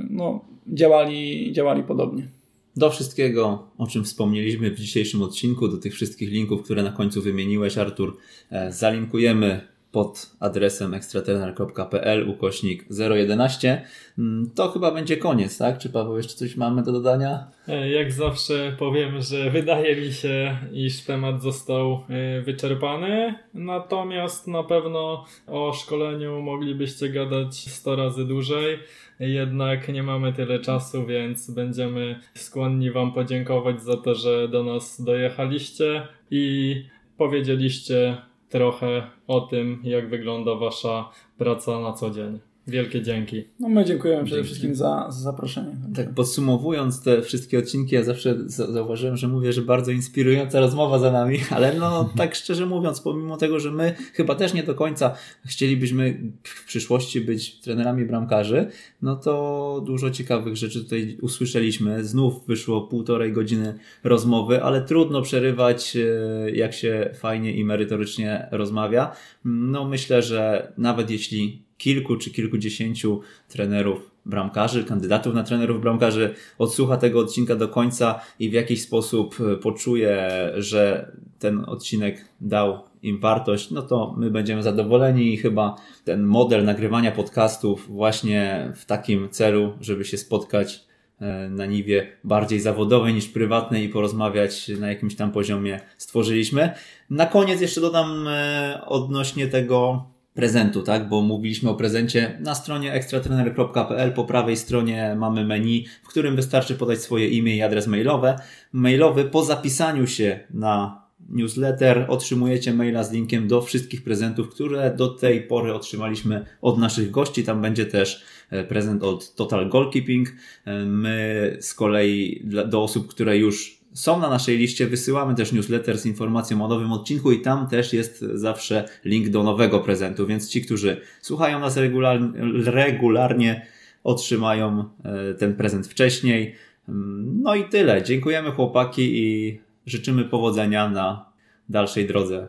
no, 0.09 0.45
działali, 0.73 1.51
działali 1.53 1.83
podobnie. 1.83 2.27
Do 2.75 2.89
wszystkiego, 2.89 3.67
o 3.77 3.87
czym 3.87 4.03
wspomnieliśmy 4.03 4.71
w 4.71 4.79
dzisiejszym 4.79 5.21
odcinku, 5.21 5.67
do 5.67 5.77
tych 5.77 5.93
wszystkich 5.93 6.29
linków, 6.29 6.63
które 6.63 6.83
na 6.83 6.91
końcu 6.91 7.21
wymieniłeś, 7.21 7.77
Artur, 7.77 8.17
e, 8.51 8.71
zalinkujemy 8.71 9.67
pod 9.91 10.31
adresem 10.39 10.93
ekstratener.pl 10.93 12.29
ukośnik 12.29 12.85
011. 13.15 13.81
Mm, 14.17 14.49
to 14.55 14.69
chyba 14.69 14.91
będzie 14.91 15.17
koniec, 15.17 15.57
tak? 15.57 15.77
Czy 15.77 15.89
Paweł 15.89 16.17
jeszcze 16.17 16.33
coś 16.33 16.55
mamy 16.55 16.83
do 16.83 16.91
dodania? 16.91 17.47
E, 17.67 17.89
jak 17.89 18.11
zawsze 18.11 18.75
powiem, 18.79 19.21
że 19.21 19.51
wydaje 19.51 19.95
mi 19.95 20.13
się, 20.13 20.57
iż 20.73 21.01
temat 21.01 21.41
został 21.41 22.03
e, 22.09 22.41
wyczerpany, 22.41 23.35
natomiast 23.53 24.47
na 24.47 24.63
pewno 24.63 25.25
o 25.47 25.73
szkoleniu 25.73 26.41
moglibyście 26.41 27.09
gadać 27.09 27.55
100 27.55 27.95
razy 27.95 28.25
dłużej. 28.25 28.79
Jednak 29.19 29.89
nie 29.89 30.03
mamy 30.03 30.33
tyle 30.33 30.59
czasu, 30.59 31.05
więc 31.05 31.51
będziemy 31.51 32.19
skłonni 32.33 32.91
Wam 32.91 33.13
podziękować 33.13 33.81
za 33.81 33.97
to, 33.97 34.15
że 34.15 34.47
do 34.47 34.63
nas 34.63 35.01
dojechaliście 35.01 36.07
i 36.31 36.75
powiedzieliście 37.17 38.28
trochę 38.49 39.07
o 39.27 39.41
tym, 39.41 39.81
jak 39.83 40.09
wygląda 40.09 40.55
Wasza 40.55 41.09
praca 41.37 41.79
na 41.79 41.93
co 41.93 42.09
dzień. 42.09 42.48
Wielkie 42.69 43.01
dzięki. 43.01 43.43
No 43.59 43.69
my 43.69 43.85
dziękujemy 43.85 44.23
przede 44.23 44.43
wszystkim 44.43 44.75
za, 44.75 45.07
za 45.09 45.21
zaproszenie. 45.21 45.75
Tak 45.95 46.13
podsumowując 46.13 47.03
te 47.03 47.21
wszystkie 47.21 47.59
odcinki, 47.59 47.95
ja 47.95 48.03
zawsze 48.03 48.35
zauważyłem, 48.47 49.17
że 49.17 49.27
mówię, 49.27 49.53
że 49.53 49.61
bardzo 49.61 49.91
inspirująca 49.91 50.59
rozmowa 50.59 50.99
za 50.99 51.11
nami, 51.11 51.37
ale 51.55 51.73
no 51.73 52.09
tak 52.17 52.35
szczerze 52.35 52.65
mówiąc, 52.65 53.01
pomimo 53.01 53.37
tego, 53.37 53.59
że 53.59 53.71
my 53.71 53.95
chyba 54.13 54.35
też 54.35 54.53
nie 54.53 54.63
do 54.63 54.75
końca 54.75 55.15
chcielibyśmy 55.45 56.19
w 56.43 56.65
przyszłości 56.65 57.21
być 57.21 57.59
trenerami 57.59 58.05
bramkarzy, 58.05 58.67
no 59.01 59.15
to 59.15 59.83
dużo 59.85 60.11
ciekawych 60.11 60.55
rzeczy 60.55 60.83
tutaj 60.83 61.17
usłyszeliśmy. 61.21 62.03
Znów 62.03 62.47
wyszło 62.47 62.81
półtorej 62.81 63.33
godziny 63.33 63.79
rozmowy, 64.03 64.63
ale 64.63 64.81
trudno 64.81 65.21
przerywać, 65.21 65.95
e, 65.95 66.51
jak 66.51 66.73
się 66.73 67.09
fajnie 67.13 67.53
i 67.53 67.65
merytorycznie 67.65 68.47
rozmawia. 68.51 69.11
No 69.45 69.85
myślę, 69.85 70.21
że 70.21 70.73
nawet 70.77 71.11
jeśli 71.11 71.68
kilku 71.79 72.15
czy 72.15 72.31
kilkudziesięciu 72.31 73.21
trenerów 73.47 74.11
bramkarzy, 74.25 74.83
kandydatów 74.83 75.33
na 75.33 75.43
trenerów 75.43 75.81
bramkarzy 75.81 76.33
odsłucha 76.57 76.97
tego 76.97 77.19
odcinka 77.19 77.55
do 77.55 77.67
końca 77.67 78.19
i 78.39 78.49
w 78.49 78.53
jakiś 78.53 78.81
sposób 78.81 79.35
e, 79.41 79.55
poczuje, 79.55 80.29
że 80.57 81.11
ten 81.39 81.63
odcinek 81.67 82.25
dał 82.41 82.79
im 83.03 83.19
wartość, 83.19 83.71
no 83.71 83.81
to 83.81 84.15
my 84.17 84.31
będziemy 84.31 84.63
zadowoleni 84.63 85.33
i 85.33 85.37
chyba 85.37 85.75
ten 86.03 86.23
model 86.23 86.65
nagrywania 86.65 87.11
podcastów 87.11 87.87
właśnie 87.87 88.71
w 88.75 88.85
takim 88.85 89.29
celu, 89.29 89.73
żeby 89.81 90.05
się 90.05 90.17
spotkać 90.17 90.85
e, 91.19 91.49
na 91.49 91.65
niwie 91.65 92.07
bardziej 92.23 92.59
zawodowej 92.59 93.13
niż 93.13 93.27
prywatnej 93.27 93.85
i 93.85 93.89
porozmawiać 93.89 94.67
na 94.67 94.89
jakimś 94.89 95.15
tam 95.15 95.31
poziomie 95.31 95.79
stworzyliśmy. 95.97 96.73
Na 97.09 97.25
koniec 97.25 97.61
jeszcze 97.61 97.81
dodam 97.81 98.27
e, 98.27 98.81
odnośnie 98.85 99.47
tego 99.47 100.05
prezentu, 100.39 100.81
tak? 100.83 101.09
Bo 101.09 101.21
mówiliśmy 101.21 101.69
o 101.69 101.75
prezencie 101.75 102.37
na 102.39 102.55
stronie 102.55 102.93
ekstratrener.pl. 102.93 104.13
Po 104.13 104.25
prawej 104.25 104.57
stronie 104.57 105.15
mamy 105.17 105.45
menu, 105.45 105.85
w 106.03 106.07
którym 106.07 106.35
wystarczy 106.35 106.75
podać 106.75 107.01
swoje 107.01 107.27
imię 107.27 107.55
i 107.55 107.61
adres 107.61 107.87
mailowe. 107.87 108.39
Mailowy 108.71 109.25
po 109.25 109.45
zapisaniu 109.45 110.07
się 110.07 110.39
na 110.53 111.01
newsletter 111.29 112.05
otrzymujecie 112.07 112.73
maila 112.73 113.03
z 113.03 113.11
linkiem 113.11 113.47
do 113.47 113.61
wszystkich 113.61 114.03
prezentów, 114.03 114.49
które 114.49 114.93
do 114.95 115.07
tej 115.07 115.41
pory 115.41 115.73
otrzymaliśmy 115.73 116.45
od 116.61 116.77
naszych 116.77 117.11
gości. 117.11 117.43
Tam 117.43 117.61
będzie 117.61 117.85
też 117.85 118.23
e, 118.49 118.63
prezent 118.63 119.03
od 119.03 119.35
Total 119.35 119.69
Goalkeeping. 119.69 120.29
E, 120.65 120.85
my 120.85 121.57
z 121.61 121.73
kolei 121.73 122.43
do 122.67 122.83
osób, 122.83 123.07
które 123.07 123.37
już 123.37 123.78
są 123.93 124.19
na 124.19 124.29
naszej 124.29 124.57
liście, 124.57 124.87
wysyłamy 124.87 125.35
też 125.35 125.51
newsletter 125.51 125.97
z 125.97 126.05
informacją 126.05 126.65
o 126.65 126.67
nowym 126.67 126.91
odcinku 126.91 127.31
i 127.31 127.41
tam 127.41 127.67
też 127.67 127.93
jest 127.93 128.19
zawsze 128.19 128.85
link 129.05 129.29
do 129.29 129.43
nowego 129.43 129.79
prezentu, 129.79 130.27
więc 130.27 130.49
ci, 130.49 130.61
którzy 130.61 131.01
słuchają 131.21 131.59
nas 131.59 131.77
regularnie, 131.77 132.31
regularnie 132.71 133.65
otrzymają 134.03 134.83
e, 135.03 135.33
ten 135.33 135.55
prezent 135.55 135.87
wcześniej. 135.87 136.55
Mm, 136.89 137.41
no 137.41 137.55
i 137.55 137.63
tyle. 137.63 138.03
Dziękujemy 138.03 138.51
chłopaki 138.51 139.19
i 139.19 139.59
życzymy 139.85 140.25
powodzenia 140.25 140.89
na 140.89 141.31
dalszej 141.69 142.07
drodze. 142.07 142.47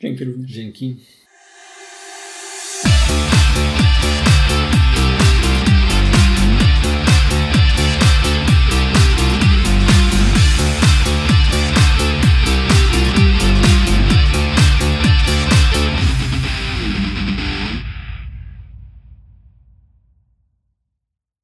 Dzięki 0.00 0.24
również. 0.24 0.50
Dzięki. 0.50 0.96